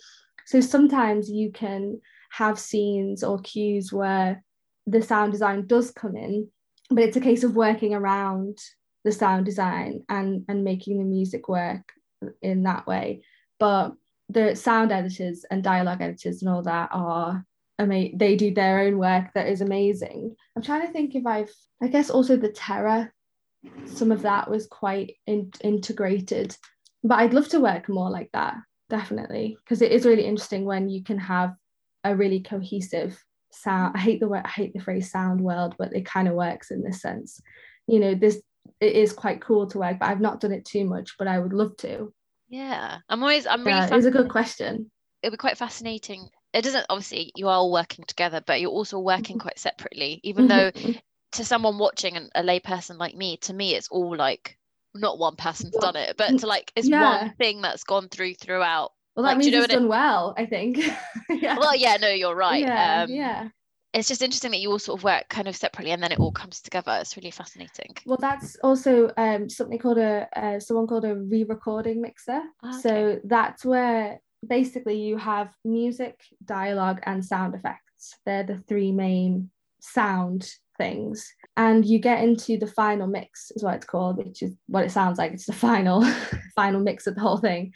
So 0.46 0.60
sometimes 0.60 1.30
you 1.30 1.52
can 1.52 2.00
have 2.32 2.58
scenes 2.58 3.22
or 3.22 3.40
cues 3.40 3.92
where 3.92 4.42
the 4.86 5.02
sound 5.02 5.32
design 5.32 5.66
does 5.66 5.90
come 5.90 6.16
in, 6.16 6.48
but 6.90 7.04
it's 7.04 7.16
a 7.16 7.20
case 7.20 7.44
of 7.44 7.56
working 7.56 7.94
around 7.94 8.58
the 9.04 9.12
sound 9.12 9.46
design 9.46 10.02
and 10.08 10.44
and 10.48 10.64
making 10.64 10.98
the 10.98 11.04
music 11.04 11.48
work 11.48 11.92
in 12.42 12.64
that 12.64 12.86
way 12.86 13.22
but 13.58 13.92
the 14.28 14.54
sound 14.54 14.92
editors 14.92 15.44
and 15.50 15.62
dialogue 15.62 16.02
editors 16.02 16.42
and 16.42 16.50
all 16.50 16.62
that 16.62 16.88
are 16.92 17.44
ama- 17.80 18.14
they 18.14 18.36
do 18.36 18.52
their 18.54 18.80
own 18.80 18.98
work 18.98 19.26
that 19.34 19.48
is 19.48 19.60
amazing 19.60 20.34
i'm 20.56 20.62
trying 20.62 20.86
to 20.86 20.92
think 20.92 21.14
if 21.14 21.26
i've 21.26 21.50
i 21.82 21.86
guess 21.88 22.10
also 22.10 22.36
the 22.36 22.50
terror 22.52 23.12
some 23.86 24.10
of 24.12 24.22
that 24.22 24.50
was 24.50 24.66
quite 24.66 25.16
in- 25.26 25.52
integrated 25.62 26.56
but 27.04 27.18
i'd 27.18 27.34
love 27.34 27.48
to 27.48 27.60
work 27.60 27.88
more 27.88 28.10
like 28.10 28.30
that 28.32 28.54
definitely 28.88 29.56
because 29.64 29.82
it 29.82 29.92
is 29.92 30.04
really 30.04 30.24
interesting 30.24 30.64
when 30.64 30.88
you 30.88 31.02
can 31.02 31.18
have 31.18 31.54
a 32.04 32.14
really 32.14 32.40
cohesive 32.40 33.22
sound 33.52 33.96
i 33.96 34.00
hate 34.00 34.20
the 34.20 34.28
word 34.28 34.42
i 34.44 34.48
hate 34.48 34.72
the 34.72 34.80
phrase 34.80 35.10
sound 35.10 35.40
world 35.40 35.74
but 35.78 35.94
it 35.94 36.04
kind 36.04 36.28
of 36.28 36.34
works 36.34 36.70
in 36.70 36.82
this 36.82 37.00
sense 37.00 37.40
you 37.86 37.98
know 38.00 38.14
this 38.14 38.40
it 38.80 38.92
is 38.94 39.12
quite 39.12 39.40
cool 39.40 39.66
to 39.66 39.78
work 39.78 39.98
but 39.98 40.08
i've 40.08 40.20
not 40.20 40.40
done 40.40 40.52
it 40.52 40.64
too 40.64 40.84
much 40.84 41.16
but 41.18 41.26
i 41.28 41.38
would 41.38 41.52
love 41.52 41.76
to 41.76 42.12
Yeah, 42.48 42.98
I'm 43.08 43.22
always 43.22 43.46
I'm 43.46 43.64
really. 43.64 43.78
yeah, 43.78 43.94
it's 43.94 44.06
a 44.06 44.10
good 44.10 44.28
question 44.28 44.90
It'd 45.22 45.32
be 45.32 45.36
quite 45.36 45.58
fascinating. 45.58 46.30
It 46.52 46.62
doesn't 46.62 46.86
obviously 46.90 47.32
you 47.36 47.48
are 47.48 47.56
all 47.56 47.72
working 47.72 48.04
together, 48.06 48.42
but 48.44 48.60
you're 48.60 48.70
also 48.70 48.98
working 48.98 49.36
Mhm. 49.36 49.40
quite 49.40 49.58
separately. 49.58 50.20
Even 50.24 50.46
though 50.48 50.70
Mhm. 50.72 51.00
to 51.32 51.44
someone 51.44 51.78
watching 51.78 52.16
and 52.16 52.30
a 52.34 52.42
lay 52.42 52.60
person 52.60 52.98
like 52.98 53.14
me, 53.14 53.36
to 53.38 53.52
me 53.52 53.74
it's 53.74 53.88
all 53.88 54.16
like 54.16 54.58
not 54.94 55.18
one 55.18 55.36
person's 55.36 55.76
done 55.76 55.94
it, 55.96 56.16
but 56.16 56.38
to 56.38 56.46
like 56.46 56.72
it's 56.74 56.88
yeah. 56.88 57.00
one 57.00 57.34
thing 57.36 57.60
that's 57.62 57.84
gone 57.84 58.08
through 58.08 58.34
throughout. 58.34 58.92
well 59.14 59.24
that 59.24 59.34
like, 59.34 59.42
do 59.42 59.50
you 59.50 59.52
means 59.52 59.54
know 59.56 59.58
it's 59.64 59.72
what 59.72 59.78
it- 59.78 59.80
done 59.80 59.88
well 59.88 60.34
i 60.36 60.46
think 60.46 60.76
yeah 61.30 61.56
Well, 61.58 61.76
yeah, 61.76 61.96
no, 62.00 62.08
you're 62.08 62.34
right. 62.34 62.64
yeah 62.66 63.02
um, 63.04 63.10
yeah 63.10 63.48
it's 63.92 64.08
just 64.08 64.22
interesting 64.22 64.52
that 64.52 64.58
you 64.60 64.70
all 64.70 64.78
sort 64.78 64.98
of 65.00 65.04
work 65.04 65.28
kind 65.28 65.48
of 65.48 65.56
separately 65.56 65.90
and 65.92 66.00
then 66.02 66.12
it 66.12 66.20
all 66.20 66.30
comes 66.30 66.60
together. 66.60 66.96
It's 67.00 67.16
really 67.16 67.30
fascinating. 67.32 67.94
well 68.06 68.18
that's 68.20 68.56
also 68.62 69.10
um 69.16 69.48
something 69.48 69.78
called 69.78 69.98
a 69.98 70.28
uh, 70.36 70.60
someone 70.60 70.86
called 70.86 71.04
a 71.04 71.14
re-recording 71.16 72.00
mixer 72.00 72.40
Ah, 72.62 72.78
okay. 72.78 72.82
so 72.82 73.20
that's 73.24 73.64
where 73.64 74.20
basically 74.46 75.00
you 75.00 75.16
have 75.16 75.50
music, 75.64 76.20
dialogue, 76.44 77.00
and 77.04 77.24
sound 77.24 77.54
effects. 77.54 78.16
They're 78.24 78.44
the 78.44 78.62
three 78.68 78.92
main 78.92 79.50
sound 79.80 80.50
things. 80.78 81.32
And 81.56 81.84
you 81.84 81.98
get 81.98 82.22
into 82.22 82.56
the 82.56 82.66
final 82.66 83.06
mix, 83.06 83.50
is 83.54 83.62
what 83.62 83.74
it's 83.74 83.86
called, 83.86 84.16
which 84.16 84.42
is 84.42 84.56
what 84.66 84.84
it 84.84 84.90
sounds 84.90 85.18
like. 85.18 85.32
It's 85.32 85.46
the 85.46 85.52
final, 85.52 86.04
final 86.56 86.80
mix 86.80 87.06
of 87.06 87.14
the 87.14 87.20
whole 87.20 87.38
thing. 87.38 87.72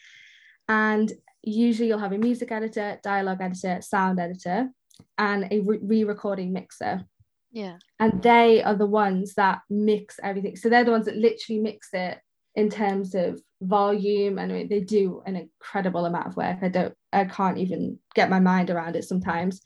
And 0.68 1.12
usually 1.42 1.88
you'll 1.88 1.98
have 1.98 2.12
a 2.12 2.18
music 2.18 2.50
editor, 2.50 2.98
dialogue 3.02 3.42
editor, 3.42 3.80
sound 3.82 4.18
editor, 4.18 4.70
and 5.18 5.46
a 5.50 5.60
re 5.60 6.04
recording 6.04 6.52
mixer. 6.52 7.04
Yeah. 7.52 7.76
And 8.00 8.22
they 8.22 8.62
are 8.62 8.74
the 8.74 8.86
ones 8.86 9.34
that 9.34 9.60
mix 9.68 10.18
everything. 10.22 10.56
So 10.56 10.68
they're 10.68 10.84
the 10.84 10.90
ones 10.90 11.04
that 11.04 11.16
literally 11.16 11.60
mix 11.60 11.88
it 11.92 12.18
in 12.54 12.70
terms 12.70 13.14
of 13.14 13.40
volume 13.62 14.38
and 14.38 14.52
I 14.52 14.54
mean, 14.56 14.68
they 14.68 14.80
do 14.80 15.22
an 15.26 15.36
incredible 15.36 16.04
amount 16.04 16.28
of 16.28 16.36
work. 16.36 16.58
I 16.62 16.68
don't 16.68 16.94
I 17.12 17.24
can't 17.24 17.58
even 17.58 17.98
get 18.14 18.30
my 18.30 18.40
mind 18.40 18.70
around 18.70 18.96
it 18.96 19.04
sometimes. 19.04 19.60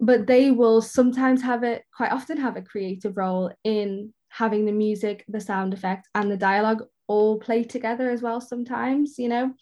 But 0.00 0.26
they 0.26 0.50
will 0.50 0.80
sometimes 0.80 1.42
have 1.42 1.62
it 1.62 1.84
quite 1.94 2.12
often 2.12 2.38
have 2.38 2.56
a 2.56 2.62
creative 2.62 3.16
role 3.16 3.52
in 3.64 4.14
having 4.30 4.64
the 4.64 4.72
music, 4.72 5.24
the 5.28 5.40
sound 5.40 5.74
effect, 5.74 6.08
and 6.14 6.30
the 6.30 6.36
dialogue 6.36 6.84
all 7.06 7.38
play 7.38 7.64
together 7.64 8.10
as 8.10 8.22
well 8.22 8.40
sometimes, 8.40 9.18
you 9.18 9.28
know, 9.28 9.52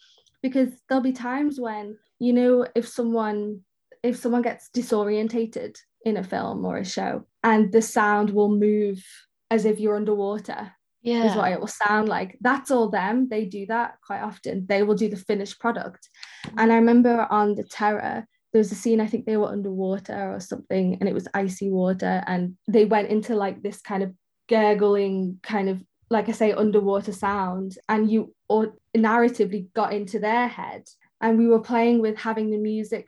because 0.41 0.69
there'll 0.87 1.03
be 1.03 1.11
times 1.11 1.59
when, 1.59 1.97
you 2.19 2.31
know, 2.31 2.65
if 2.75 2.87
someone 2.87 3.61
if 4.01 4.17
someone 4.17 4.41
gets 4.41 4.69
disorientated 4.73 5.75
in 6.05 6.15
a 6.15 6.23
film 6.23 6.63
or 6.63 6.77
a 6.77 6.85
show 6.85 7.25
and 7.43 7.71
the 7.73 7.81
sound 7.81 8.29
will 8.29 8.49
move 8.49 9.03
as 9.51 9.65
if 9.65 9.77
you're 9.77 9.97
underwater 9.97 10.71
yeah. 11.01 11.25
is 11.25 11.35
what 11.35 11.51
it 11.51 11.59
will 11.59 11.67
sound 11.67 12.09
like. 12.09 12.37
That's 12.41 12.71
all 12.71 12.89
them. 12.89 13.29
They 13.29 13.45
do 13.45 13.65
that 13.67 13.95
quite 14.05 14.21
often. 14.21 14.65
They 14.67 14.83
will 14.83 14.95
do 14.95 15.09
the 15.09 15.17
finished 15.17 15.59
product. 15.59 16.09
Mm. 16.47 16.53
And 16.57 16.71
i 16.71 16.75
remember 16.75 17.27
on 17.29 17.55
the 17.55 17.63
terror 17.63 18.25
there 18.51 18.59
was 18.59 18.71
a 18.71 18.75
scene 18.75 18.99
i 18.99 19.05
think 19.05 19.25
they 19.25 19.37
were 19.37 19.51
underwater 19.51 20.33
or 20.33 20.39
something 20.39 20.97
and 20.99 21.07
it 21.07 21.13
was 21.13 21.27
icy 21.35 21.69
water 21.69 22.23
and 22.25 22.57
they 22.67 22.83
went 22.83 23.09
into 23.09 23.35
like 23.35 23.61
this 23.61 23.79
kind 23.79 24.01
of 24.01 24.11
gurgling 24.47 25.37
kind 25.43 25.69
of 25.69 25.83
like 26.09 26.27
i 26.29 26.31
say 26.31 26.51
underwater 26.51 27.11
sound 27.11 27.77
and 27.87 28.09
you 28.09 28.33
or 28.49 28.73
narratively 28.97 29.71
got 29.73 29.93
into 29.93 30.19
their 30.19 30.47
head. 30.47 30.83
And 31.21 31.37
we 31.37 31.47
were 31.47 31.61
playing 31.61 32.01
with 32.01 32.17
having 32.17 32.49
the 32.49 32.57
music 32.57 33.07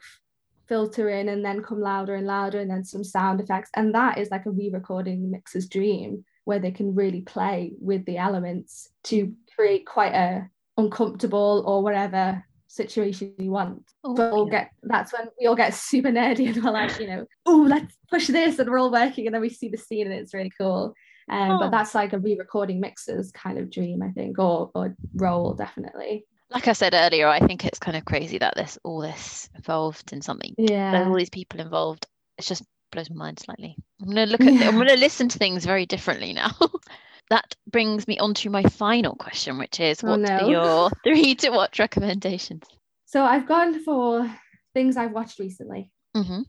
filter 0.68 1.10
in 1.10 1.28
and 1.28 1.44
then 1.44 1.64
come 1.64 1.82
louder 1.82 2.16
and 2.16 2.28
louder 2.28 2.60
and 2.60 2.70
then 2.70 2.86
some 2.86 3.04
sound 3.04 3.42
effects. 3.42 3.70
And 3.74 3.94
that 3.96 4.18
is 4.18 4.30
like 4.30 4.46
a 4.46 4.52
re-recording 4.52 5.32
mixer's 5.32 5.68
dream 5.68 6.24
where 6.52 6.60
they 6.60 6.72
can 6.72 6.94
really 6.94 7.22
play 7.22 7.72
with 7.80 8.04
the 8.04 8.18
elements 8.18 8.90
to 9.04 9.34
create 9.56 9.86
quite 9.86 10.14
a 10.14 10.50
uncomfortable 10.76 11.64
or 11.66 11.82
whatever 11.82 12.44
situation 12.68 13.34
you 13.38 13.52
want 13.52 13.82
oh, 14.04 14.14
but 14.14 14.36
yeah. 14.36 14.52
get 14.52 14.72
that's 14.84 15.14
when 15.14 15.30
we 15.40 15.48
all 15.48 15.56
get 15.56 15.74
super 15.90 16.10
nerdy 16.10 16.54
and 16.54 16.62
we're 16.62 16.72
like 16.72 17.00
you 17.00 17.08
know 17.08 17.26
oh 17.46 17.66
let's 17.70 17.96
push 18.10 18.28
this 18.28 18.60
and 18.60 18.70
we're 18.70 18.78
all 18.78 18.92
working 18.92 19.28
and 19.28 19.34
then 19.34 19.42
we 19.42 19.48
see 19.48 19.70
the 19.70 19.78
scene 19.78 20.08
and 20.08 20.16
it's 20.16 20.34
really 20.34 20.52
cool 20.60 20.94
um, 21.30 21.52
oh. 21.52 21.60
but 21.60 21.72
that's 21.72 21.96
like 21.96 22.12
a 22.12 22.20
re-recording 22.20 22.82
mixers 22.82 23.32
kind 23.32 23.58
of 23.58 23.72
dream 23.72 24.04
I 24.04 24.10
think 24.10 24.38
or 24.38 24.72
or 24.76 24.94
role 25.16 25.54
definitely 25.54 26.26
like 26.50 26.68
I 26.68 26.74
said 26.74 26.94
earlier, 26.94 27.30
I 27.30 27.40
think 27.40 27.64
it's 27.64 27.80
kind 27.80 27.96
of 27.96 28.04
crazy 28.04 28.38
that 28.40 28.56
this 28.58 28.78
all 28.84 29.00
this 29.00 29.50
involved 29.56 30.12
in 30.12 30.22
something. 30.22 30.54
Yeah. 30.58 30.92
There's 30.92 31.08
all 31.08 31.16
these 31.16 31.30
people 31.30 31.62
involved. 31.62 32.08
It's 32.38 32.46
just 32.46 32.64
blows 32.92 33.10
my 33.10 33.16
mind 33.16 33.40
slightly. 33.40 33.76
I'm 34.02 34.08
gonna 34.08 34.26
look 34.26 34.42
at 34.42 34.54
yeah. 34.54 34.68
I'm 34.68 34.78
gonna 34.78 34.96
listen 34.96 35.30
to 35.30 35.38
things 35.40 35.66
very 35.66 35.86
differently 35.86 36.34
now. 36.34 36.52
that 37.30 37.56
brings 37.68 38.08
me 38.08 38.20
on 38.20 38.34
to 38.36 38.50
my 38.50 38.64
final 38.64 39.16
question, 39.16 39.58
which 39.58 39.80
is 39.80 40.04
what 40.04 40.12
oh, 40.12 40.16
no. 40.18 40.38
are 40.38 40.50
your 40.50 40.92
three 41.04 41.34
to 41.36 41.50
watch 41.50 41.80
recommendations? 41.80 42.64
So 43.06 43.24
I've 43.24 43.48
gone 43.48 43.84
for 43.84 44.30
things 44.74 44.98
I've 44.98 45.14
watched 45.14 45.40
recently. 45.40 45.92
Mm-hmm. 46.16 46.42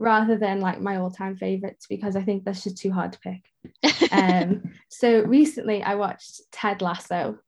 Rather 0.00 0.38
than 0.38 0.60
like 0.60 0.80
my 0.80 0.96
all-time 0.98 1.36
favorites 1.36 1.86
because 1.88 2.14
I 2.14 2.22
think 2.22 2.44
that's 2.44 2.62
just 2.62 2.78
too 2.78 2.92
hard 2.92 3.12
to 3.14 3.18
pick. 3.18 4.12
um, 4.12 4.62
so 4.88 5.22
recently 5.22 5.82
I 5.82 5.96
watched 5.96 6.42
Ted 6.52 6.82
Lasso. 6.82 7.38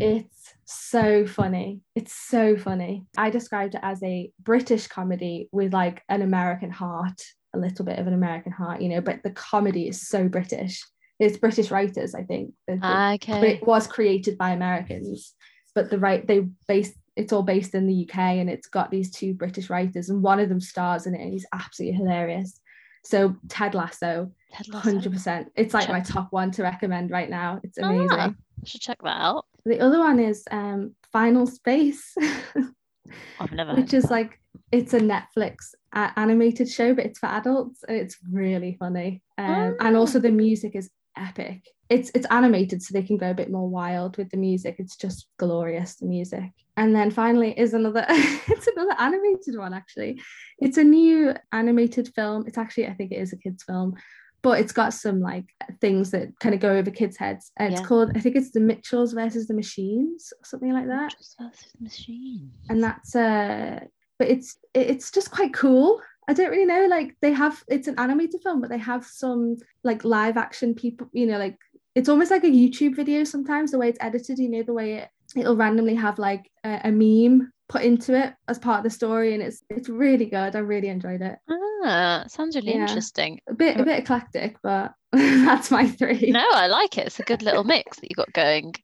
It's 0.00 0.54
so 0.64 1.26
funny. 1.26 1.80
It's 1.94 2.14
so 2.14 2.56
funny. 2.56 3.04
I 3.18 3.28
described 3.28 3.74
it 3.74 3.80
as 3.82 4.02
a 4.02 4.32
British 4.40 4.86
comedy 4.86 5.50
with 5.52 5.74
like 5.74 6.02
an 6.08 6.22
American 6.22 6.70
heart, 6.70 7.20
a 7.58 7.60
little 7.60 7.84
bit 7.84 7.98
of 7.98 8.06
an 8.06 8.14
American 8.14 8.52
heart, 8.52 8.80
you 8.80 8.88
know, 8.88 9.00
but 9.00 9.22
the 9.22 9.30
comedy 9.30 9.88
is 9.88 10.06
so 10.08 10.28
British. 10.28 10.82
It's 11.18 11.36
British 11.36 11.70
writers, 11.70 12.14
I 12.14 12.22
think. 12.22 12.54
okay. 12.70 13.54
It 13.54 13.66
was 13.66 13.86
created 13.86 14.38
by 14.38 14.50
Americans, 14.50 15.34
but 15.74 15.90
the 15.90 15.98
right 15.98 16.26
they 16.26 16.46
based 16.66 16.94
it's 17.16 17.32
all 17.32 17.42
based 17.42 17.74
in 17.74 17.88
the 17.88 18.08
UK 18.08 18.16
and 18.16 18.48
it's 18.48 18.68
got 18.68 18.92
these 18.92 19.10
two 19.10 19.34
British 19.34 19.68
writers 19.68 20.08
and 20.08 20.22
one 20.22 20.38
of 20.38 20.48
them 20.48 20.60
stars 20.60 21.06
in 21.06 21.16
it 21.16 21.20
and 21.20 21.32
he's 21.32 21.46
absolutely 21.52 21.98
hilarious. 21.98 22.60
So 23.04 23.34
Ted 23.48 23.74
Lasso, 23.74 24.30
Ted 24.52 24.68
Lasso. 24.68 24.90
100%. 24.92 25.46
It's 25.56 25.74
like 25.74 25.86
check. 25.86 25.92
my 25.92 26.00
top 26.00 26.28
one 26.30 26.52
to 26.52 26.62
recommend 26.62 27.10
right 27.10 27.28
now. 27.28 27.60
It's 27.64 27.76
ah, 27.82 27.88
amazing. 27.88 28.08
Ah, 28.12 28.32
I 28.34 28.66
should 28.66 28.80
check 28.80 28.98
that 29.02 29.20
out. 29.20 29.46
The 29.64 29.80
other 29.80 29.98
one 29.98 30.20
is 30.20 30.44
um, 30.52 30.94
Final 31.12 31.46
Space. 31.48 32.14
I've 33.40 33.52
never 33.52 33.74
which 33.74 33.94
is 33.94 34.10
like 34.10 34.38
it's 34.70 34.94
a 34.94 35.00
Netflix 35.00 35.74
uh, 35.92 36.10
animated 36.16 36.68
show, 36.68 36.94
but 36.94 37.06
it's 37.06 37.18
for 37.18 37.26
adults 37.26 37.82
and 37.86 37.96
it's 37.96 38.18
really 38.30 38.76
funny. 38.78 39.22
Um, 39.36 39.50
oh. 39.50 39.76
And 39.80 39.96
also 39.96 40.18
the 40.18 40.30
music 40.30 40.74
is 40.74 40.90
epic. 41.16 41.68
It's 41.88 42.10
it's 42.14 42.26
animated, 42.30 42.82
so 42.82 42.92
they 42.92 43.02
can 43.02 43.16
go 43.16 43.30
a 43.30 43.34
bit 43.34 43.50
more 43.50 43.68
wild 43.68 44.18
with 44.18 44.30
the 44.30 44.36
music. 44.36 44.76
It's 44.78 44.96
just 44.96 45.26
glorious, 45.38 45.96
the 45.96 46.06
music. 46.06 46.50
And 46.76 46.94
then 46.94 47.10
finally 47.10 47.58
is 47.58 47.74
another 47.74 48.04
it's 48.08 48.66
another 48.66 48.94
animated 48.98 49.56
one 49.56 49.72
actually. 49.72 50.20
It's 50.58 50.76
a 50.76 50.84
new 50.84 51.34
animated 51.52 52.12
film. 52.14 52.44
It's 52.46 52.58
actually 52.58 52.88
I 52.88 52.94
think 52.94 53.12
it 53.12 53.20
is 53.20 53.32
a 53.32 53.36
kids 53.36 53.62
film 53.62 53.96
but 54.42 54.60
it's 54.60 54.72
got 54.72 54.94
some 54.94 55.20
like 55.20 55.46
things 55.80 56.10
that 56.12 56.38
kind 56.40 56.54
of 56.54 56.60
go 56.60 56.72
over 56.72 56.90
kids' 56.90 57.16
heads. 57.16 57.50
It's 57.58 57.80
yeah. 57.80 57.86
called, 57.86 58.12
I 58.14 58.20
think 58.20 58.36
it's 58.36 58.52
the 58.52 58.60
Mitchells 58.60 59.12
versus 59.12 59.48
the 59.48 59.54
Machines, 59.54 60.32
or 60.32 60.44
something 60.44 60.72
like 60.72 60.86
that. 60.86 61.14
Mitchells 61.18 61.34
versus 61.40 61.72
Machines. 61.80 62.52
And 62.68 62.82
that's 62.82 63.16
uh, 63.16 63.80
but 64.18 64.28
it's 64.28 64.56
it's 64.74 65.10
just 65.10 65.30
quite 65.30 65.54
cool. 65.54 66.00
I 66.28 66.34
don't 66.34 66.50
really 66.50 66.66
know. 66.66 66.86
Like 66.86 67.16
they 67.22 67.32
have, 67.32 67.62
it's 67.68 67.88
an 67.88 67.94
animated 67.98 68.42
film, 68.42 68.60
but 68.60 68.68
they 68.68 68.78
have 68.78 69.04
some 69.06 69.56
like 69.82 70.04
live 70.04 70.36
action 70.36 70.74
people. 70.74 71.08
You 71.12 71.26
know, 71.26 71.38
like 71.38 71.56
it's 71.94 72.08
almost 72.08 72.30
like 72.30 72.44
a 72.44 72.48
YouTube 72.48 72.96
video 72.96 73.24
sometimes. 73.24 73.70
The 73.70 73.78
way 73.78 73.88
it's 73.88 73.98
edited, 74.00 74.38
you 74.38 74.50
know, 74.50 74.62
the 74.62 74.74
way 74.74 74.94
it 74.94 75.08
it'll 75.36 75.56
randomly 75.56 75.94
have 75.94 76.18
like 76.18 76.50
a, 76.64 76.80
a 76.84 76.92
meme 76.92 77.52
put 77.68 77.82
into 77.82 78.18
it 78.18 78.34
as 78.48 78.58
part 78.58 78.78
of 78.78 78.84
the 78.84 78.90
story 78.90 79.34
and 79.34 79.42
it's 79.42 79.62
it's 79.68 79.88
really 79.88 80.24
good 80.24 80.56
i 80.56 80.58
really 80.58 80.88
enjoyed 80.88 81.20
it 81.20 81.38
ah, 81.50 81.54
ah 81.84 82.24
sounds 82.28 82.56
really 82.56 82.74
yeah. 82.74 82.82
interesting 82.82 83.40
a 83.48 83.54
bit 83.54 83.78
a 83.78 83.84
bit 83.84 83.98
eclectic 83.98 84.56
but 84.62 84.94
that's 85.12 85.70
my 85.70 85.86
three 85.86 86.30
no 86.30 86.44
i 86.52 86.66
like 86.66 86.98
it 86.98 87.06
it's 87.06 87.20
a 87.20 87.24
good 87.24 87.42
little 87.42 87.64
mix 87.64 87.98
that 87.98 88.10
you 88.10 88.14
got 88.14 88.32
going 88.32 88.74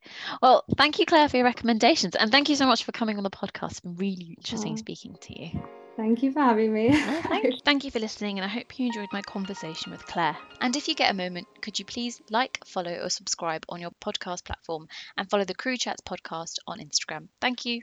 well 0.40 0.64
thank 0.76 0.98
you 0.98 1.06
claire 1.06 1.28
for 1.28 1.36
your 1.36 1.44
recommendations 1.44 2.14
and 2.14 2.30
thank 2.30 2.48
you 2.48 2.56
so 2.56 2.66
much 2.66 2.84
for 2.84 2.92
coming 2.92 3.16
on 3.16 3.24
the 3.24 3.30
podcast 3.30 3.72
it's 3.72 3.80
been 3.80 3.96
really 3.96 4.34
interesting 4.38 4.72
oh. 4.72 4.76
speaking 4.76 5.16
to 5.20 5.40
you 5.40 5.62
Thank 5.96 6.24
you 6.24 6.32
for 6.32 6.40
having 6.40 6.74
me. 6.74 6.92
thank, 7.22 7.62
thank 7.64 7.84
you 7.84 7.90
for 7.90 8.00
listening, 8.00 8.38
and 8.38 8.44
I 8.44 8.48
hope 8.48 8.78
you 8.78 8.86
enjoyed 8.86 9.12
my 9.12 9.22
conversation 9.22 9.92
with 9.92 10.04
Claire. 10.04 10.36
And 10.60 10.74
if 10.74 10.88
you 10.88 10.94
get 10.94 11.10
a 11.10 11.14
moment, 11.14 11.46
could 11.62 11.78
you 11.78 11.84
please 11.84 12.20
like, 12.30 12.58
follow, 12.66 12.92
or 12.92 13.10
subscribe 13.10 13.64
on 13.68 13.80
your 13.80 13.92
podcast 14.04 14.44
platform 14.44 14.88
and 15.16 15.30
follow 15.30 15.44
the 15.44 15.54
Crew 15.54 15.76
Chats 15.76 16.00
podcast 16.00 16.56
on 16.66 16.80
Instagram? 16.80 17.28
Thank 17.40 17.64
you. 17.64 17.82